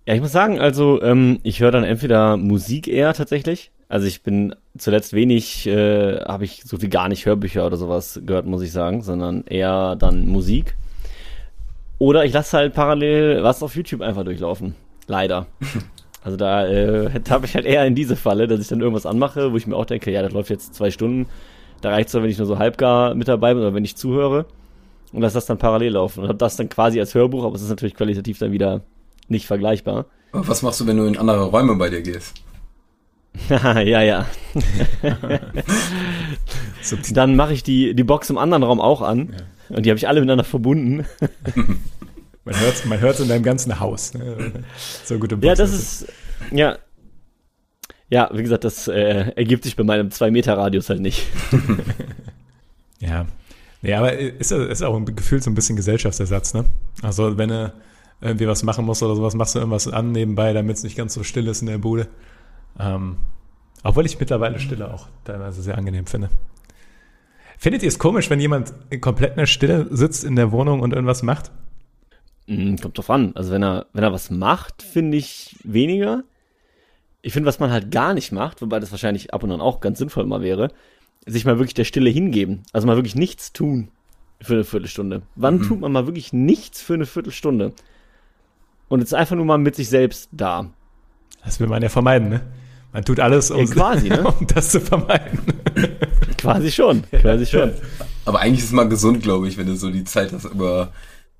Ja, 0.05 0.15
ich 0.15 0.21
muss 0.21 0.33
sagen, 0.33 0.59
also 0.59 1.01
ähm, 1.01 1.39
ich 1.45 1.61
höre 1.61 1.71
dann 1.71 1.85
entweder 1.85 2.37
Musik 2.37 2.89
eher 2.89 3.15
tatsächlich. 3.15 3.71
Also 3.89 4.09
ich 4.09 4.23
bin 4.23 4.55
zuletzt 4.77 5.13
wenig, 5.13 5.67
äh, 5.69 6.21
habe 6.25 6.45
ich 6.45 6.63
so 6.65 6.83
wie 6.83 6.89
gar 6.89 7.09
nicht 7.09 7.25
Hörbücher 7.25 7.65
oder 7.65 7.77
sowas 7.77 8.21
gehört, 8.27 8.47
muss 8.47 8.63
ich 8.63 8.73
sagen, 8.73 9.03
sondern 9.03 9.45
eher 9.47 9.95
dann 9.95 10.27
Musik. 10.27 10.75
Oder 11.99 12.25
ich 12.25 12.33
lasse 12.33 12.57
halt 12.57 12.75
parallel 12.75 13.45
was 13.45 13.63
auf 13.63 13.77
YouTube 13.77 14.01
einfach 14.01 14.25
durchlaufen. 14.25 14.75
Leider. 15.07 15.47
Also 16.25 16.37
da 16.37 16.67
äh, 16.67 17.11
habe 17.31 17.47
ich 17.47 17.55
halt 17.55 17.67
eher 17.67 17.85
in 17.87 17.95
diese 17.95 18.17
Falle, 18.17 18.47
dass 18.47 18.61
ich 18.61 18.69
dann 18.69 18.81
irgendwas 18.81 19.07
anmache, 19.07 19.53
wo 19.53 19.57
ich 19.57 19.67
mir 19.67 19.77
auch 19.77 19.87
denke, 19.87 20.11
ja, 20.11 20.23
das 20.23 20.33
läuft 20.33 20.51
jetzt 20.51 20.75
zwei 20.75 20.91
Stunden. 20.91 21.27
Da 21.81 21.91
reicht 21.91 22.09
es 22.09 22.13
doch, 22.13 22.23
wenn 22.23 22.31
ich 22.31 22.39
nur 22.39 22.47
so 22.47 22.59
halbgar 22.59 23.15
mit 23.15 23.29
dabei 23.29 23.55
bin 23.55 23.63
oder 23.63 23.75
wenn 23.75 23.85
ich 23.85 23.97
zuhöre. 23.97 24.47
Und 25.13 25.21
lasse 25.21 25.35
das 25.35 25.47
dann 25.47 25.59
parallel 25.59 25.93
laufen. 25.93 26.21
Und 26.21 26.29
habe 26.29 26.39
das 26.39 26.57
dann 26.57 26.69
quasi 26.69 26.99
als 26.99 27.15
Hörbuch, 27.15 27.45
aber 27.45 27.55
es 27.55 27.63
ist 27.63 27.69
natürlich 27.69 27.95
qualitativ 27.95 28.39
dann 28.39 28.53
wieder 28.53 28.83
nicht 29.29 29.47
vergleichbar. 29.47 30.07
Aber 30.33 30.49
was 30.49 30.63
machst 30.63 30.81
du, 30.81 30.87
wenn 30.87 30.97
du 30.97 31.05
in 31.05 31.19
andere 31.19 31.45
Räume 31.45 31.77
bei 31.77 31.91
dir 31.91 32.01
gehst? 32.01 32.35
ja, 33.49 34.03
ja. 34.03 34.27
dann 37.13 37.37
mache 37.37 37.53
ich 37.53 37.63
die, 37.63 37.95
die 37.95 38.05
Box 38.05 38.31
im 38.31 38.39
anderen 38.39 38.63
Raum 38.63 38.81
auch 38.81 39.03
an. 39.03 39.35
Ja. 39.69 39.77
Und 39.77 39.87
die 39.87 39.91
habe 39.91 39.99
ich 39.99 40.09
alle 40.09 40.21
miteinander 40.21 40.45
verbunden. 40.45 41.05
Man 42.45 42.59
hört 42.59 42.75
es 42.75 42.85
man 42.85 43.01
hört's 43.01 43.21
in 43.21 43.29
deinem 43.29 43.43
ganzen 43.43 43.79
Haus. 43.81 44.15
Ne? 44.15 44.65
So 45.05 45.19
gute 45.19 45.37
Box. 45.37 45.47
Ja, 45.47 45.55
das 45.55 45.73
ist, 45.73 46.07
ja. 46.51 46.79
Ja, 48.09 48.31
wie 48.33 48.43
gesagt, 48.43 48.65
das 48.65 48.89
äh, 48.89 49.33
ergibt 49.37 49.65
sich 49.65 49.75
bei 49.75 49.85
meinem 49.85 50.09
2-Meter-Radius 50.09 50.91
halt 50.91 51.01
nicht. 51.01 51.29
ja. 53.01 53.27
Ja, 53.81 53.99
aber 53.99 54.17
ist, 54.17 54.53
ist 54.53 54.83
auch 54.83 54.95
ein 54.95 55.17
Gefühl 55.17 55.43
so 55.43 55.51
ein 55.51 55.55
bisschen 55.55 55.77
Gesellschaftsersatz, 55.77 56.53
ne? 56.55 56.67
Also 57.03 57.39
wenn 57.39 57.49
du 57.49 57.73
irgendwie 58.21 58.47
was 58.47 58.63
machen 58.63 58.85
musst 58.85 59.03
oder 59.03 59.17
sowas, 59.17 59.35
machst 59.35 59.55
du 59.55 59.59
irgendwas 59.59 59.89
an 59.89 60.13
nebenbei, 60.13 60.53
damit 60.53 60.77
es 60.77 60.85
nicht 60.85 60.97
ganz 60.97 61.15
so 61.15 61.25
still 61.25 61.49
ist 61.49 61.63
in 61.63 61.67
der 61.67 61.79
Bude. 61.79 62.07
Ähm, 62.79 63.17
obwohl 63.83 64.07
ich 64.07 64.21
mittlerweile 64.21 64.61
Stille 64.61 64.93
auch 64.93 65.09
teilweise 65.25 65.63
sehr 65.63 65.77
angenehm 65.77 66.07
finde. 66.07 66.29
Findet 67.59 67.83
ihr 67.83 67.89
es 67.89 67.99
komisch, 67.99 68.31
wenn 68.31 68.41
jemand 68.41 68.73
komplett 69.01 69.33
in 69.33 69.39
der 69.39 69.47
Stille 69.47 69.87
sitzt 69.91 70.23
in 70.25 70.37
der 70.37 70.53
Wohnung 70.53 70.81
und 70.81 70.93
irgendwas 70.93 71.23
macht? 71.23 71.51
Mm, 72.47 72.77
kommt 72.77 72.99
drauf 72.99 73.11
an. 73.11 73.33
Also 73.35 73.53
wenn 73.53 73.63
er, 73.63 73.87
wenn 73.93 74.05
er 74.05 74.13
was 74.13 74.31
macht, 74.31 74.83
finde 74.83 75.17
ich 75.17 75.57
weniger. 75.65 76.25
Ich 77.23 77.33
finde, 77.33 77.47
was 77.47 77.61
man 77.61 77.71
halt 77.71 77.91
gar 77.91 78.15
nicht 78.15 78.33
macht, 78.33 78.63
wobei 78.63 78.81
das 78.81 78.91
wahrscheinlich 78.91 79.33
ab 79.33 79.43
und 79.43 79.53
an 79.53 79.61
auch 79.61 79.81
ganz 79.81 79.99
sinnvoll 79.99 80.27
mal 80.27 80.43
wäre, 80.43 80.69
sich 81.25 81.45
mal 81.45 81.59
wirklich 81.59 81.75
der 81.75 81.85
Stille 81.85 82.11
hingeben. 82.11 82.63
Also 82.73 82.87
mal 82.87 82.97
wirklich 82.97 83.15
nichts 83.15 83.53
tun 83.53 83.89
für 84.41 84.55
eine 84.55 84.65
Viertelstunde. 84.65 85.23
Wann 85.37 85.59
mhm. 85.59 85.63
tut 85.63 85.81
man 85.81 85.93
mal 85.93 86.07
wirklich 86.07 86.33
nichts 86.33 86.83
für 86.83 86.95
eine 86.95 87.07
Viertelstunde? 87.07 87.73
und 88.93 89.01
ist 89.01 89.15
einfach 89.15 89.37
nur 89.37 89.47
mal 89.47 89.57
mit 89.57 89.75
sich 89.75 89.89
selbst 89.89 90.29
da. 90.33 90.69
Das 91.43 91.59
will 91.61 91.67
man 91.67 91.83
ja 91.83 91.89
vermeiden, 91.89 92.29
ne? 92.29 92.43
Man 92.93 93.03
tut 93.03 93.21
alles, 93.21 93.51
um, 93.51 93.61
ja, 93.61 93.65
quasi, 93.65 94.11
ne? 94.11 94.23
um 94.39 94.47
das 94.47 94.69
zu 94.69 94.83
vermeiden. 94.83 95.39
quasi 96.37 96.71
schon, 96.71 97.03
quasi 97.11 97.47
schon. 97.47 97.73
Aber 98.27 98.41
eigentlich 98.41 98.59
ist 98.59 98.67
es 98.67 98.73
mal 98.73 98.87
gesund, 98.91 99.23
glaube 99.23 99.49
ich, 99.49 99.57
wenn 99.57 99.67
du 99.67 99.77
so 99.77 99.91
die 99.91 100.05
Zeit 100.05 100.35
hast, 100.35 100.45
aber 100.45 100.93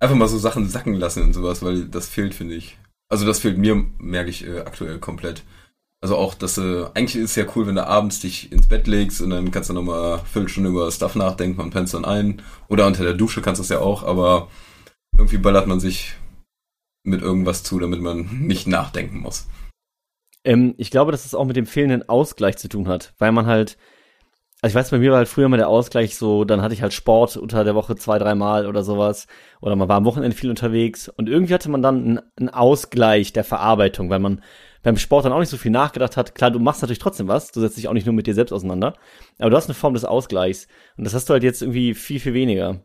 einfach 0.03 0.17
mal 0.17 0.29
so 0.29 0.39
Sachen 0.39 0.69
sacken 0.69 0.95
lassen 0.95 1.23
und 1.23 1.33
sowas, 1.33 1.63
weil 1.63 1.85
das 1.85 2.09
fehlt, 2.09 2.35
finde 2.35 2.55
ich. 2.55 2.77
Also 3.09 3.25
das 3.25 3.39
fehlt 3.39 3.57
mir, 3.57 3.87
merke 3.99 4.31
ich 4.31 4.47
äh, 4.47 4.61
aktuell 4.61 4.99
komplett. 4.99 5.45
Also 6.01 6.17
auch, 6.17 6.35
dass 6.35 6.59
äh, 6.59 6.87
eigentlich 6.95 7.17
ist 7.17 7.31
es 7.31 7.37
ja 7.37 7.45
cool, 7.55 7.69
wenn 7.69 7.77
du 7.77 7.87
abends 7.87 8.19
dich 8.19 8.51
ins 8.51 8.67
Bett 8.67 8.89
legst 8.89 9.21
und 9.21 9.31
dann 9.31 9.53
kannst 9.53 9.71
du 9.71 9.75
nochmal 9.75 10.15
eine 10.15 10.25
Viertelstunde 10.25 10.71
über 10.71 10.91
Stuff 10.91 11.15
nachdenken, 11.15 11.57
man 11.57 11.71
pennt 11.71 11.95
dann 11.95 12.05
ein. 12.05 12.43
Oder 12.69 12.89
unter 12.89 13.05
der 13.05 13.15
Dusche 13.15 13.43
kannst 13.43 13.61
du 13.61 13.63
es 13.63 13.69
ja 13.69 13.79
auch, 13.79 14.03
aber 14.03 14.49
irgendwie 15.17 15.39
ballert 15.39 15.69
man 15.69 15.79
sich 15.79 16.15
mit 17.05 17.23
irgendwas 17.23 17.63
zu, 17.63 17.79
damit 17.79 18.01
man 18.01 18.41
nicht 18.41 18.67
nachdenken 18.67 19.21
muss. 19.21 19.47
Ähm, 20.45 20.75
ich 20.79 20.91
glaube, 20.91 21.13
dass 21.13 21.25
es 21.25 21.35
auch 21.37 21.45
mit 21.45 21.57
dem 21.57 21.67
fehlenden 21.67 22.09
Ausgleich 22.09 22.57
zu 22.57 22.69
tun 22.69 22.89
hat, 22.89 23.15
weil 23.19 23.31
man 23.31 23.47
halt, 23.47 23.77
also 24.63 24.73
ich 24.73 24.75
weiß, 24.77 24.91
bei 24.91 24.99
mir 24.99 25.11
war 25.11 25.19
halt 25.19 25.29
früher 25.29 25.49
mal 25.49 25.57
der 25.57 25.69
Ausgleich 25.69 26.17
so, 26.17 26.45
dann 26.45 26.63
hatte 26.63 26.73
ich 26.73 26.83
halt 26.83 26.93
Sport 26.93 27.37
unter 27.37 27.65
der 27.65 27.75
Woche 27.75 27.97
zwei, 27.97 28.21
dreimal 28.21 28.69
oder 28.69 28.85
sowas, 28.85 29.27
oder 29.61 29.75
man 29.75 29.89
war 29.89 29.97
am 29.97 30.05
Wochenende 30.05 30.37
viel 30.37 30.51
unterwegs 30.51 31.09
und 31.09 31.29
irgendwie 31.29 31.53
hatte 31.53 31.69
man 31.69 31.83
dann 31.83 32.21
einen, 32.39 32.49
Ausgleich 32.49 33.33
der 33.33 33.43
Verarbeitung, 33.43 34.09
weil 34.09 34.21
man 34.21 34.41
beim 34.85 34.97
Sport 34.97 35.25
dann 35.25 35.33
auch 35.33 35.41
nicht 35.41 35.49
so 35.49 35.57
viel 35.57 35.73
nachgedacht 35.73 36.17
hat. 36.17 36.37
Klar, 36.37 36.53
du 36.53 36.61
machst 36.61 36.81
natürlich 36.81 37.01
trotzdem 37.01 37.27
was, 37.27 37.51
du 37.51 37.61
setzt 37.61 37.77
dich 37.77 37.89
auch 37.89 37.93
nicht 37.93 38.07
nur 38.07 38.15
mit 38.15 38.29
dir 38.29 38.35
selbst 38.35 38.53
auseinander, 38.53 38.95
aber 39.41 39.51
du 39.51 39.57
hast 39.57 39.67
eine 39.67 39.75
Form 39.75 39.95
des 39.95 40.05
Ausgleichs 40.05 40.69
und 40.97 41.03
das 41.05 41.15
hast 41.15 41.29
du 41.29 41.33
halt 41.33 41.43
jetzt 41.43 41.63
irgendwie 41.63 41.95
viel, 41.95 42.21
viel 42.21 42.35
weniger. 42.35 42.85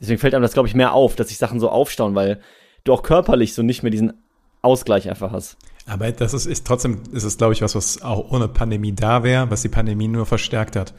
Deswegen 0.00 0.18
fällt 0.18 0.34
einem 0.34 0.42
das, 0.42 0.54
glaube 0.54 0.68
ich, 0.68 0.74
mehr 0.74 0.94
auf, 0.94 1.16
dass 1.16 1.28
sich 1.28 1.36
Sachen 1.36 1.60
so 1.60 1.68
aufstauen, 1.68 2.14
weil 2.14 2.40
du 2.84 2.94
auch 2.94 3.02
körperlich 3.02 3.52
so 3.52 3.62
nicht 3.62 3.82
mehr 3.82 3.90
diesen 3.90 4.24
Ausgleich 4.62 5.10
einfach 5.10 5.32
hast. 5.32 5.58
Aber 5.86 6.10
das 6.12 6.32
ist, 6.32 6.46
ist 6.46 6.66
trotzdem 6.66 7.02
ist 7.12 7.24
es, 7.24 7.38
glaube 7.38 7.54
ich, 7.54 7.62
was, 7.62 7.74
was 7.74 8.02
auch 8.02 8.30
ohne 8.30 8.48
Pandemie 8.48 8.92
da 8.92 9.24
wäre, 9.24 9.50
was 9.50 9.62
die 9.62 9.68
Pandemie 9.68 10.08
nur 10.08 10.26
verstärkt 10.26 10.76
hat. 10.76 10.94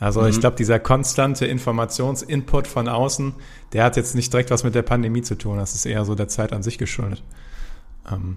Also 0.00 0.22
mhm. 0.22 0.28
ich 0.28 0.40
glaube, 0.40 0.56
dieser 0.56 0.78
konstante 0.80 1.46
Informationsinput 1.46 2.66
von 2.66 2.88
außen, 2.88 3.34
der 3.72 3.84
hat 3.84 3.96
jetzt 3.96 4.14
nicht 4.14 4.32
direkt 4.32 4.50
was 4.50 4.64
mit 4.64 4.74
der 4.74 4.82
Pandemie 4.82 5.22
zu 5.22 5.36
tun. 5.36 5.56
Das 5.58 5.74
ist 5.74 5.86
eher 5.86 6.04
so 6.04 6.14
der 6.14 6.28
Zeit 6.28 6.52
an 6.52 6.62
sich 6.62 6.78
geschuldet. 6.78 7.22
Ähm, 8.10 8.36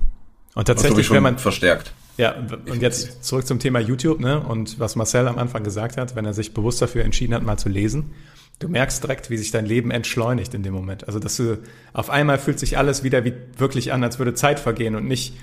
und 0.53 0.65
tatsächlich, 0.65 1.10
wenn 1.12 1.23
man 1.23 1.38
verstärkt. 1.38 1.93
Ja, 2.17 2.33
und 2.67 2.81
jetzt 2.81 3.23
zurück 3.23 3.45
zum 3.45 3.60
Thema 3.60 3.79
YouTube, 3.79 4.19
ne? 4.19 4.39
Und 4.39 4.79
was 4.79 4.95
Marcel 4.95 5.27
am 5.27 5.38
Anfang 5.38 5.63
gesagt 5.63 5.97
hat, 5.97 6.15
wenn 6.15 6.25
er 6.25 6.33
sich 6.33 6.53
bewusst 6.53 6.81
dafür 6.81 7.05
entschieden 7.05 7.36
hat, 7.36 7.43
mal 7.43 7.57
zu 7.57 7.69
lesen, 7.69 8.12
du 8.57 8.67
merkst 8.69 9.03
direkt, 9.03 9.29
wie 9.29 9.38
sich 9.38 9.51
dein 9.51 9.67
Leben 9.67 9.91
entschleunigt 9.91 10.55
in 10.55 10.63
dem 10.63 10.73
Moment. 10.73 11.05
Also, 11.05 11.19
dass 11.19 11.38
du 11.38 11.60
auf 11.93 12.10
einmal 12.10 12.39
fühlt 12.39 12.57
sich 12.57 12.77
alles 12.77 13.03
wieder 13.03 13.23
wie 13.23 13.33
wirklich 13.57 13.93
an, 13.93 14.03
als 14.03 14.17
würde 14.17 14.33
Zeit 14.33 14.60
vergehen 14.60 14.95
und 14.95 15.05
nicht 15.05 15.38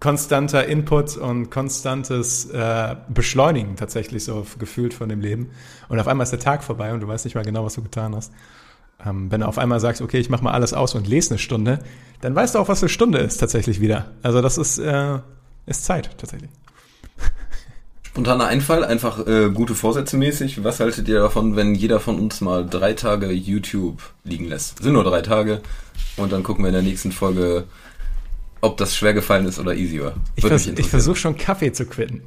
konstanter 0.00 0.66
Input 0.66 1.16
und 1.16 1.50
konstantes 1.50 2.46
äh, 2.50 2.96
Beschleunigen 3.08 3.76
tatsächlich 3.76 4.24
so 4.24 4.46
gefühlt 4.58 4.94
von 4.94 5.08
dem 5.08 5.20
Leben. 5.20 5.50
Und 5.88 5.98
auf 5.98 6.06
einmal 6.06 6.24
ist 6.24 6.30
der 6.30 6.38
Tag 6.38 6.62
vorbei 6.62 6.92
und 6.92 7.00
du 7.00 7.08
weißt 7.08 7.24
nicht 7.24 7.34
mal 7.34 7.44
genau, 7.44 7.64
was 7.64 7.74
du 7.74 7.82
getan 7.82 8.14
hast. 8.14 8.32
Ähm, 9.04 9.30
wenn 9.30 9.40
du 9.40 9.48
auf 9.48 9.58
einmal 9.58 9.80
sagst, 9.80 10.02
okay, 10.02 10.18
ich 10.18 10.30
mach 10.30 10.40
mal 10.40 10.52
alles 10.52 10.72
aus 10.72 10.94
und 10.94 11.06
lese 11.06 11.30
eine 11.30 11.38
Stunde, 11.38 11.80
dann 12.20 12.34
weißt 12.34 12.54
du 12.54 12.58
auch, 12.58 12.68
was 12.68 12.82
eine 12.82 12.88
Stunde 12.88 13.18
ist 13.18 13.38
tatsächlich 13.38 13.80
wieder. 13.80 14.12
Also 14.22 14.42
das 14.42 14.58
ist, 14.58 14.78
äh, 14.78 15.18
ist 15.66 15.84
Zeit 15.84 16.10
tatsächlich. 16.18 16.50
Spontaner 18.18 18.46
Einfall, 18.46 18.84
einfach 18.84 19.26
äh, 19.26 19.50
gute 19.50 19.76
Vorsätze 19.76 20.16
mäßig. 20.16 20.64
Was 20.64 20.80
haltet 20.80 21.06
ihr 21.06 21.20
davon, 21.20 21.54
wenn 21.54 21.74
jeder 21.74 22.00
von 22.00 22.18
uns 22.18 22.40
mal 22.40 22.66
drei 22.66 22.92
Tage 22.94 23.30
YouTube 23.30 24.02
liegen 24.24 24.46
lässt? 24.46 24.82
Sind 24.82 24.94
nur 24.94 25.04
drei 25.04 25.22
Tage. 25.22 25.60
Und 26.16 26.32
dann 26.32 26.42
gucken 26.42 26.64
wir 26.64 26.68
in 26.68 26.74
der 26.74 26.82
nächsten 26.82 27.12
Folge, 27.12 27.64
ob 28.60 28.76
das 28.76 28.96
schwer 28.96 29.14
gefallen 29.14 29.46
ist 29.46 29.58
oder 29.58 29.74
easy 29.74 30.00
war. 30.00 30.14
Ich, 30.36 30.44
vers 30.44 30.66
ich 30.66 30.88
versuche 30.88 31.16
schon 31.16 31.36
Kaffee 31.36 31.72
zu 31.72 31.86
quitten. 31.86 32.22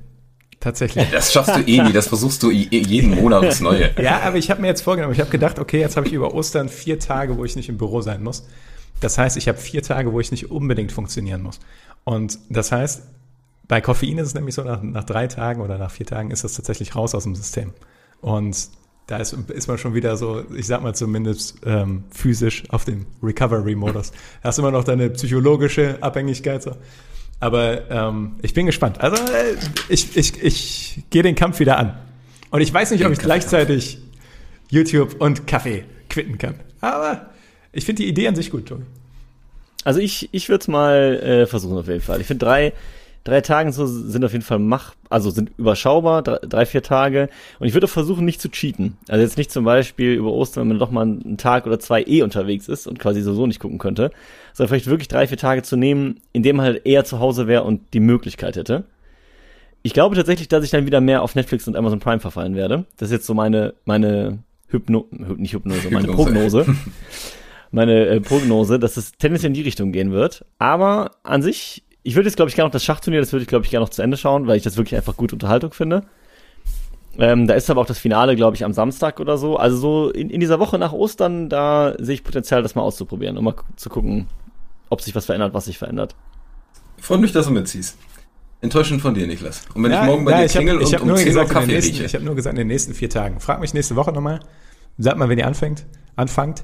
Tatsächlich. 0.59 1.09
Das 1.11 1.33
schaffst 1.33 1.55
du 1.55 1.61
eh 1.61 1.81
nie, 1.81 1.91
das 1.91 2.07
versuchst 2.07 2.43
du 2.43 2.51
jeden 2.51 3.15
Monat 3.15 3.43
aufs 3.45 3.61
Neue. 3.61 3.91
ja, 4.01 4.21
aber 4.21 4.37
ich 4.37 4.51
habe 4.51 4.61
mir 4.61 4.67
jetzt 4.67 4.81
vorgenommen, 4.81 5.13
ich 5.13 5.19
habe 5.19 5.31
gedacht, 5.31 5.57
okay, 5.57 5.79
jetzt 5.79 5.97
habe 5.97 6.05
ich 6.05 6.13
über 6.13 6.35
Ostern 6.35 6.69
vier 6.69 6.99
Tage, 6.99 7.35
wo 7.37 7.45
ich 7.45 7.55
nicht 7.55 7.67
im 7.67 7.77
Büro 7.77 8.01
sein 8.01 8.21
muss. 8.21 8.45
Das 8.99 9.17
heißt, 9.17 9.37
ich 9.37 9.47
habe 9.47 9.57
vier 9.57 9.81
Tage, 9.81 10.13
wo 10.13 10.19
ich 10.19 10.29
nicht 10.29 10.51
unbedingt 10.51 10.91
funktionieren 10.91 11.41
muss. 11.41 11.59
Und 12.03 12.37
das 12.49 12.71
heißt, 12.71 13.01
bei 13.67 13.81
Koffein 13.81 14.19
ist 14.19 14.27
es 14.27 14.33
nämlich 14.35 14.53
so, 14.53 14.63
nach, 14.63 14.83
nach 14.83 15.03
drei 15.03 15.25
Tagen 15.25 15.61
oder 15.61 15.79
nach 15.79 15.89
vier 15.89 16.05
Tagen 16.05 16.29
ist 16.29 16.43
das 16.43 16.53
tatsächlich 16.53 16.95
raus 16.95 17.15
aus 17.15 17.23
dem 17.23 17.35
System. 17.35 17.73
Und 18.21 18.69
da 19.07 19.17
ist, 19.17 19.33
ist 19.33 19.67
man 19.67 19.77
schon 19.77 19.93
wieder 19.93 20.15
so, 20.15 20.43
ich 20.55 20.67
sag 20.67 20.81
mal 20.81 20.95
zumindest 20.95 21.57
ähm, 21.65 22.05
physisch 22.11 22.63
auf 22.69 22.85
dem 22.85 23.05
Recovery-Modus. 23.21 24.11
Da 24.41 24.49
hast 24.49 24.59
immer 24.59 24.71
noch 24.71 24.83
deine 24.83 25.09
psychologische 25.09 25.97
Abhängigkeit. 26.01 26.63
So. 26.63 26.75
Aber 27.39 27.89
ähm, 27.89 28.35
ich 28.41 28.53
bin 28.53 28.67
gespannt. 28.67 29.01
Also 29.01 29.21
äh, 29.33 29.55
ich, 29.89 30.15
ich, 30.15 30.41
ich 30.41 31.03
gehe 31.09 31.23
den 31.23 31.35
Kampf 31.35 31.59
wieder 31.59 31.77
an. 31.77 31.97
Und 32.51 32.61
ich 32.61 32.73
weiß 32.73 32.91
nicht, 32.91 33.05
ob 33.05 33.11
ich 33.11 33.19
gleichzeitig 33.19 33.97
YouTube 34.69 35.19
und 35.19 35.47
Kaffee 35.47 35.83
quitten 36.09 36.37
kann. 36.37 36.55
Aber 36.79 37.31
ich 37.73 37.85
finde 37.85 38.03
die 38.03 38.09
Idee 38.09 38.27
an 38.27 38.35
sich 38.35 38.51
gut, 38.51 38.67
Tobi. 38.67 38.83
Also 39.83 39.99
ich, 39.99 40.29
ich 40.31 40.49
würde 40.49 40.61
es 40.61 40.67
mal 40.67 41.19
äh, 41.23 41.47
versuchen 41.47 41.77
auf 41.77 41.87
jeden 41.87 42.01
Fall. 42.01 42.21
Ich 42.21 42.27
finde 42.27 42.45
drei, 42.45 42.73
drei 43.23 43.41
Tagen 43.41 43.71
so 43.71 43.85
sind 43.85 44.25
auf 44.25 44.31
jeden 44.31 44.43
Fall 44.43 44.59
mach, 44.59 44.95
also 45.09 45.29
sind 45.29 45.51
überschaubar, 45.57 46.23
drei, 46.23 46.39
drei 46.41 46.65
vier 46.65 46.81
Tage. 46.81 47.29
Und 47.59 47.67
ich 47.67 47.73
würde 47.73 47.87
versuchen, 47.87 48.25
nicht 48.25 48.41
zu 48.41 48.49
cheaten. 48.49 48.97
Also 49.07 49.21
jetzt 49.21 49.37
nicht 49.37 49.51
zum 49.51 49.63
Beispiel 49.63 50.13
über 50.13 50.31
Ostern, 50.31 50.61
wenn 50.61 50.69
man 50.69 50.79
doch 50.79 50.91
mal 50.91 51.03
einen 51.03 51.37
Tag 51.37 51.65
oder 51.67 51.79
zwei 51.79 52.03
eh 52.03 52.23
unterwegs 52.23 52.67
ist 52.67 52.87
und 52.87 52.99
quasi 52.99 53.21
so 53.21 53.45
nicht 53.45 53.59
gucken 53.59 53.77
könnte, 53.77 54.11
sondern 54.53 54.69
vielleicht 54.69 54.87
wirklich 54.87 55.07
drei, 55.07 55.27
vier 55.27 55.37
Tage 55.37 55.61
zu 55.63 55.75
nehmen, 55.75 56.19
in 56.33 56.43
dem 56.43 56.57
man 56.57 56.65
halt 56.65 56.85
eher 56.85 57.05
zu 57.05 57.19
Hause 57.19 57.47
wäre 57.47 57.63
und 57.63 57.93
die 57.93 57.99
Möglichkeit 57.99 58.55
hätte. 58.55 58.85
Ich 59.83 59.93
glaube 59.93 60.15
tatsächlich, 60.15 60.47
dass 60.47 60.63
ich 60.63 60.69
dann 60.69 60.85
wieder 60.85 61.01
mehr 61.01 61.23
auf 61.23 61.35
Netflix 61.35 61.67
und 61.67 61.75
Amazon 61.75 61.99
Prime 61.99 62.19
verfallen 62.19 62.55
werde. 62.55 62.85
Das 62.97 63.09
ist 63.09 63.13
jetzt 63.13 63.25
so 63.25 63.33
meine, 63.33 63.73
meine 63.85 64.39
Hypno, 64.67 65.07
nicht 65.37 65.53
Hypnose, 65.53 65.89
meine 65.91 66.07
Prognose. 66.07 66.65
meine 67.71 68.05
äh, 68.05 68.21
Prognose, 68.21 68.79
dass 68.79 68.97
es 68.97 69.13
tendenziell 69.13 69.49
in 69.49 69.53
die 69.55 69.61
Richtung 69.61 69.91
gehen 69.91 70.11
wird. 70.11 70.45
Aber 70.59 71.11
an 71.23 71.41
sich 71.41 71.83
ich 72.03 72.15
würde 72.15 72.27
jetzt, 72.29 72.35
glaube 72.35 72.49
ich, 72.49 72.55
gerne 72.55 72.67
noch 72.67 72.73
das 72.73 72.83
Schachturnier, 72.83 73.19
das 73.19 73.31
würde 73.31 73.43
ich, 73.43 73.47
glaube 73.47 73.65
ich, 73.65 73.71
gerne 73.71 73.83
noch 73.85 73.89
zu 73.91 74.01
Ende 74.01 74.17
schauen, 74.17 74.47
weil 74.47 74.57
ich 74.57 74.63
das 74.63 74.77
wirklich 74.77 74.95
einfach 74.95 75.15
gute 75.17 75.35
Unterhaltung 75.35 75.71
finde. 75.73 76.03
Ähm, 77.17 77.45
da 77.45 77.55
ist 77.55 77.69
aber 77.69 77.81
auch 77.81 77.85
das 77.85 77.99
Finale, 77.99 78.35
glaube 78.35 78.55
ich, 78.55 78.63
am 78.63 78.73
Samstag 78.73 79.19
oder 79.19 79.37
so. 79.37 79.57
Also 79.57 79.77
so 79.77 80.09
in, 80.11 80.29
in 80.29 80.39
dieser 80.39 80.59
Woche 80.59 80.77
nach 80.79 80.93
Ostern, 80.93 81.49
da 81.49 81.93
sehe 81.99 82.15
ich 82.15 82.23
Potenzial, 82.23 82.63
das 82.63 82.73
mal 82.75 82.81
auszuprobieren, 82.83 83.37
um 83.37 83.43
mal 83.43 83.55
zu 83.75 83.89
gucken, 83.89 84.27
ob 84.89 85.01
sich 85.01 85.13
was 85.13 85.25
verändert, 85.25 85.53
was 85.53 85.65
sich 85.65 85.77
verändert. 85.77 86.15
Freut 86.99 87.19
mich, 87.19 87.33
dass 87.33 87.47
du 87.47 87.51
mitziehst. 87.51 87.97
Enttäuschend 88.61 89.01
von 89.01 89.13
dir, 89.13 89.27
Niklas. 89.27 89.63
Und 89.73 89.83
wenn 89.83 89.91
Ja, 89.91 90.01
ich 90.01 90.07
morgen 90.07 90.23
bei 90.23 90.31
ja, 90.31 90.37
dir 90.39 90.45
ich 90.45 90.55
hab- 90.55 90.61
klingel 90.63 90.81
ich 90.81 90.87
und 90.87 90.93
hab 90.93 91.01
um 91.01 91.07
nur 91.09 91.17
10 91.17 91.27
Uhr 91.27 91.33
gesagt, 91.33 91.49
in 91.49 91.53
den 91.53 91.53
Kaffee 91.61 91.71
nächsten, 91.73 91.91
rieche. 91.93 92.05
Ich 92.05 92.13
habe 92.15 92.23
nur 92.25 92.35
gesagt, 92.35 92.53
in 92.53 92.57
den 92.57 92.67
nächsten 92.67 92.93
vier 92.93 93.09
Tagen. 93.09 93.39
Frag 93.39 93.59
mich 93.59 93.73
nächste 93.73 93.95
Woche 93.95 94.11
nochmal. 94.13 94.39
Sag 94.97 95.17
mal, 95.17 95.27
wenn 95.27 95.39
ihr 95.39 95.47
anfängt. 95.47 95.85
Anfangt. 96.15 96.63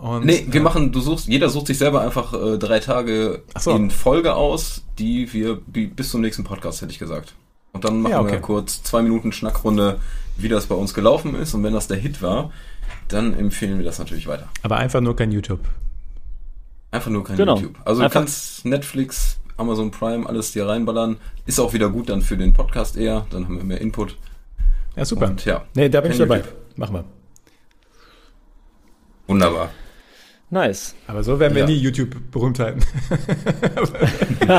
Und, 0.00 0.24
Nee, 0.24 0.46
wir 0.48 0.60
äh, 0.60 0.64
machen, 0.64 0.92
du 0.92 1.00
suchst, 1.00 1.26
jeder 1.28 1.50
sucht 1.50 1.66
sich 1.66 1.76
selber 1.78 2.00
einfach 2.00 2.32
äh, 2.32 2.58
drei 2.58 2.80
Tage 2.80 3.42
so. 3.58 3.72
in 3.72 3.90
Folge 3.90 4.34
aus, 4.34 4.82
die 4.98 5.32
wir 5.32 5.56
bi- 5.66 5.86
bis 5.88 6.10
zum 6.10 6.20
nächsten 6.22 6.42
Podcast, 6.44 6.80
hätte 6.80 6.92
ich 6.92 6.98
gesagt. 6.98 7.34
Und 7.72 7.84
dann 7.84 8.00
machen 8.00 8.12
Ja, 8.12 8.20
okay. 8.20 8.32
wir 8.32 8.40
kurz 8.40 8.82
zwei 8.82 9.02
Minuten 9.02 9.30
Schnackrunde, 9.32 10.00
wie 10.36 10.48
das 10.48 10.66
bei 10.66 10.74
uns 10.74 10.94
gelaufen 10.94 11.34
ist. 11.34 11.52
Und 11.54 11.62
wenn 11.64 11.72
das 11.74 11.86
der 11.86 11.98
Hit 11.98 12.22
war, 12.22 12.50
dann 13.08 13.34
empfehlen 13.38 13.78
wir 13.78 13.84
das 13.84 13.98
natürlich 13.98 14.26
weiter. 14.26 14.48
Aber 14.62 14.76
einfach 14.78 15.00
nur 15.00 15.14
kein 15.14 15.30
YouTube. 15.32 15.60
Einfach 16.92 17.10
nur 17.10 17.22
kein 17.22 17.36
Genau. 17.36 17.56
YouTube. 17.56 17.76
Also 17.84 18.00
du 18.00 18.04
Einfach- 18.06 18.20
kannst 18.20 18.64
Netflix, 18.64 19.38
Amazon 19.56 19.90
Prime, 19.90 20.26
alles 20.26 20.52
dir 20.52 20.66
reinballern. 20.66 21.18
Ist 21.46 21.60
auch 21.60 21.72
wieder 21.74 21.90
gut 21.90 22.08
dann 22.08 22.22
für 22.22 22.36
den 22.36 22.52
Podcast 22.54 22.96
eher. 22.96 23.26
Dann 23.30 23.44
haben 23.44 23.56
wir 23.58 23.64
mehr 23.64 23.80
Input. 23.80 24.16
Ja, 24.96 25.04
super. 25.04 25.26
Und 25.26 25.44
ja, 25.44 25.62
nee, 25.74 25.88
da 25.88 26.00
bin 26.00 26.10
ich 26.12 26.18
dabei. 26.18 26.38
YouTube. 26.38 26.54
Machen 26.76 26.94
wir. 26.94 27.04
Wunderbar. 29.26 29.70
Nice. 30.50 30.94
Aber 31.06 31.22
so 31.22 31.38
werden 31.38 31.54
wir 31.54 31.62
Ja. 31.62 31.66
nie 31.68 31.76
YouTube-Berühmtheiten. 31.76 32.82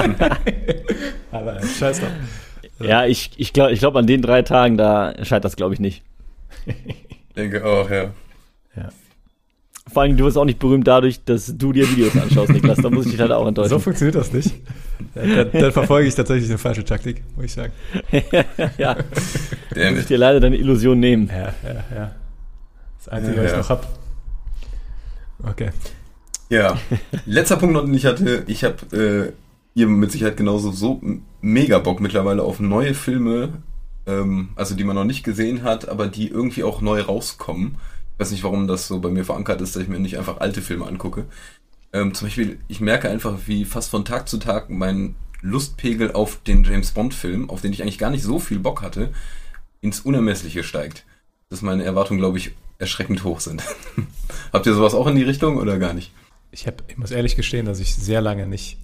Aber 1.31 1.59
scheiß 1.61 1.99
drauf. 1.99 2.09
Ja, 2.79 3.05
ich, 3.05 3.31
ich 3.37 3.53
glaube, 3.53 3.73
ich 3.73 3.79
glaub, 3.79 3.95
an 3.95 4.07
den 4.07 4.21
drei 4.21 4.41
Tagen, 4.41 4.77
da 4.77 5.13
scheitert 5.23 5.45
das, 5.45 5.55
glaube 5.55 5.73
ich, 5.73 5.79
nicht. 5.79 6.03
Denke 7.35 7.65
auch, 7.65 7.89
ja. 7.89 8.11
Vor 9.91 10.03
allem, 10.03 10.15
du 10.15 10.23
wirst 10.23 10.37
auch 10.37 10.45
nicht 10.45 10.59
berühmt 10.59 10.87
dadurch, 10.87 11.21
dass 11.25 11.57
du 11.57 11.73
dir 11.73 11.89
Videos 11.89 12.15
anschaust, 12.15 12.49
Niklas. 12.51 12.77
Da 12.81 12.89
muss 12.89 13.05
ich 13.05 13.11
dich 13.11 13.19
leider 13.19 13.35
auch 13.37 13.41
So 13.43 13.47
enttäuschen. 13.49 13.79
funktioniert 13.81 14.15
das 14.15 14.31
nicht. 14.31 14.53
Dann, 15.15 15.49
dann 15.51 15.71
verfolge 15.73 16.07
ich 16.07 16.15
tatsächlich 16.15 16.47
eine 16.49 16.57
falsche 16.59 16.85
Taktik, 16.85 17.21
muss 17.35 17.45
ich 17.45 17.53
sagen. 17.53 17.73
ja, 18.77 18.95
muss 18.95 19.99
ich 19.99 20.05
dir 20.05 20.17
leider 20.17 20.39
deine 20.39 20.55
Illusion 20.55 20.97
nehmen. 20.99 21.27
Ja, 21.29 21.53
ja, 21.67 21.83
ja. 21.93 22.11
Das 22.99 23.09
Einzige, 23.09 23.35
Ja, 23.37 23.43
was 23.43 23.45
ich 23.47 23.51
ja. 23.53 23.57
noch 23.57 23.69
hab. 23.69 23.87
Okay. 25.43 25.71
Ja, 26.49 26.77
letzter 27.25 27.55
Punkt 27.57 27.73
noch, 27.73 27.85
den 27.85 27.93
ich 27.93 28.05
hatte. 28.05 28.43
Ich 28.47 28.63
habe 28.63 28.95
äh, 28.95 29.79
ihr 29.79 29.87
mit 29.87 30.11
Sicherheit 30.11 30.37
genauso 30.37 30.71
so 30.71 31.01
mega 31.41 31.79
Bock 31.79 32.01
mittlerweile 32.01 32.43
auf 32.43 32.59
neue 32.59 32.93
Filme, 32.93 33.61
ähm, 34.05 34.49
also 34.55 34.75
die 34.75 34.83
man 34.83 34.95
noch 34.95 35.05
nicht 35.05 35.23
gesehen 35.23 35.63
hat, 35.63 35.87
aber 35.87 36.07
die 36.07 36.27
irgendwie 36.27 36.63
auch 36.63 36.81
neu 36.81 37.01
rauskommen. 37.01 37.77
Ich 38.13 38.19
weiß 38.19 38.31
nicht, 38.31 38.43
warum 38.43 38.67
das 38.67 38.87
so 38.87 38.99
bei 38.99 39.09
mir 39.09 39.25
verankert 39.25 39.61
ist, 39.61 39.75
dass 39.75 39.83
ich 39.83 39.89
mir 39.89 39.99
nicht 39.99 40.17
einfach 40.17 40.39
alte 40.39 40.61
Filme 40.61 40.85
angucke. 40.85 41.25
Ähm, 41.93 42.13
zum 42.13 42.27
Beispiel, 42.27 42.59
ich 42.67 42.81
merke 42.81 43.09
einfach, 43.09 43.39
wie 43.47 43.65
fast 43.65 43.89
von 43.89 44.05
Tag 44.05 44.29
zu 44.29 44.37
Tag 44.37 44.69
mein 44.69 45.15
Lustpegel 45.41 46.11
auf 46.11 46.41
den 46.43 46.63
James 46.63 46.91
Bond-Film, 46.91 47.49
auf 47.49 47.61
den 47.61 47.73
ich 47.73 47.81
eigentlich 47.81 47.97
gar 47.97 48.11
nicht 48.11 48.23
so 48.23 48.39
viel 48.39 48.59
Bock 48.59 48.81
hatte, 48.81 49.11
ins 49.81 50.01
Unermessliche 50.01 50.63
steigt. 50.63 51.05
Dass 51.49 51.61
meine 51.61 51.83
Erwartungen, 51.83 52.19
glaube 52.19 52.37
ich, 52.37 52.53
erschreckend 52.81 53.23
hoch 53.23 53.39
sind. 53.39 53.63
Habt 54.53 54.65
ihr 54.65 54.73
sowas 54.73 54.93
auch 54.93 55.07
in 55.07 55.15
die 55.15 55.23
Richtung 55.23 55.57
oder 55.57 55.79
gar 55.79 55.93
nicht? 55.93 56.11
Ich, 56.51 56.67
hab, 56.67 56.83
ich 56.89 56.97
muss 56.97 57.11
ehrlich 57.11 57.35
gestehen, 57.35 57.65
dass 57.65 57.79
ich 57.79 57.95
sehr 57.95 58.21
lange 58.21 58.47
nicht 58.47 58.77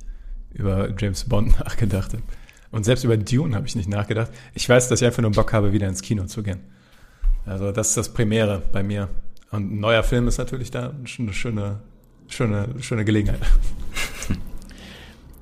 über 0.54 0.90
James 0.98 1.26
Bond 1.26 1.60
nachgedacht 1.66 2.14
habe. 2.14 2.24
Und 2.72 2.84
selbst 2.84 3.04
über 3.04 3.18
Dune 3.18 3.56
habe 3.56 3.68
ich 3.68 3.76
nicht 3.76 3.90
nachgedacht. 3.90 4.32
Ich 4.54 4.68
weiß, 4.68 4.88
dass 4.88 5.02
ich 5.02 5.08
einfach 5.08 5.22
nur 5.22 5.32
Bock 5.32 5.54
habe, 5.54 5.74
wieder 5.74 5.88
ins 5.88 6.02
Kino 6.02 6.26
zu 6.26 6.44
gehen. 6.44 6.60
Also 7.46 7.72
das 7.72 7.90
ist 7.90 7.98
das 7.98 8.14
Primäre 8.14 8.62
bei 8.72 8.84
mir. 8.84 9.10
Und 9.52 9.74
ein 9.74 9.80
neuer 9.80 10.04
Film 10.04 10.28
ist 10.28 10.38
natürlich 10.38 10.72
da 10.72 10.90
eine 10.90 11.08
schöne, 11.08 11.80
schöne, 12.28 12.70
schöne 12.80 13.06
Gelegenheit. 13.06 13.40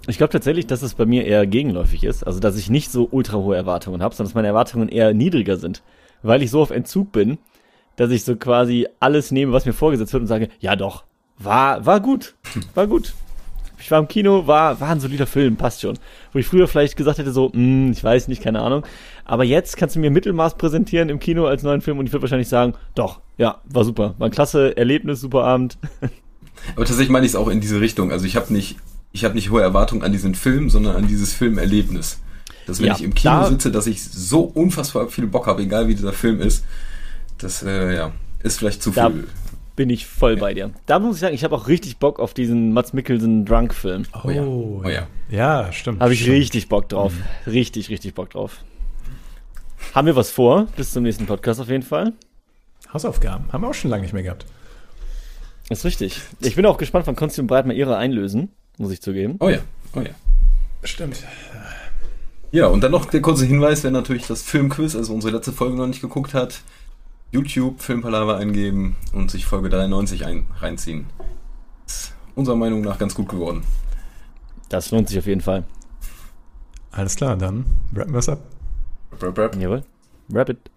Ich 0.07 0.17
glaube 0.17 0.31
tatsächlich, 0.31 0.67
dass 0.67 0.83
es 0.83 0.93
bei 0.93 1.05
mir 1.05 1.25
eher 1.25 1.47
gegenläufig 1.47 2.03
ist. 2.03 2.23
Also, 2.23 2.39
dass 2.39 2.57
ich 2.57 2.69
nicht 2.69 2.91
so 2.91 3.07
ultra 3.09 3.37
hohe 3.37 3.55
Erwartungen 3.55 4.03
habe, 4.03 4.13
sondern 4.13 4.29
dass 4.29 4.35
meine 4.35 4.47
Erwartungen 4.47 4.87
eher 4.87 5.13
niedriger 5.13 5.57
sind. 5.57 5.81
Weil 6.21 6.43
ich 6.43 6.51
so 6.51 6.61
auf 6.61 6.69
Entzug 6.69 7.11
bin, 7.11 7.37
dass 7.95 8.11
ich 8.11 8.23
so 8.23 8.35
quasi 8.35 8.87
alles 8.99 9.31
nehme, 9.31 9.51
was 9.53 9.65
mir 9.65 9.73
vorgesetzt 9.73 10.13
wird 10.13 10.21
und 10.21 10.27
sage, 10.27 10.49
ja 10.59 10.75
doch, 10.75 11.03
war, 11.39 11.85
war 11.85 11.99
gut, 11.99 12.35
war 12.73 12.87
gut. 12.87 13.13
Ich 13.77 13.91
war 13.91 13.99
im 13.99 14.07
Kino, 14.07 14.47
war, 14.47 14.79
war 14.79 14.89
ein 14.89 14.99
solider 14.99 15.27
Film, 15.27 15.57
passt 15.57 15.81
schon. 15.81 15.99
Wo 16.33 16.39
ich 16.39 16.47
früher 16.47 16.67
vielleicht 16.67 16.95
gesagt 16.97 17.19
hätte, 17.19 17.31
so, 17.31 17.51
hm, 17.53 17.91
ich 17.91 18.03
weiß 18.03 18.29
nicht, 18.29 18.41
keine 18.41 18.61
Ahnung. 18.61 18.83
Aber 19.25 19.43
jetzt 19.43 19.77
kannst 19.77 19.95
du 19.95 19.99
mir 19.99 20.09
Mittelmaß 20.09 20.55
präsentieren 20.57 21.09
im 21.09 21.19
Kino 21.19 21.45
als 21.45 21.61
neuen 21.61 21.81
Film 21.81 21.99
und 21.99 22.07
ich 22.07 22.11
würde 22.13 22.23
wahrscheinlich 22.23 22.47
sagen, 22.47 22.73
doch, 22.95 23.19
ja, 23.37 23.61
war 23.65 23.83
super. 23.83 24.15
War 24.17 24.27
ein 24.29 24.31
klasse 24.31 24.75
Erlebnis, 24.75 25.21
super 25.21 25.43
Abend. 25.43 25.77
Aber 26.75 26.85
tatsächlich 26.85 27.09
meine 27.09 27.25
ich 27.25 27.33
es 27.33 27.35
auch 27.35 27.47
in 27.49 27.59
diese 27.61 27.79
Richtung. 27.81 28.11
Also 28.11 28.25
ich 28.25 28.35
habe 28.37 28.51
nicht, 28.51 28.77
ich 29.11 29.23
habe 29.23 29.35
nicht 29.35 29.51
hohe 29.51 29.61
Erwartungen 29.61 30.01
an 30.03 30.11
diesen 30.13 30.33
Film, 30.35 30.69
sondern 30.69 30.95
an 30.95 31.07
dieses 31.07 31.33
Filmerlebnis. 31.33 32.19
Dass 32.65 32.79
wenn 32.79 32.87
Ja, 32.87 32.95
ich 32.95 33.03
im 33.03 33.13
Kino 33.13 33.33
da- 33.41 33.45
sitze, 33.49 33.71
dass 33.71 33.85
ich 33.87 34.03
so 34.03 34.41
unfassbar 34.41 35.09
viel 35.09 35.27
Bock 35.27 35.45
habe, 35.47 35.61
egal 35.61 35.87
wie 35.87 35.95
dieser 35.95 36.13
Film 36.13 36.39
ist. 36.41 36.63
Das 37.37 37.63
äh, 37.63 37.95
ja, 37.95 38.11
ist 38.43 38.59
vielleicht 38.59 38.81
zu 38.83 38.91
Da- 38.91 39.09
viel. 39.09 39.27
Bin 39.75 39.89
ich 39.89 40.07
voll 40.07 40.37
bei 40.37 40.53
dir. 40.53 40.71
Da 40.85 40.99
muss 40.99 41.15
ich 41.15 41.19
sagen, 41.19 41.35
ich 41.35 41.43
habe 41.43 41.53
auch 41.53 41.67
richtig 41.67 41.97
Bock 41.97 42.21
auf 42.21 42.33
diesen 42.33 42.71
Mats 42.71 42.93
Mikkelsen 42.93 43.43
Drunk-Film. 43.43 44.03
Oh 44.23 44.29
ja. 44.29 44.41
Oh 44.41 44.83
ja. 44.85 45.07
Ja, 45.29 45.69
stimmt. 45.73 45.99
Habe 45.99 46.13
ich 46.13 46.21
stimmt. 46.21 46.37
richtig 46.37 46.69
Bock 46.69 46.87
drauf. 46.87 47.11
Richtig, 47.45 47.89
richtig 47.89 48.13
Bock 48.13 48.29
drauf. 48.29 48.59
Haben 49.93 50.07
wir 50.07 50.15
was 50.15 50.29
vor? 50.31 50.67
Bis 50.77 50.91
zum 50.91 51.03
nächsten 51.03 51.25
Podcast 51.25 51.59
auf 51.59 51.67
jeden 51.67 51.83
Fall. 51.83 52.13
Hausaufgaben. 52.93 53.51
Haben 53.51 53.63
wir 53.63 53.67
auch 53.69 53.73
schon 53.73 53.91
lange 53.91 54.03
nicht 54.03 54.13
mehr 54.13 54.23
gehabt. 54.23 54.45
Ist 55.69 55.83
richtig. 55.83 56.21
Ich 56.39 56.55
bin 56.55 56.65
auch 56.65 56.77
gespannt, 56.77 57.05
wann 57.07 57.17
Konsti 57.17 57.41
und 57.41 57.47
Breit 57.47 57.65
mal 57.65 57.75
ihre 57.75 57.97
einlösen, 57.97 58.53
muss 58.77 58.91
ich 58.93 59.01
zugeben. 59.01 59.35
Oh 59.41 59.49
ja. 59.49 59.59
Oh 59.93 59.99
ja. 59.99 60.11
Stimmt. 60.83 61.21
Ja, 62.51 62.67
und 62.67 62.79
dann 62.81 62.91
noch 62.91 63.05
der 63.05 63.21
kurze 63.21 63.45
Hinweis, 63.45 63.83
wer 63.83 63.91
natürlich 63.91 64.25
das 64.27 64.41
Filmquiz, 64.41 64.95
also 64.95 65.13
unsere 65.13 65.33
letzte 65.35 65.51
Folge 65.51 65.75
noch 65.75 65.87
nicht 65.87 65.99
geguckt 66.01 66.33
hat, 66.33 66.61
YouTube 67.35 67.81
Filmpalava 67.81 68.37
eingeben 68.37 68.95
und 69.11 69.29
sich 69.29 69.45
Folge 69.45 69.67
93 69.67 70.25
ein, 70.25 70.47
reinziehen. 70.61 71.07
Ist 71.85 72.13
unserer 72.33 72.55
Meinung 72.55 72.79
nach 72.79 72.97
ganz 72.97 73.13
gut 73.13 73.27
geworden. 73.27 73.63
Das 74.69 74.91
lohnt 74.91 75.09
sich 75.09 75.19
auf 75.19 75.25
jeden 75.27 75.41
Fall. 75.41 75.65
Alles 76.91 77.17
klar, 77.17 77.35
dann 77.35 77.65
rappen 77.93 78.13
wir 78.13 78.19
es 78.19 78.29
ab. 78.29 78.39
Rap, 79.21 79.37
rap. 79.37 79.55
Jawohl. 79.57 79.83
Rapid. 80.31 80.71